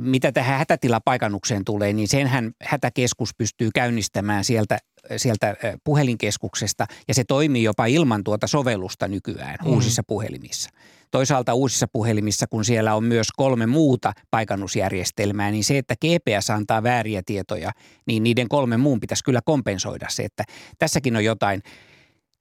Mitä 0.00 0.32
tähän 0.32 0.58
hätätilapaikannukseen 0.58 1.64
tulee, 1.64 1.92
niin 1.92 2.08
senhän 2.08 2.52
hätäkeskus 2.62 3.30
pystyy 3.38 3.70
käynnistämään 3.74 4.44
sieltä 4.44 4.78
sieltä 5.16 5.56
puhelinkeskuksesta 5.84 6.86
ja 7.08 7.14
se 7.14 7.24
toimii 7.24 7.62
jopa 7.62 7.86
ilman 7.86 8.24
tuota 8.24 8.46
sovellusta 8.46 9.08
nykyään 9.08 9.56
mm. 9.64 9.70
uusissa 9.70 10.02
puhelimissa. 10.06 10.70
Toisaalta 11.10 11.54
uusissa 11.54 11.86
puhelimissa, 11.92 12.46
kun 12.46 12.64
siellä 12.64 12.94
on 12.94 13.04
myös 13.04 13.28
kolme 13.36 13.66
muuta 13.66 14.12
paikannusjärjestelmää, 14.30 15.50
niin 15.50 15.64
se, 15.64 15.78
että 15.78 15.94
GPS 15.96 16.50
antaa 16.50 16.82
vääriä 16.82 17.22
tietoja, 17.26 17.70
niin 18.06 18.22
niiden 18.22 18.48
kolme 18.48 18.76
muun 18.76 19.00
pitäisi 19.00 19.24
kyllä 19.24 19.40
kompensoida 19.44 20.06
se, 20.08 20.24
että 20.24 20.44
tässäkin 20.78 21.16
on 21.16 21.24
jotain. 21.24 21.62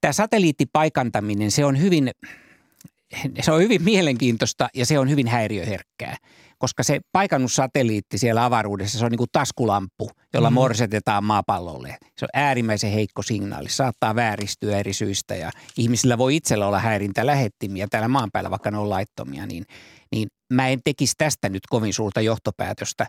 Tämä 0.01 0.11
satelliittipaikantaminen, 0.11 1.51
se 1.51 1.65
on 1.65 1.81
hyvin, 1.81 2.11
se 3.41 3.51
on 3.51 3.61
hyvin 3.61 3.83
mielenkiintoista 3.83 4.69
ja 4.73 4.85
se 4.85 4.99
on 4.99 5.09
hyvin 5.09 5.27
häiriöherkkää 5.27 6.17
koska 6.57 6.83
se 6.83 6.99
paikannussatelliitti 7.11 8.17
siellä 8.17 8.45
avaruudessa, 8.45 8.99
se 8.99 9.05
on 9.05 9.11
niin 9.11 9.17
kuin 9.17 9.29
taskulamppu, 9.31 10.09
jolla 10.33 10.49
mm. 10.49 10.53
morsetetaan 10.53 11.23
maapallolle. 11.23 11.97
Se 12.17 12.25
on 12.25 12.29
äärimmäisen 12.33 12.91
heikko 12.91 13.21
signaali, 13.21 13.69
saattaa 13.69 14.15
vääristyä 14.15 14.77
eri 14.77 14.93
syistä 14.93 15.35
ja 15.35 15.51
ihmisillä 15.77 16.17
voi 16.17 16.35
itsellä 16.35 16.67
olla 16.67 16.79
häirintälähettimiä 16.79 17.87
täällä 17.89 18.07
maan 18.07 18.29
päällä, 18.33 18.51
vaikka 18.51 18.71
ne 18.71 18.77
on 18.77 18.89
laittomia, 18.89 19.45
niin, 19.45 19.65
niin 20.11 20.27
mä 20.53 20.67
en 20.67 20.79
tekisi 20.83 21.13
tästä 21.17 21.49
nyt 21.49 21.67
kovin 21.69 21.93
suurta 21.93 22.21
johtopäätöstä 22.21 23.07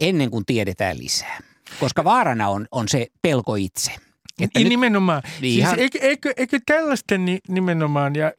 ennen 0.00 0.30
kuin 0.30 0.44
tiedetään 0.46 0.98
lisää. 0.98 1.38
Koska 1.80 2.04
vaarana 2.04 2.48
on, 2.48 2.66
on 2.70 2.88
se 2.88 3.06
pelko 3.22 3.54
itse– 3.54 3.92
että 4.40 4.58
nyt, 4.60 4.68
nimenomaan. 4.68 5.22
Niin 5.40 5.66
siis 5.66 5.78
eikö, 5.78 5.98
eikö, 6.02 6.32
eikö 6.36 6.60
tällaisten 6.66 7.24
nimenomaan, 7.48 8.14
ja 8.14 8.32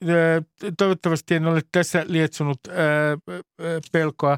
toivottavasti 0.77 1.35
en 1.35 1.45
ole 1.45 1.61
tässä 1.71 2.05
lietsonut 2.07 2.59
ää, 2.69 2.75
pelkoa, 3.91 4.37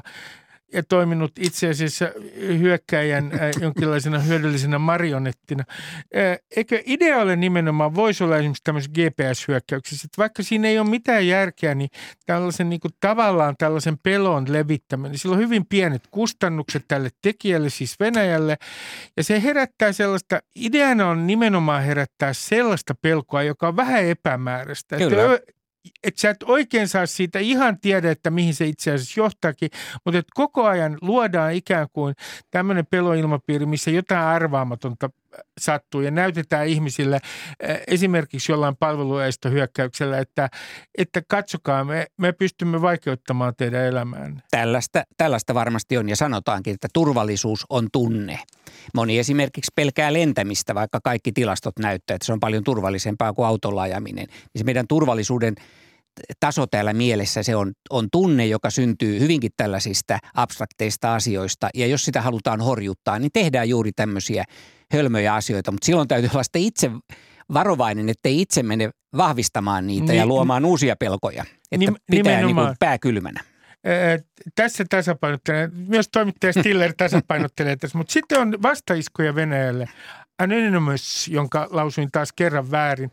ja 0.72 0.82
toiminut 0.82 1.32
itse 1.38 1.68
asiassa 1.68 2.10
hyökkäjän 2.58 3.30
jonkinlaisena 3.60 4.18
hyödyllisenä 4.18 4.78
marionettina. 4.78 5.64
Eikö 6.56 6.82
idea 6.86 7.18
ole 7.18 7.36
nimenomaan, 7.36 7.94
voisi 7.94 8.24
olla 8.24 8.36
esimerkiksi 8.36 8.64
tämmöisessä 8.64 8.92
GPS-hyökkäyksessä, 8.92 10.06
että 10.06 10.18
vaikka 10.18 10.42
siinä 10.42 10.68
ei 10.68 10.78
ole 10.78 10.88
mitään 10.90 11.26
järkeä, 11.26 11.74
niin 11.74 11.90
tällaisen 12.26 12.68
niin 12.70 12.80
kuin 12.80 12.92
tavallaan 13.00 13.54
tällaisen 13.58 13.98
pelon 13.98 14.52
levittäminen, 14.52 15.18
sillä 15.18 15.34
on 15.34 15.42
hyvin 15.42 15.66
pienet 15.66 16.02
kustannukset 16.10 16.84
tälle 16.88 17.08
tekijälle, 17.22 17.70
siis 17.70 18.00
Venäjälle, 18.00 18.56
ja 19.16 19.24
se 19.24 19.42
herättää 19.42 19.92
sellaista, 19.92 20.40
ideana 20.56 21.08
on 21.08 21.26
nimenomaan 21.26 21.82
herättää 21.82 22.32
sellaista 22.32 22.94
pelkoa, 23.02 23.42
joka 23.42 23.68
on 23.68 23.76
vähän 23.76 24.04
epämääräistä. 24.04 24.96
Kyllä. 24.96 25.34
Että 25.34 25.59
että 26.02 26.20
sä 26.20 26.30
et 26.30 26.42
oikein 26.42 26.88
saa 26.88 27.06
siitä 27.06 27.38
ihan 27.38 27.80
tiedä, 27.80 28.10
että 28.10 28.30
mihin 28.30 28.54
se 28.54 28.66
itse 28.66 28.92
asiassa 28.92 29.20
johtaakin, 29.20 29.70
mutta 30.04 30.22
koko 30.34 30.64
ajan 30.66 30.98
luodaan 31.00 31.54
ikään 31.54 31.88
kuin 31.92 32.14
tämmöinen 32.50 32.86
peloilmapiiri, 32.86 33.66
missä 33.66 33.90
jotain 33.90 34.26
arvaamatonta 34.26 35.10
sattuu 35.60 36.00
ja 36.00 36.10
näytetään 36.10 36.66
ihmisille 36.66 37.18
esimerkiksi 37.86 38.52
jollain 38.52 38.76
hyökkäyksellä, 39.48 40.18
että, 40.18 40.48
että 40.98 41.22
katsokaa, 41.28 41.84
me, 41.84 42.06
me 42.16 42.32
pystymme 42.32 42.82
vaikeuttamaan 42.82 43.54
teidän 43.56 43.84
elämään. 43.84 44.42
Tällaista, 44.50 45.02
tällaista 45.16 45.54
varmasti 45.54 45.98
on 45.98 46.08
ja 46.08 46.16
sanotaankin, 46.16 46.74
että 46.74 46.88
turvallisuus 46.92 47.66
on 47.68 47.88
tunne. 47.92 48.38
Moni 48.94 49.18
esimerkiksi 49.18 49.72
pelkää 49.74 50.12
lentämistä, 50.12 50.74
vaikka 50.74 51.00
kaikki 51.04 51.32
tilastot 51.32 51.78
näyttää, 51.78 52.14
että 52.14 52.26
se 52.26 52.32
on 52.32 52.40
paljon 52.40 52.64
turvallisempaa 52.64 53.32
kuin 53.32 53.46
autolla 53.46 53.82
ajaminen. 53.82 54.26
Niin 54.26 54.58
se 54.58 54.64
meidän 54.64 54.86
turvallisuuden 54.88 55.54
taso 56.40 56.66
täällä 56.66 56.92
mielessä, 56.92 57.42
se 57.42 57.56
on, 57.56 57.72
on 57.90 58.08
tunne, 58.12 58.46
joka 58.46 58.70
syntyy 58.70 59.20
hyvinkin 59.20 59.50
tällaisista 59.56 60.18
abstrakteista 60.34 61.14
asioista. 61.14 61.68
Ja 61.74 61.86
jos 61.86 62.04
sitä 62.04 62.22
halutaan 62.22 62.60
horjuttaa, 62.60 63.18
niin 63.18 63.30
tehdään 63.32 63.68
juuri 63.68 63.92
tämmöisiä 63.92 64.44
hölmöjä 64.92 65.34
asioita, 65.34 65.70
mutta 65.72 65.86
silloin 65.86 66.08
täytyy 66.08 66.30
olla 66.32 66.42
sitten 66.42 66.62
itse 66.62 66.90
varovainen, 67.54 68.08
ettei 68.08 68.40
itse 68.40 68.62
mene 68.62 68.90
vahvistamaan 69.16 69.86
niitä 69.86 70.06
niin, 70.06 70.18
ja 70.18 70.26
luomaan 70.26 70.64
uusia 70.64 70.96
pelkoja. 70.96 71.44
Että 71.72 71.90
nim, 71.90 71.94
pitää 72.10 72.42
niin 72.42 72.54
kuin 72.54 72.76
pää 72.78 72.98
kylmänä. 72.98 73.40
tässä 74.54 74.84
tasapainottelee, 74.90 75.68
myös 75.88 76.08
toimittaja 76.12 76.52
Stiller 76.52 76.94
tasapainottelee 76.96 77.76
tässä, 77.76 77.98
mutta 77.98 78.12
sitten 78.12 78.40
on 78.40 78.62
vastaiskuja 78.62 79.34
Venäjälle. 79.34 79.88
Anonymous, 80.40 81.28
jonka 81.28 81.68
lausuin 81.70 82.08
taas 82.12 82.32
kerran 82.36 82.70
väärin, 82.70 83.10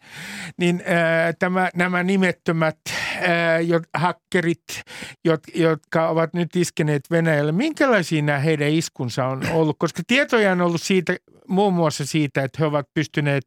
niin 0.57 0.84
ää, 0.86 1.34
tämä, 1.34 1.69
nämä 1.75 2.03
nimettömät 2.03 2.78
hakkerit, 3.93 4.63
jotka 5.55 6.09
ovat 6.09 6.34
nyt 6.34 6.55
iskeneet 6.55 7.11
Venäjälle, 7.11 7.51
minkälaisia 7.51 8.21
nämä 8.21 8.39
heidän 8.39 8.69
iskunsa 8.69 9.25
on 9.25 9.41
ollut? 9.51 9.75
Koska 9.80 10.01
tietoja 10.07 10.51
on 10.51 10.61
ollut 10.61 10.82
siitä, 10.82 11.15
muun 11.47 11.73
muassa 11.73 12.05
siitä, 12.05 12.43
että 12.43 12.57
he 12.59 12.65
ovat 12.65 12.87
pystyneet 12.93 13.43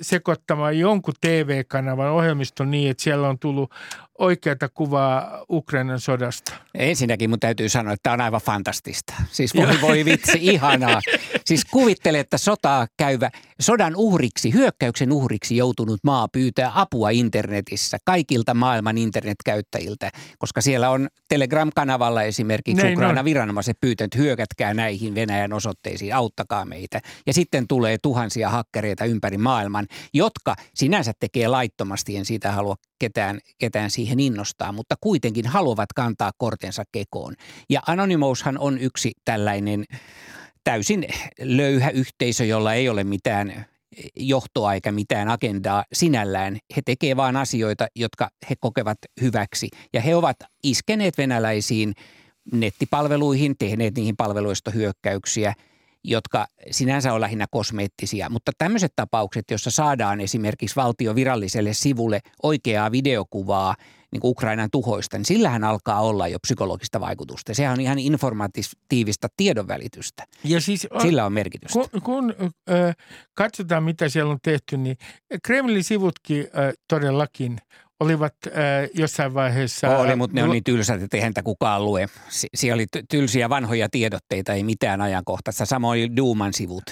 sekoittamaan 0.00 0.78
jonkun 0.78 1.14
TV-kanavan 1.20 2.10
ohjelmiston 2.10 2.70
niin, 2.70 2.90
että 2.90 3.02
siellä 3.02 3.28
on 3.28 3.38
tullut 3.38 3.70
oikeata 4.18 4.68
kuvaa 4.68 5.44
Ukrainan 5.50 6.00
sodasta? 6.00 6.52
Ensinnäkin 6.74 7.30
mun 7.30 7.40
täytyy 7.40 7.68
sanoa, 7.68 7.92
että 7.92 8.02
tämä 8.02 8.14
on 8.14 8.20
aivan 8.20 8.40
fantastista. 8.40 9.14
Siis 9.30 9.54
voi 9.54 9.80
voi 9.80 10.04
vitsi, 10.04 10.38
ihanaa. 10.40 11.00
Siis 11.44 11.64
kuvittele, 11.64 12.20
että 12.20 12.38
sotaa 12.38 12.86
käyvä, 12.96 13.30
sodan 13.60 13.96
uhriksi, 13.96 14.52
hyökkäyksen 14.52 15.12
uhriksi 15.12 15.56
joutunut 15.56 16.00
maa 16.04 16.28
pyytää 16.32 16.72
apua 16.74 17.10
internetissä 17.10 17.98
kaikilta 18.04 18.54
maailman 18.54 18.98
internetkäyttäjiltä, 18.98 20.10
koska 20.38 20.60
siellä 20.60 20.90
on 20.90 21.08
Telegram-kanavalla 21.28 22.22
esimerkiksi 22.22 22.82
Näin 22.82 22.94
Ukraina 22.98 23.20
on. 23.20 23.24
viranomaiset 23.24 23.76
pyytänyt 23.80 24.16
hyökätkää 24.16 24.74
näihin 24.74 25.14
Venäjän 25.14 25.52
osoitteisiin, 25.52 26.14
auttakaa 26.14 26.64
meitä. 26.64 26.81
Ja 27.26 27.32
sitten 27.32 27.68
tulee 27.68 27.98
tuhansia 28.02 28.48
hakkereita 28.48 29.04
ympäri 29.04 29.38
maailman, 29.38 29.86
jotka 30.14 30.54
sinänsä 30.74 31.12
tekee 31.20 31.48
laittomasti, 31.48 32.16
en 32.16 32.24
siitä 32.24 32.52
halua 32.52 32.76
ketään, 32.98 33.40
ketään 33.58 33.90
siihen 33.90 34.20
innostaa, 34.20 34.72
mutta 34.72 34.94
kuitenkin 35.00 35.46
haluavat 35.46 35.92
kantaa 35.92 36.32
kortensa 36.38 36.82
kekoon. 36.92 37.34
Ja 37.70 37.82
Anonymoushan 37.86 38.58
on 38.58 38.78
yksi 38.78 39.12
tällainen 39.24 39.84
täysin 40.64 41.06
löyhä 41.40 41.90
yhteisö, 41.90 42.44
jolla 42.44 42.74
ei 42.74 42.88
ole 42.88 43.04
mitään 43.04 43.66
johtoa 44.16 44.74
eikä 44.74 44.92
mitään 44.92 45.28
agendaa 45.28 45.84
sinällään. 45.92 46.58
He 46.76 46.82
tekevät 46.84 47.16
vain 47.16 47.36
asioita, 47.36 47.86
jotka 47.96 48.28
he 48.50 48.54
kokevat 48.60 48.98
hyväksi. 49.20 49.68
Ja 49.92 50.00
he 50.00 50.16
ovat 50.16 50.36
iskeneet 50.62 51.18
venäläisiin 51.18 51.92
nettipalveluihin, 52.52 53.54
tehneet 53.58 53.94
niihin 53.94 54.16
palveluista 54.16 54.70
hyökkäyksiä– 54.70 55.54
jotka 56.04 56.46
sinänsä 56.70 57.12
on 57.12 57.20
lähinnä 57.20 57.46
kosmeettisia. 57.50 58.30
Mutta 58.30 58.52
tämmöiset 58.58 58.92
tapaukset, 58.96 59.44
joissa 59.50 59.70
saadaan 59.70 60.20
esimerkiksi 60.20 60.76
valtio 60.76 61.14
viralliselle 61.14 61.72
sivulle 61.72 62.20
oikeaa 62.42 62.92
videokuvaa 62.92 63.74
niin 64.12 64.20
kuin 64.20 64.30
Ukrainan 64.30 64.68
tuhoista, 64.72 65.18
niin 65.18 65.24
sillähän 65.24 65.64
alkaa 65.64 66.00
olla 66.00 66.28
jo 66.28 66.38
psykologista 66.38 67.00
vaikutusta. 67.00 67.54
Sehän 67.54 67.72
on 67.72 67.80
ihan 67.80 67.98
informatiivista 67.98 69.28
tiedonvälitystä. 69.36 70.24
Ja 70.44 70.60
siis, 70.60 70.86
Sillä 71.02 71.26
on 71.26 71.32
merkitystä. 71.32 71.78
Kun, 71.78 72.02
kun 72.02 72.34
äh, 72.70 72.96
katsotaan, 73.34 73.82
mitä 73.82 74.08
siellä 74.08 74.32
on 74.32 74.38
tehty, 74.42 74.76
niin 74.76 74.96
Kremlin 75.42 75.84
sivutkin 75.84 76.40
äh, 76.40 76.72
todellakin 76.88 77.58
olivat 78.02 78.34
äh, 78.46 78.52
jossain 78.94 79.34
vaiheessa... 79.34 79.98
Oli, 79.98 80.16
mutta 80.16 80.34
ne 80.34 80.42
on 80.42 80.50
niin 80.50 80.64
tylsät, 80.64 81.02
että 81.02 81.16
eihän 81.16 81.32
kukaan 81.44 81.84
lue. 81.84 82.08
Sie- 82.28 82.48
siellä 82.54 82.74
oli 82.74 82.86
tylsiä 83.08 83.48
vanhoja 83.48 83.88
tiedotteita, 83.88 84.52
ei 84.52 84.64
mitään 84.64 85.00
ajankohtaista. 85.00 85.66
Samoin 85.66 86.16
Duuman 86.16 86.52
sivut. 86.52 86.84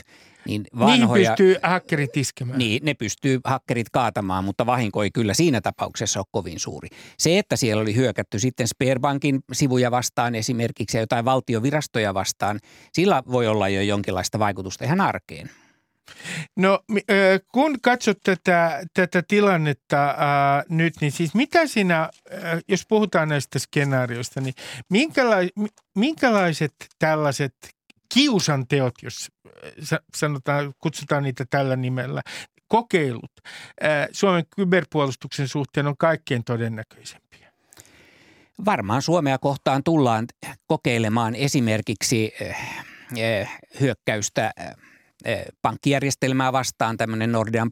Niin 0.46 0.64
vanhoja, 0.78 0.96
Niihin 0.96 1.28
pystyy 1.28 1.56
hakkerit 1.62 2.16
iskemään. 2.16 2.58
Niin, 2.58 2.84
ne 2.84 2.94
pystyy 2.94 3.40
hakkerit 3.44 3.90
kaatamaan, 3.90 4.44
mutta 4.44 4.66
vahinko 4.66 5.02
ei 5.02 5.10
kyllä 5.10 5.34
siinä 5.34 5.60
tapauksessa 5.60 6.20
ole 6.20 6.26
kovin 6.30 6.60
suuri. 6.60 6.88
Se, 7.18 7.38
että 7.38 7.56
siellä 7.56 7.82
oli 7.82 7.94
hyökätty 7.94 8.38
sitten 8.38 8.68
Sperbankin 8.68 9.40
sivuja 9.52 9.90
vastaan 9.90 10.34
esimerkiksi 10.34 10.96
ja 10.96 11.02
jotain 11.02 11.24
valtiovirastoja 11.24 12.14
vastaan, 12.14 12.58
sillä 12.92 13.22
voi 13.30 13.46
olla 13.46 13.68
jo 13.68 13.82
jonkinlaista 13.82 14.38
vaikutusta 14.38 14.84
ihan 14.84 15.00
arkeen. 15.00 15.50
No 16.56 16.80
kun 17.52 17.80
katsot 17.82 18.18
tätä, 18.24 18.82
tätä 18.94 19.22
tilannetta 19.28 20.14
ää, 20.18 20.64
nyt, 20.68 20.94
niin 21.00 21.12
siis 21.12 21.34
mitä 21.34 21.66
sinä, 21.66 21.96
ää, 21.98 22.10
jos 22.68 22.86
puhutaan 22.88 23.28
näistä 23.28 23.58
skenaarioista, 23.58 24.40
niin 24.40 24.54
minkälai, 24.90 25.48
minkälaiset 25.96 26.74
tällaiset 26.98 27.54
kiusanteot, 28.14 28.94
jos 29.02 29.28
sanotaan, 30.16 30.72
kutsutaan 30.78 31.22
niitä 31.22 31.44
tällä 31.50 31.76
nimellä, 31.76 32.22
kokeilut 32.68 33.32
ää, 33.80 34.08
Suomen 34.12 34.44
kyberpuolustuksen 34.56 35.48
suhteen 35.48 35.86
on 35.86 35.96
kaikkein 35.98 36.44
todennäköisempiä? 36.44 37.52
Varmaan 38.64 39.02
Suomea 39.02 39.38
kohtaan 39.38 39.84
tullaan 39.84 40.26
kokeilemaan 40.66 41.34
esimerkiksi 41.34 42.32
hyökkäystä– 43.80 44.50
pankkijärjestelmää 45.62 46.52
vastaan 46.52 46.96
tämmöinen 46.96 47.32
Nordean 47.32 47.70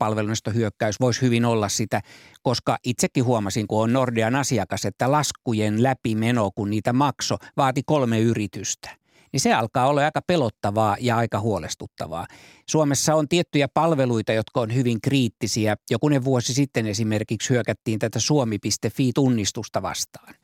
hyökkäys 0.54 1.00
voisi 1.00 1.22
hyvin 1.22 1.44
olla 1.44 1.68
sitä, 1.68 2.00
koska 2.42 2.78
itsekin 2.84 3.24
huomasin, 3.24 3.66
kun 3.66 3.82
on 3.82 3.92
Nordean 3.92 4.34
asiakas, 4.34 4.84
että 4.84 5.12
laskujen 5.12 5.82
läpimeno, 5.82 6.50
kun 6.54 6.70
niitä 6.70 6.92
makso, 6.92 7.36
vaati 7.56 7.82
kolme 7.86 8.20
yritystä. 8.20 8.96
Niin 9.32 9.40
se 9.40 9.54
alkaa 9.54 9.88
olla 9.88 10.04
aika 10.04 10.20
pelottavaa 10.26 10.96
ja 11.00 11.16
aika 11.16 11.40
huolestuttavaa. 11.40 12.26
Suomessa 12.68 13.14
on 13.14 13.28
tiettyjä 13.28 13.68
palveluita, 13.74 14.32
jotka 14.32 14.60
on 14.60 14.74
hyvin 14.74 15.00
kriittisiä. 15.00 15.76
Jokunen 15.90 16.24
vuosi 16.24 16.54
sitten 16.54 16.86
esimerkiksi 16.86 17.50
hyökättiin 17.50 17.98
tätä 17.98 18.20
suomi.fi-tunnistusta 18.20 19.82
vastaan. 19.82 20.34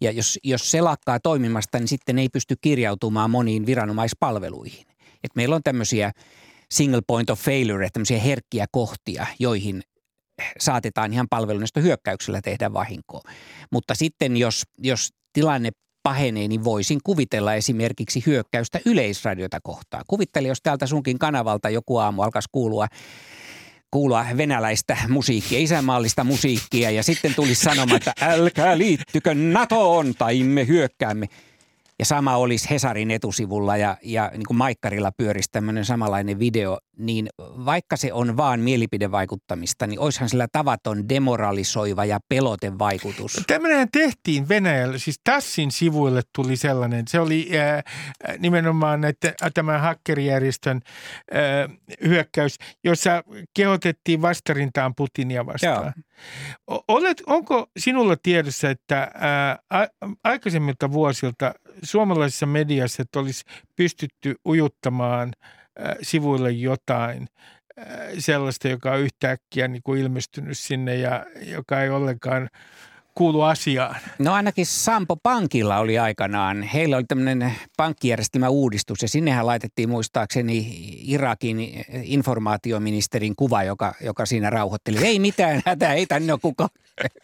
Ja 0.00 0.10
jos, 0.10 0.38
jos 0.44 0.70
se 0.70 0.80
lakkaa 0.80 1.20
toimimasta, 1.20 1.78
niin 1.78 1.88
sitten 1.88 2.18
ei 2.18 2.28
pysty 2.28 2.56
kirjautumaan 2.60 3.30
moniin 3.30 3.66
viranomaispalveluihin. 3.66 4.86
Et 5.24 5.30
meillä 5.36 5.56
on 5.56 5.62
tämmöisiä 5.62 6.12
single 6.72 7.00
point 7.06 7.30
of 7.30 7.40
failure, 7.40 7.88
tämmöisiä 7.92 8.18
herkkiä 8.18 8.66
kohtia, 8.70 9.26
joihin 9.38 9.82
saatetaan 10.58 11.12
ihan 11.12 11.26
palvelunnista 11.30 11.80
hyökkäyksellä 11.80 12.40
tehdä 12.40 12.72
vahinkoa. 12.72 13.20
Mutta 13.72 13.94
sitten 13.94 14.36
jos, 14.36 14.62
jos 14.78 15.08
tilanne 15.32 15.70
pahenee, 16.02 16.48
niin 16.48 16.64
voisin 16.64 17.00
kuvitella 17.04 17.54
esimerkiksi 17.54 18.22
hyökkäystä 18.26 18.80
yleisradiota 18.86 19.58
kohtaan. 19.62 20.04
Kuvittele, 20.06 20.48
jos 20.48 20.62
täältä 20.62 20.86
sunkin 20.86 21.18
kanavalta 21.18 21.70
joku 21.70 21.96
aamu 21.96 22.22
alkaisi 22.22 22.48
kuulua 22.52 22.86
kuulua 23.90 24.26
venäläistä 24.36 24.96
musiikkia, 25.08 25.58
isänmaallista 25.58 26.24
musiikkia 26.24 26.90
ja 26.90 27.02
sitten 27.02 27.34
tulisi 27.34 27.62
sanomaan, 27.62 27.96
että 27.96 28.12
älkää 28.20 28.78
liittykö 28.78 29.34
NATOon 29.34 30.14
tai 30.14 30.42
me 30.42 30.66
hyökkäämme– 30.66 31.28
ja 32.02 32.06
sama 32.06 32.36
olisi 32.36 32.70
Hesarin 32.70 33.10
etusivulla 33.10 33.76
ja, 33.76 33.96
ja 34.02 34.30
niin 34.32 34.46
kuin 34.46 34.56
Maikkarilla 34.56 35.12
pyörisi 35.12 35.48
tämmöinen 35.52 35.84
samanlainen 35.84 36.38
video, 36.38 36.78
niin 36.98 37.28
vaikka 37.40 37.96
se 37.96 38.12
on 38.12 38.36
vaan 38.36 38.60
mielipidevaikuttamista, 38.60 39.86
niin 39.86 40.00
olisihan 40.00 40.28
sillä 40.28 40.48
tavaton 40.52 41.08
demoralisoiva 41.08 42.04
ja 42.04 42.20
pelotevaikutus. 42.28 43.42
Tämmöinen 43.46 43.88
tehtiin 43.92 44.48
Venäjällä, 44.48 44.98
siis 44.98 45.20
Tassin 45.24 45.70
sivuille 45.70 46.22
tuli 46.34 46.56
sellainen. 46.56 47.08
Se 47.08 47.20
oli 47.20 47.50
äh, 47.58 47.84
nimenomaan 48.38 49.00
näiden, 49.00 49.34
tämän 49.54 49.80
hakkerijärjestön 49.80 50.80
äh, 51.34 51.78
hyökkäys, 52.04 52.56
jossa 52.84 53.24
kehotettiin 53.54 54.22
vastarintaan 54.22 54.94
Putinia 54.94 55.46
vastaan. 55.46 55.92
Joo. 56.68 56.84
Olet, 56.88 57.22
onko 57.26 57.66
sinulla 57.78 58.16
tiedossa, 58.22 58.70
että 58.70 59.02
äh, 59.72 59.88
aikaisemmilta 60.24 60.92
vuosilta 60.92 61.54
suomalaisessa 61.82 62.46
mediassa, 62.46 63.02
että 63.02 63.20
olisi 63.20 63.44
pystytty 63.76 64.34
ujuttamaan 64.46 65.32
äh, 65.44 65.61
sivuille 66.02 66.50
jotain 66.50 67.28
sellaista, 68.18 68.68
joka 68.68 68.92
on 68.92 69.00
yhtäkkiä 69.00 69.68
niin 69.68 69.82
kuin 69.82 70.00
ilmestynyt 70.00 70.58
sinne 70.58 70.96
ja 70.96 71.26
joka 71.42 71.82
ei 71.82 71.90
ollenkaan 71.90 72.48
kuulu 73.14 73.42
asiaan? 73.42 73.96
No 74.18 74.32
ainakin 74.32 74.66
Sampo 74.66 75.16
Pankilla 75.22 75.78
oli 75.78 75.98
aikanaan. 75.98 76.62
Heillä 76.62 76.96
oli 76.96 77.04
tämmöinen 77.04 77.54
pankkijärjestelmäuudistus 77.76 79.02
ja 79.02 79.08
sinnehän 79.08 79.46
laitettiin 79.46 79.88
muistaakseni 79.88 80.66
Irakin 81.02 81.84
informaatioministerin 82.02 83.36
kuva, 83.36 83.62
joka, 83.62 83.94
joka 84.00 84.26
siinä 84.26 84.50
rauhoitteli. 84.50 85.06
Ei 85.06 85.18
mitään 85.18 85.62
hätää, 85.66 85.94
ei 85.94 86.06
tänne 86.06 86.32
ole 86.32 86.40
kukaan 86.42 86.70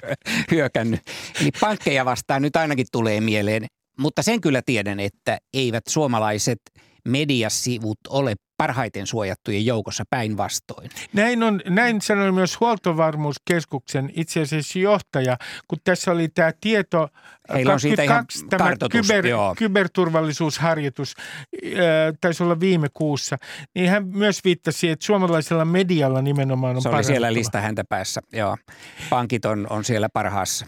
hyökännyt. 0.51 1.01
Eli 1.41 1.51
pankkeja 1.61 2.05
vastaan 2.05 2.43
nyt 2.43 2.57
ainakin 2.57 2.87
tulee 2.93 3.21
mieleen 3.21 3.67
mutta 3.99 4.23
sen 4.23 4.41
kyllä 4.41 4.63
tiedän, 4.67 5.01
että 5.01 5.39
eivät 5.55 5.85
suomalaiset 5.89 6.59
mediasivut 7.05 7.99
ole 8.09 8.35
parhaiten 8.57 9.07
suojattujen 9.07 9.67
joukossa 9.67 10.05
päinvastoin. 10.11 10.91
Näin, 11.13 11.43
on, 11.43 11.61
näin 11.69 12.01
sanoi 12.03 12.33
myös 12.33 12.61
Huoltovarmuuskeskuksen 12.61 14.13
itse 14.17 14.41
asiassa 14.41 14.79
johtaja, 14.79 15.37
kun 15.69 15.79
tässä 15.85 16.11
oli 16.11 16.29
tämä 16.29 16.53
tieto 16.61 17.09
Heillä 17.55 17.73
on 17.73 17.81
siitä 17.81 18.03
ihan 18.03 18.25
tämä 18.51 18.73
kyber, 18.91 19.25
kyberturvallisuusharjoitus, 19.59 21.15
äh, 21.19 21.73
taisi 22.21 22.43
olla 22.43 22.61
viime 22.61 22.89
kuussa, 22.95 23.37
niin 23.75 23.91
hän 23.91 24.07
myös 24.07 24.45
viittasi, 24.45 24.89
että 24.89 25.07
suomalaisella 25.07 25.65
medialla 25.65 26.23
nimenomaan 26.23 26.77
on 26.77 26.83
Se 26.83 26.89
oli 26.89 27.05
siellä 27.05 27.33
lista 27.33 27.61
häntä 27.61 27.85
päässä, 27.89 28.21
joo. 28.33 28.57
Pankit 29.11 29.45
on, 29.45 29.67
on 29.71 29.85
siellä 29.85 30.09
parhaassa. 30.09 30.67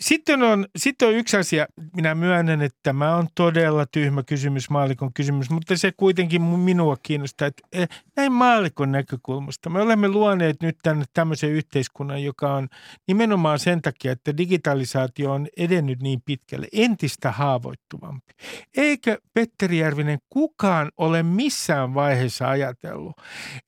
Sitten 0.00 0.42
on, 0.42 0.66
sitten 0.76 1.08
on 1.08 1.14
yksi 1.14 1.36
asia, 1.36 1.66
minä 1.96 2.14
myönnän, 2.14 2.62
että 2.62 2.78
tämä 2.82 3.16
on 3.16 3.28
todella 3.34 3.86
tyhmä 3.86 4.22
kysymys, 4.22 4.70
maalikon 4.70 5.12
kysymys, 5.12 5.50
mutta 5.50 5.76
se 5.76 5.92
kuitenkin 5.96 6.42
minua 6.42 6.96
kiinnostaa, 7.02 7.48
että 7.48 7.96
näin 8.16 8.32
maalikon 8.32 8.92
näkökulmasta. 8.92 9.70
Me 9.70 9.80
olemme 9.80 10.08
luoneet 10.08 10.62
nyt 10.62 10.78
tänne 10.82 11.04
tämmöisen 11.12 11.50
yhteiskunnan, 11.50 12.22
joka 12.22 12.54
on 12.54 12.68
nimenomaan 13.06 13.58
sen 13.58 13.82
takia, 13.82 14.12
että 14.12 14.36
digitalisaatio 14.36 15.32
on 15.32 15.48
edennyt 15.56 16.02
niin 16.02 16.22
pitkälle, 16.24 16.66
entistä 16.72 17.32
haavoittuvampi. 17.32 18.32
Eikö 18.76 19.18
Petteri 19.34 19.78
Järvinen 19.78 20.18
kukaan 20.30 20.90
ole 20.96 21.22
missään 21.22 21.94
vaiheessa 21.94 22.48
ajatellut, 22.48 23.16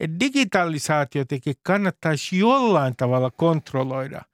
että 0.00 0.20
digitalisaatio 0.20 1.24
teki 1.24 1.54
kannattaisi 1.62 2.38
jollain 2.38 2.94
tavalla 2.96 3.30
kontrolloida– 3.30 4.22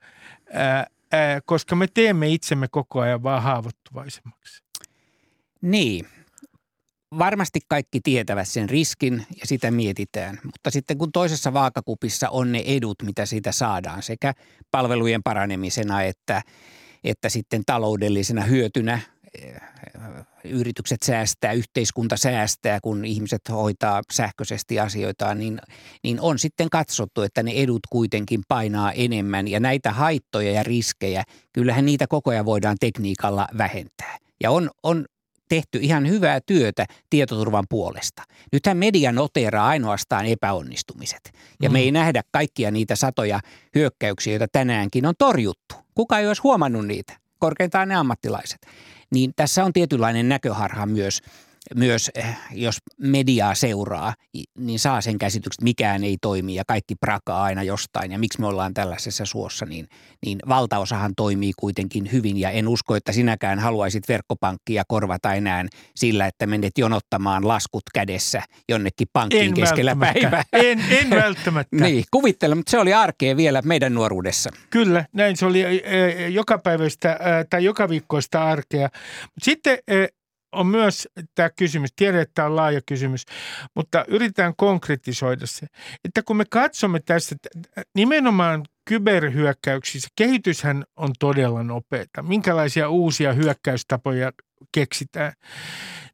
koska 1.45 1.77
me 1.77 1.87
teemme 1.95 2.29
itsemme 2.29 2.69
koko 2.69 3.01
ajan 3.01 3.23
vaan 3.23 3.43
haavoittuvaisemmaksi. 3.43 4.63
Niin. 5.63 6.07
Varmasti 7.19 7.61
kaikki 7.69 8.01
tietävät 8.01 8.49
sen 8.49 8.71
riskin 8.71 9.27
ja 9.41 9.47
sitä 9.47 9.71
mietitään, 9.71 10.41
mutta 10.45 10.71
sitten 10.71 10.99
kun 10.99 11.13
toisessa 11.13 11.53
vaakakupissa 11.53 12.29
on 12.29 12.53
ne 12.53 12.63
edut, 12.67 13.03
mitä 13.03 13.27
siitä 13.27 13.53
saadaan 13.53 14.03
sekä 14.03 14.35
palvelujen 14.71 15.23
paranemisena 15.23 16.03
että, 16.03 16.43
että 17.05 17.29
sitten 17.29 17.63
taloudellisena 17.67 18.43
hyötynä 18.43 19.01
yritykset 20.45 21.03
säästää, 21.03 21.53
yhteiskunta 21.53 22.17
säästää, 22.17 22.79
kun 22.83 23.05
ihmiset 23.05 23.41
hoitaa 23.51 24.03
sähköisesti 24.13 24.81
asioitaan, 24.81 25.39
niin, 25.39 25.61
niin 26.03 26.21
on 26.21 26.39
sitten 26.39 26.71
katsottu, 26.71 27.23
että 27.23 27.43
ne 27.43 27.53
edut 27.53 27.81
kuitenkin 27.91 28.43
painaa 28.49 28.93
enemmän 28.93 29.49
ja 29.49 29.61
näitä 29.61 29.93
haittoja 29.93 30.53
ja 30.53 30.63
riskejä, 30.63 31.25
kyllähän 31.53 31.87
niitä 31.87 32.07
koko 32.07 32.31
ajan 32.31 32.45
voidaan 32.45 32.77
tekniikalla 32.81 33.49
vähentää. 33.59 34.19
Ja 34.43 34.51
on, 34.51 34.71
on 34.83 35.05
tehty 35.49 35.79
ihan 35.83 36.09
hyvää 36.09 36.41
työtä 36.47 36.87
tietoturvan 37.11 37.65
puolesta. 37.69 38.23
Nythän 38.53 38.77
media 38.77 39.13
noteraa 39.13 39.69
ainoastaan 39.69 40.27
epäonnistumiset. 40.27 41.33
Ja 41.63 41.69
mm. 41.69 41.73
me 41.73 41.81
ei 41.81 41.93
nähdä 41.93 42.23
kaikkia 42.33 42.71
niitä 42.71 42.97
satoja 42.97 43.41
hyökkäyksiä, 43.75 44.33
joita 44.33 44.47
tänäänkin 44.53 45.07
on 45.07 45.15
torjuttu. 45.19 45.75
Kuka 45.95 46.19
ei 46.19 46.29
olisi 46.29 46.43
huomannut 46.43 46.87
niitä? 46.87 47.13
Korkeintaan 47.39 47.89
ne 47.89 47.95
ammattilaiset 47.95 48.59
niin 49.11 49.33
tässä 49.37 49.65
on 49.65 49.73
tietynlainen 49.73 50.29
näköharha 50.29 50.87
myös 50.87 51.21
myös 51.75 52.11
eh, 52.15 52.37
jos 52.53 52.79
mediaa 52.99 53.55
seuraa, 53.55 54.15
niin 54.59 54.79
saa 54.79 55.01
sen 55.01 55.19
käsityksen, 55.19 55.57
että 55.57 55.65
mikään 55.65 56.05
ei 56.05 56.17
toimi 56.23 56.55
ja 56.55 56.65
kaikki 56.67 56.95
prakaa 56.95 57.43
aina 57.43 57.63
jostain 57.63 58.13
ja 58.13 58.19
miksi 58.19 58.41
me 58.41 58.47
ollaan 58.47 58.75
tällaisessa 58.75 59.25
suossa, 59.25 59.67
niin, 59.67 59.89
niin 60.27 60.39
valtaosahan 60.49 61.13
toimii 61.17 61.53
kuitenkin 61.57 62.13
hyvin 62.13 62.37
ja 62.37 62.51
en 62.51 62.69
usko, 62.69 62.97
että 62.97 63.13
sinäkään 63.13 63.59
haluaisit 63.59 64.09
verkkopankkia 64.09 64.83
korvata 64.89 65.35
enää 65.35 65.67
sillä, 65.97 66.27
että 66.27 66.47
menet 66.47 66.79
jonottamaan 66.79 67.49
laskut 67.49 67.83
kädessä 67.95 68.43
jonnekin 68.69 69.09
pankkiin 69.13 69.45
en 69.45 69.55
keskellä 69.55 69.97
päivää. 69.97 70.43
En, 70.53 70.85
en 70.91 71.11
välttämättä. 71.11 71.77
niin, 71.85 72.05
kuvittele, 72.11 72.55
mutta 72.55 72.71
se 72.71 72.79
oli 72.79 72.95
arkea 72.95 73.37
vielä 73.37 73.63
meidän 73.63 73.95
nuoruudessa. 73.95 74.51
Kyllä, 74.71 75.05
näin 75.13 75.37
se 75.37 75.47
oli 75.47 75.65
joka 76.29 76.59
päivästä 76.59 77.19
tai 77.51 77.65
joka 77.65 77.89
viikkoista 77.89 78.45
arkea. 78.45 78.89
Sitten 79.43 79.79
on 80.57 80.67
myös 80.67 81.09
tämä 81.35 81.51
kysymys, 81.51 81.91
tiedän, 81.97 82.21
että 82.21 82.33
tämä 82.35 82.47
on 82.47 82.57
laaja 82.57 82.81
kysymys, 82.87 83.25
mutta 83.75 84.05
yritetään 84.09 84.55
konkretisoida 84.57 85.47
se, 85.47 85.67
että 86.05 86.23
kun 86.23 86.37
me 86.37 86.45
katsomme 86.51 87.01
tässä 87.01 87.37
nimenomaan 87.95 88.65
kyberhyökkäyksissä, 88.85 90.09
kehityshän 90.17 90.85
on 90.97 91.11
todella 91.19 91.63
nopeata. 91.63 92.23
Minkälaisia 92.23 92.89
uusia 92.89 93.33
hyökkäystapoja 93.33 94.33
keksitään, 94.73 95.33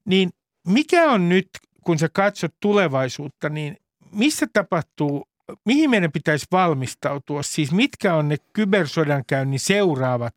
niin 0.04 0.30
mikä 0.68 1.10
on 1.10 1.28
nyt, 1.28 1.48
kun 1.84 1.98
sä 1.98 2.08
katsot 2.12 2.54
tulevaisuutta, 2.60 3.48
niin 3.48 3.76
missä 4.12 4.46
tapahtuu 4.52 5.28
mihin 5.64 5.90
meidän 5.90 6.12
pitäisi 6.12 6.46
valmistautua? 6.52 7.42
Siis 7.42 7.72
mitkä 7.72 8.14
on 8.14 8.28
ne 8.28 8.36
kybersodankäynnin 8.52 9.60
seuraavat 9.60 10.34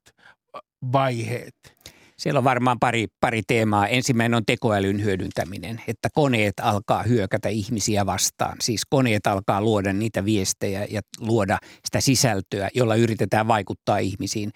vaiheet? 0.91 1.74
Siellä 2.20 2.38
on 2.38 2.43
varmaan 2.43 2.80
pari, 2.80 3.07
pari 3.20 3.41
teemaa. 3.47 3.88
Ensimmäinen 3.88 4.38
on 4.38 4.45
tekoälyn 4.45 5.03
hyödyntäminen, 5.03 5.82
että 5.88 6.09
koneet 6.13 6.53
alkaa 6.61 7.03
hyökätä 7.03 7.49
ihmisiä 7.49 8.05
vastaan. 8.05 8.57
Siis 8.61 8.82
koneet 8.89 9.28
alkaa 9.28 9.61
luoda 9.61 9.93
niitä 9.93 10.26
viestejä 10.26 10.88
ja 10.89 11.01
luoda 11.20 11.57
sitä 11.86 12.01
sisältöä, 12.01 12.70
jolla 12.76 12.95
yritetään 12.95 13.47
vaikuttaa 13.47 13.97
ihmisiin. 13.97 14.51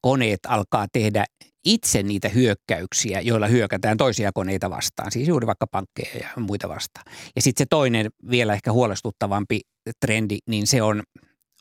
Koneet 0.00 0.40
alkaa 0.48 0.86
tehdä 0.92 1.24
itse 1.64 2.02
niitä 2.02 2.28
hyökkäyksiä, 2.28 3.20
joilla 3.20 3.46
hyökätään 3.46 3.96
toisia 3.96 4.30
koneita 4.34 4.70
vastaan, 4.70 5.12
siis 5.12 5.28
juuri 5.28 5.46
vaikka 5.46 5.66
pankkeja 5.66 6.16
ja 6.20 6.42
muita 6.42 6.68
vastaan. 6.68 7.04
Ja 7.36 7.42
sitten 7.42 7.64
se 7.64 7.66
toinen 7.70 8.10
vielä 8.30 8.54
ehkä 8.54 8.72
huolestuttavampi 8.72 9.60
trendi, 10.00 10.38
niin 10.48 10.66
se 10.66 10.82
on 10.82 11.02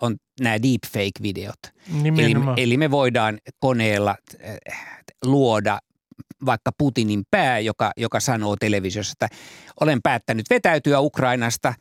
on 0.01 0.15
nämä 0.39 0.55
deepfake-videot. 0.61 1.59
Eli, 2.03 2.33
eli 2.57 2.77
me 2.77 2.91
voidaan 2.91 3.39
koneella 3.59 4.15
luoda 5.25 5.79
vaikka 6.45 6.71
Putinin 6.77 7.23
pää, 7.31 7.59
joka, 7.59 7.91
joka 7.97 8.19
sanoo 8.19 8.55
televisiossa, 8.55 9.11
että 9.11 9.35
olen 9.79 10.01
päättänyt 10.01 10.45
vetäytyä 10.49 10.99
Ukrainasta 10.99 11.73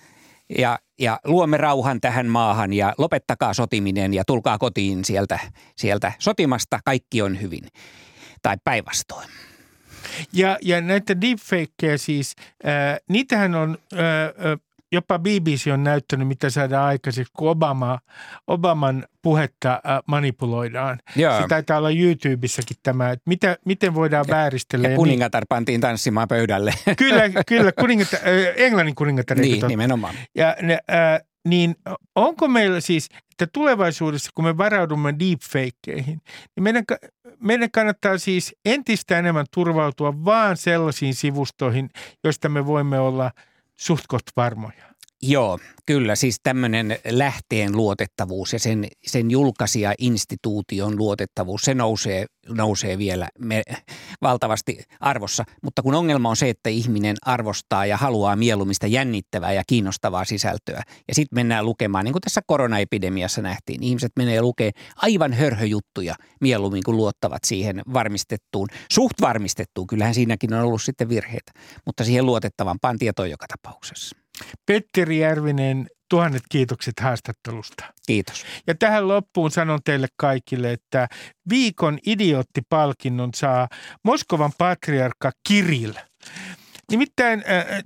ja, 0.59 0.79
ja 0.99 1.21
luomme 1.25 1.57
rauhan 1.57 2.01
tähän 2.01 2.27
maahan 2.27 2.73
ja 2.73 2.95
lopettakaa 2.99 3.55
sotiminen 3.55 4.15
ja 4.15 4.25
tulkaa 4.27 4.59
kotiin 4.59 5.05
sieltä, 5.05 5.39
sieltä 5.77 6.13
sotimasta, 6.19 6.81
kaikki 6.85 7.23
on 7.23 7.41
hyvin. 7.41 7.65
Tai 8.43 8.57
päinvastoin. 8.65 9.29
Ja, 10.33 10.59
ja 10.63 10.81
näitä 10.81 11.21
deepfakeja 11.21 11.99
siis, 11.99 12.35
äh, 12.67 12.99
niitähän 13.09 13.55
on 13.55 13.79
äh, 13.93 13.99
jopa 14.93 15.19
BBC 15.19 15.71
on 15.73 15.85
näyttänyt, 15.85 16.29
mitä 16.29 16.51
saadaan 16.51 16.87
aikaiseksi, 16.87 17.33
kun 17.37 17.51
Obama, 17.51 17.99
Obaman 18.47 19.05
puhetta 19.23 19.73
äh, 19.73 19.99
manipuloidaan. 20.07 20.99
Joo. 21.17 21.41
Se 21.41 21.49
taitaa 21.49 21.79
olla 21.79 21.91
YouTubessakin 21.91 22.77
tämä, 22.83 23.11
että 23.11 23.23
mitä, 23.27 23.57
miten 23.65 23.95
voidaan 23.95 24.25
ja, 24.29 24.35
vääristellä. 24.35 24.89
Ja, 24.89 24.93
ja 24.93 24.97
kuningatar 24.97 25.41
niin, 25.41 25.49
pantiin 25.49 25.81
tanssimaan 25.81 26.29
pöydälle. 26.29 26.75
Kyllä, 26.99 27.23
kyllä 27.47 27.73
kuningatar, 27.73 28.21
äh, 28.29 28.55
Englannin 28.57 28.95
kuningatar. 28.95 29.39
Niin, 29.39 29.67
nimenomaan. 29.69 30.15
Ja 30.35 30.57
ne, 30.63 30.79
äh, 30.91 31.21
niin 31.49 31.77
onko 32.15 32.49
meillä 32.49 32.81
siis, 32.81 33.09
että 33.31 33.47
tulevaisuudessa 33.53 34.31
kun 34.35 34.45
me 34.45 34.57
varaudumme 34.57 35.15
deepfakeihin, 35.19 36.21
niin 36.57 36.63
meidän, 36.63 36.85
meidän 37.39 37.71
kannattaa 37.71 38.19
siis 38.19 38.55
entistä 38.65 39.19
enemmän 39.19 39.47
turvautua 39.55 40.25
vaan 40.25 40.57
sellaisiin 40.57 41.15
sivustoihin, 41.15 41.91
joista 42.25 42.49
me 42.49 42.67
voimme 42.67 42.99
olla– 42.99 43.31
suht 43.81 44.07
varmoja. 44.37 44.95
Joo, 45.23 45.59
kyllä. 45.87 46.17
Siis 46.17 46.41
tämmöinen 46.43 46.99
lähteen 47.11 47.77
luotettavuus 47.77 48.53
ja 48.53 48.59
sen, 48.59 48.87
sen 49.07 49.31
julkaisija-instituution 49.31 50.97
luotettavuus, 50.99 51.63
se 51.63 51.75
nousee, 51.75 52.27
nousee 52.49 52.99
vielä 52.99 53.29
me, 53.39 53.63
valtavasti 54.23 54.83
arvossa. 55.01 55.45
Mutta 55.63 55.83
kun 55.83 55.95
ongelma 55.95 56.29
on 56.29 56.37
se, 56.37 56.49
että 56.49 56.71
ihminen 56.71 57.17
arvostaa 57.23 57.87
ja 57.87 57.97
haluaa 57.97 58.37
mieluumista 58.37 58.87
jännittävää 58.87 59.53
ja 59.53 59.63
kiinnostavaa 59.67 60.25
sisältöä. 60.25 60.83
Ja 61.09 61.15
sitten 61.15 61.37
mennään 61.37 61.67
lukemaan, 61.67 62.05
niin 62.05 62.13
kuin 62.13 62.23
tässä 62.23 62.41
koronaepidemiassa 62.47 63.43
nähtiin, 63.43 63.83
ihmiset 63.83 64.13
menee 64.17 64.43
lukemaan 64.43 64.75
aivan 64.97 65.33
hörhöjuttuja 65.33 66.15
mieluummin 66.41 66.83
kuin 66.85 66.97
luottavat 66.97 67.45
siihen 67.47 67.83
varmistettuun, 67.93 68.69
suht 68.93 69.21
varmistettuun. 69.21 69.87
Kyllähän 69.87 70.15
siinäkin 70.15 70.55
on 70.55 70.65
ollut 70.65 70.83
sitten 70.83 71.09
virheitä, 71.09 71.53
mutta 71.87 72.05
siihen 72.05 72.27
luotettavampaan 72.27 72.99
tietoon 72.99 73.31
joka 73.31 73.47
tapauksessa. 73.49 74.20
Petteri 74.67 75.19
Järvinen, 75.19 75.87
tuhannet 76.11 76.43
kiitokset 76.49 77.01
haastattelusta. 77.01 77.85
Kiitos. 78.07 78.45
Ja 78.67 78.75
tähän 78.75 79.09
loppuun 79.09 79.51
sanon 79.51 79.81
teille 79.85 80.09
kaikille, 80.17 80.73
että 80.73 81.09
viikon 81.51 81.99
idioottipalkinnon 82.07 83.31
saa 83.35 83.69
Moskovan 84.05 84.53
patriarkka 84.59 85.31
Kirill. 85.49 85.93
Nimittäin 86.91 87.45
äh, 87.51 87.83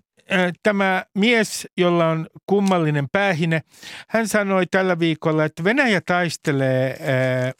tämä 0.62 1.04
mies, 1.14 1.68
jolla 1.76 2.08
on 2.08 2.26
kummallinen 2.46 3.06
päähine, 3.12 3.60
hän 4.08 4.28
sanoi 4.28 4.66
tällä 4.66 4.98
viikolla, 4.98 5.44
että 5.44 5.64
Venäjä 5.64 6.00
taistelee 6.06 6.98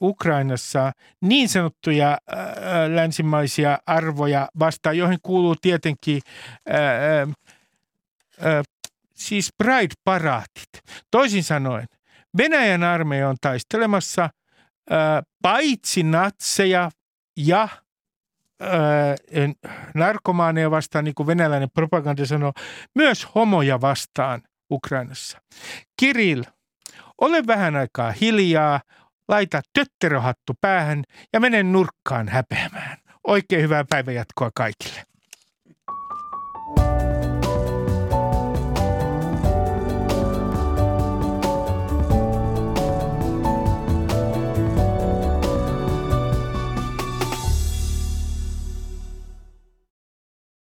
Ukrainassa 0.00 0.92
niin 1.20 1.48
sanottuja 1.48 2.18
länsimaisia 2.94 3.78
arvoja 3.86 4.48
vastaan, 4.58 4.98
joihin 4.98 5.18
kuuluu 5.22 5.56
tietenkin 5.62 6.20
siis 9.16 9.50
Pride-paraatit. 9.62 10.82
Toisin 11.10 11.44
sanoen, 11.44 11.86
Venäjän 12.38 12.82
armeija 12.82 13.28
on 13.28 13.36
taistelemassa 13.40 14.30
paitsi 15.42 16.02
natseja 16.02 16.90
ja 17.36 17.68
ää, 18.60 19.16
narkomaaneja 19.94 20.70
vastaan, 20.70 21.04
niin 21.04 21.14
kuin 21.14 21.26
venäläinen 21.26 21.68
propaganda 21.74 22.26
sanoo, 22.26 22.52
myös 22.94 23.28
homoja 23.34 23.80
vastaan 23.80 24.42
Ukrainassa. 24.70 25.38
Kirill, 26.00 26.42
ole 27.20 27.46
vähän 27.46 27.76
aikaa 27.76 28.12
hiljaa, 28.12 28.80
laita 29.28 29.60
tötteröhattu 29.72 30.52
päähän 30.60 31.04
ja 31.32 31.40
mene 31.40 31.62
nurkkaan 31.62 32.28
häpeämään. 32.28 32.98
Oikein 33.26 33.62
hyvää 33.62 33.84
päivänjatkoa 33.90 34.50
kaikille. 34.54 35.13